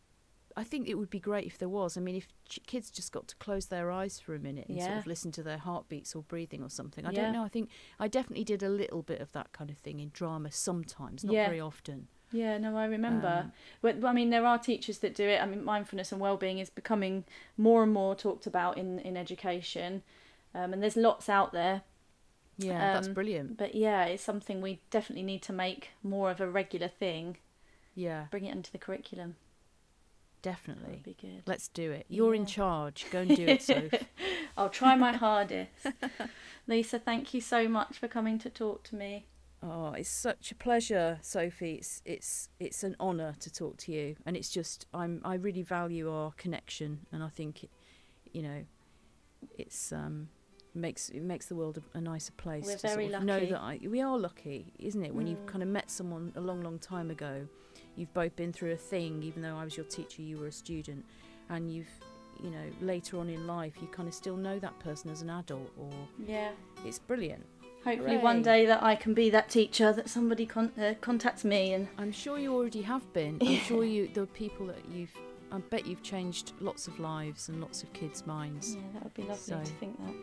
I 0.55 0.63
think 0.63 0.87
it 0.87 0.95
would 0.95 1.09
be 1.09 1.19
great 1.19 1.45
if 1.45 1.57
there 1.57 1.69
was. 1.69 1.97
I 1.97 2.01
mean, 2.01 2.15
if 2.15 2.27
ch- 2.47 2.59
kids 2.67 2.89
just 2.91 3.11
got 3.11 3.27
to 3.29 3.35
close 3.37 3.67
their 3.67 3.91
eyes 3.91 4.19
for 4.19 4.35
a 4.35 4.39
minute 4.39 4.67
and 4.69 4.81
sort 4.81 4.97
of 4.97 5.07
listen 5.07 5.31
to 5.33 5.43
their 5.43 5.57
heartbeats 5.57 6.15
or 6.15 6.23
breathing 6.23 6.61
or 6.63 6.69
something. 6.69 7.05
I 7.05 7.11
Yeah. 7.11 7.23
don't 7.23 7.33
know. 7.33 7.43
I 7.43 7.49
think 7.49 7.69
I 7.99 8.07
definitely 8.07 8.43
did 8.43 8.63
a 8.63 8.69
little 8.69 9.01
bit 9.01 9.21
of 9.21 9.31
that 9.31 9.51
kind 9.53 9.69
of 9.69 9.77
thing 9.77 9.99
in 9.99 10.09
drama 10.13 10.51
sometimes, 10.51 11.23
not 11.23 11.33
Yeah. 11.33 11.45
very 11.45 11.59
often. 11.59 12.07
Yeah, 12.31 12.57
no, 12.59 12.77
I 12.77 12.85
remember. 12.85 13.45
Um, 13.45 13.53
but 13.81 14.05
I 14.05 14.13
mean, 14.13 14.29
there 14.29 14.45
are 14.45 14.59
teachers 14.59 14.99
that 14.99 15.15
do 15.15 15.23
it. 15.23 15.41
I 15.41 15.45
mean, 15.47 15.63
mindfulness 15.63 16.11
and 16.11 16.21
well-being 16.21 16.59
is 16.59 16.69
becoming 16.69 17.23
more 17.57 17.81
and 17.83 17.91
more 17.91 18.13
talked 18.15 18.45
about 18.45 18.77
in 18.77 18.99
in 18.99 19.17
education, 19.17 20.03
um, 20.53 20.73
and 20.73 20.81
there's 20.83 20.97
lots 20.97 21.27
out 21.29 21.53
there. 21.53 21.81
Yeah, 22.57 22.91
that's 22.93 23.07
Um, 23.07 23.13
brilliant. 23.13 23.57
But 23.57 23.73
yeah, 23.73 24.05
it's 24.05 24.23
something 24.23 24.61
we 24.61 24.79
definitely 24.91 25.23
need 25.23 25.41
to 25.43 25.53
make 25.53 25.89
more 26.03 26.29
of 26.29 26.39
a 26.41 26.47
regular 26.49 26.89
thing. 26.89 27.37
Yeah, 27.95 28.25
Bring 28.31 28.45
it 28.45 28.55
into 28.55 28.71
the 28.71 28.77
curriculum. 28.77 29.35
Definitely. 30.41 31.01
be 31.03 31.17
good. 31.19 31.43
Let's 31.45 31.67
do 31.67 31.91
it. 31.91 32.05
You're 32.07 32.33
in 32.33 32.45
charge. 32.45 33.05
Go 33.11 33.19
and 33.19 33.35
do 33.35 33.45
it, 33.45 33.61
Soph. 33.61 33.91
I'll 34.57 34.69
try 34.69 34.95
my 34.95 35.11
hardest. 35.17 35.71
Lisa, 36.65 36.97
thank 36.97 37.33
you 37.33 37.41
so 37.41 37.67
much 37.67 37.97
for 37.97 38.07
coming 38.07 38.39
to 38.39 38.49
talk 38.49 38.83
to 38.83 38.95
me. 38.95 39.25
Oh, 39.61 39.91
it's 39.91 40.09
such 40.09 40.51
a 40.51 40.55
pleasure, 40.55 41.19
Sophie. 41.21 41.75
It's 41.75 42.01
it's 42.05 42.47
it's 42.61 42.83
an 42.85 42.95
honour 43.01 43.35
to 43.41 43.51
talk 43.51 43.75
to 43.79 43.91
you, 43.91 44.15
and 44.25 44.37
it's 44.37 44.49
just 44.49 44.85
I'm 44.93 45.21
I 45.25 45.33
really 45.35 45.63
value 45.63 46.09
our 46.09 46.31
connection, 46.37 47.05
and 47.11 47.21
I 47.21 47.27
think, 47.27 47.65
it, 47.65 47.69
you 48.31 48.41
know, 48.41 48.63
it's 49.57 49.91
um 49.91 50.29
makes 50.73 51.09
it 51.09 51.21
makes 51.21 51.47
the 51.47 51.55
world 51.55 51.77
a, 51.93 51.97
a 51.97 51.99
nicer 51.99 52.31
place. 52.33 52.65
We're 52.65 52.77
to 52.77 52.87
very 52.87 53.09
sort 53.09 53.19
of 53.19 53.23
know 53.25 53.45
that 53.47 53.59
I, 53.59 53.79
we 53.85 53.99
are 53.99 54.17
lucky, 54.17 54.71
isn't 54.79 55.03
it? 55.03 55.13
When 55.13 55.27
you've 55.27 55.39
Mm. 55.39 55.47
kind 55.47 55.63
of 55.63 55.67
met 55.67 55.91
someone 55.91 56.31
a 56.37 56.39
long, 56.41 56.61
long 56.61 56.79
time 56.79 57.11
ago, 57.11 57.45
you've 57.99 58.13
both 58.13 58.35
been 58.35 58.51
through 58.53 58.71
a 58.71 58.77
thing. 58.77 59.21
Even 59.23 59.41
though 59.41 59.55
I 59.57 59.63
was 59.63 59.75
your 59.77 59.85
teacher, 59.85 60.21
you 60.21 60.37
were 60.37 60.47
a 60.47 60.51
student, 60.51 61.05
and 61.49 61.71
you've 61.71 61.89
you 62.41 62.49
know 62.49 62.65
later 62.81 63.19
on 63.19 63.27
in 63.29 63.45
life 63.45 63.73
you 63.81 63.87
kind 63.89 64.07
of 64.07 64.13
still 64.15 64.37
know 64.37 64.57
that 64.59 64.77
person 64.79 65.11
as 65.11 65.21
an 65.21 65.29
adult, 65.29 65.69
or 65.77 65.91
Yeah. 66.25 66.51
it's 66.85 66.99
brilliant. 66.99 67.45
Hopefully, 67.85 68.17
one 68.17 68.41
day 68.41 68.65
that 68.65 68.81
I 68.83 68.95
can 68.95 69.13
be 69.13 69.29
that 69.29 69.49
teacher 69.49 69.93
that 69.93 70.09
somebody 70.09 70.45
con- 70.45 70.73
uh, 70.77 70.95
contacts 70.99 71.45
me 71.45 71.71
and 71.73 71.87
I'm 71.97 72.11
sure 72.11 72.37
you 72.37 72.53
already 72.53 72.81
have 72.81 73.11
been. 73.13 73.37
I'm 73.41 73.55
sure 73.59 73.83
you 73.85 74.09
the 74.13 74.25
people 74.27 74.65
that 74.67 74.83
you've 74.91 75.15
I 75.51 75.57
bet 75.59 75.87
you've 75.87 76.03
changed 76.03 76.51
lots 76.59 76.87
of 76.87 76.99
lives 76.99 77.49
and 77.49 77.59
lots 77.61 77.81
of 77.83 77.91
kids' 77.93 78.27
minds. 78.27 78.75
yeah, 78.75 78.81
that 78.93 79.03
would 79.05 79.13
be 79.15 79.21
lovely 79.23 79.37
So- 79.37 79.59
to 79.59 79.71
think 79.79 79.97
that. 80.05 80.13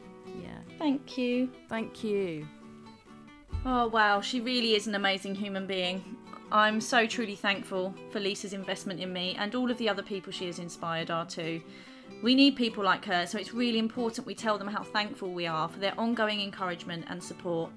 Yeah. 0.43 0.59
Thank 0.79 1.17
you. 1.19 1.51
Thank 1.69 2.05
you. 2.05 2.47
Oh 3.65 3.89
wow, 3.89 4.21
she 4.21 4.41
really 4.41 4.75
is 4.75 4.87
an 4.87 4.95
amazing 4.95 5.35
human 5.35 5.67
being. 5.67 6.17
I'm 6.53 6.81
so 6.81 7.07
truly 7.07 7.35
thankful 7.35 7.93
for 8.11 8.21
Lisa's 8.21 8.53
investment 8.53 9.01
in 9.01 9.13
me, 9.13 9.37
and 9.39 9.55
all 9.57 9.69
of 9.69 9.79
the 9.79 9.89
other 9.89 10.03
people 10.03 10.33
she 10.33 10.47
has 10.47 10.61
inspired 10.61 11.11
are 11.11 11.27
too. 11.27 11.61
We 12.23 12.37
need 12.37 12.55
people 12.55 12.85
like 12.85 13.05
her, 13.07 13.27
so 13.27 13.37
it's 13.37 13.53
really 13.53 13.81
important 13.81 14.27
we 14.27 14.35
tell 14.37 14.57
them 14.57 14.69
how 14.69 14.85
thankful 14.85 15.33
we 15.33 15.49
are 15.49 15.69
for 15.69 15.81
their 15.81 15.99
ongoing 15.99 16.41
encouragement 16.41 17.07
and 17.09 17.21
support. 17.21 17.73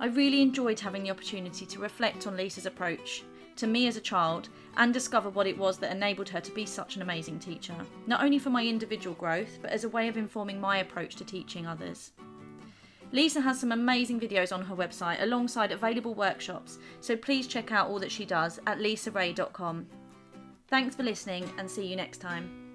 I 0.00 0.06
really 0.06 0.40
enjoyed 0.40 0.80
having 0.80 1.02
the 1.02 1.10
opportunity 1.10 1.66
to 1.66 1.78
reflect 1.78 2.26
on 2.26 2.36
Lisa's 2.36 2.64
approach 2.64 3.24
to 3.56 3.66
me 3.66 3.86
as 3.88 3.96
a 3.96 4.00
child 4.02 4.48
and 4.76 4.92
discover 4.92 5.28
what 5.28 5.46
it 5.46 5.56
was 5.56 5.78
that 5.78 5.92
enabled 5.94 6.28
her 6.30 6.40
to 6.40 6.52
be 6.52 6.66
such 6.66 6.96
an 6.96 7.02
amazing 7.02 7.38
teacher, 7.38 7.74
not 8.06 8.22
only 8.22 8.38
for 8.38 8.50
my 8.50 8.64
individual 8.64 9.14
growth, 9.16 9.58
but 9.60 9.70
as 9.70 9.84
a 9.84 9.88
way 9.88 10.08
of 10.08 10.16
informing 10.16 10.60
my 10.60 10.78
approach 10.78 11.16
to 11.16 11.24
teaching 11.24 11.66
others. 11.66 12.12
Lisa 13.12 13.40
has 13.40 13.60
some 13.60 13.72
amazing 13.72 14.20
videos 14.20 14.52
on 14.52 14.64
her 14.64 14.74
website 14.74 15.22
alongside 15.22 15.72
available 15.72 16.14
workshops, 16.14 16.78
so 17.00 17.16
please 17.16 17.46
check 17.46 17.72
out 17.72 17.88
all 17.88 18.00
that 18.00 18.10
she 18.10 18.24
does 18.24 18.58
at 18.66 18.78
lisaray.com. 18.78 19.86
Thanks 20.68 20.96
for 20.96 21.04
listening 21.04 21.48
and 21.58 21.70
see 21.70 21.86
you 21.86 21.96
next 21.96 22.18
time. 22.18 22.65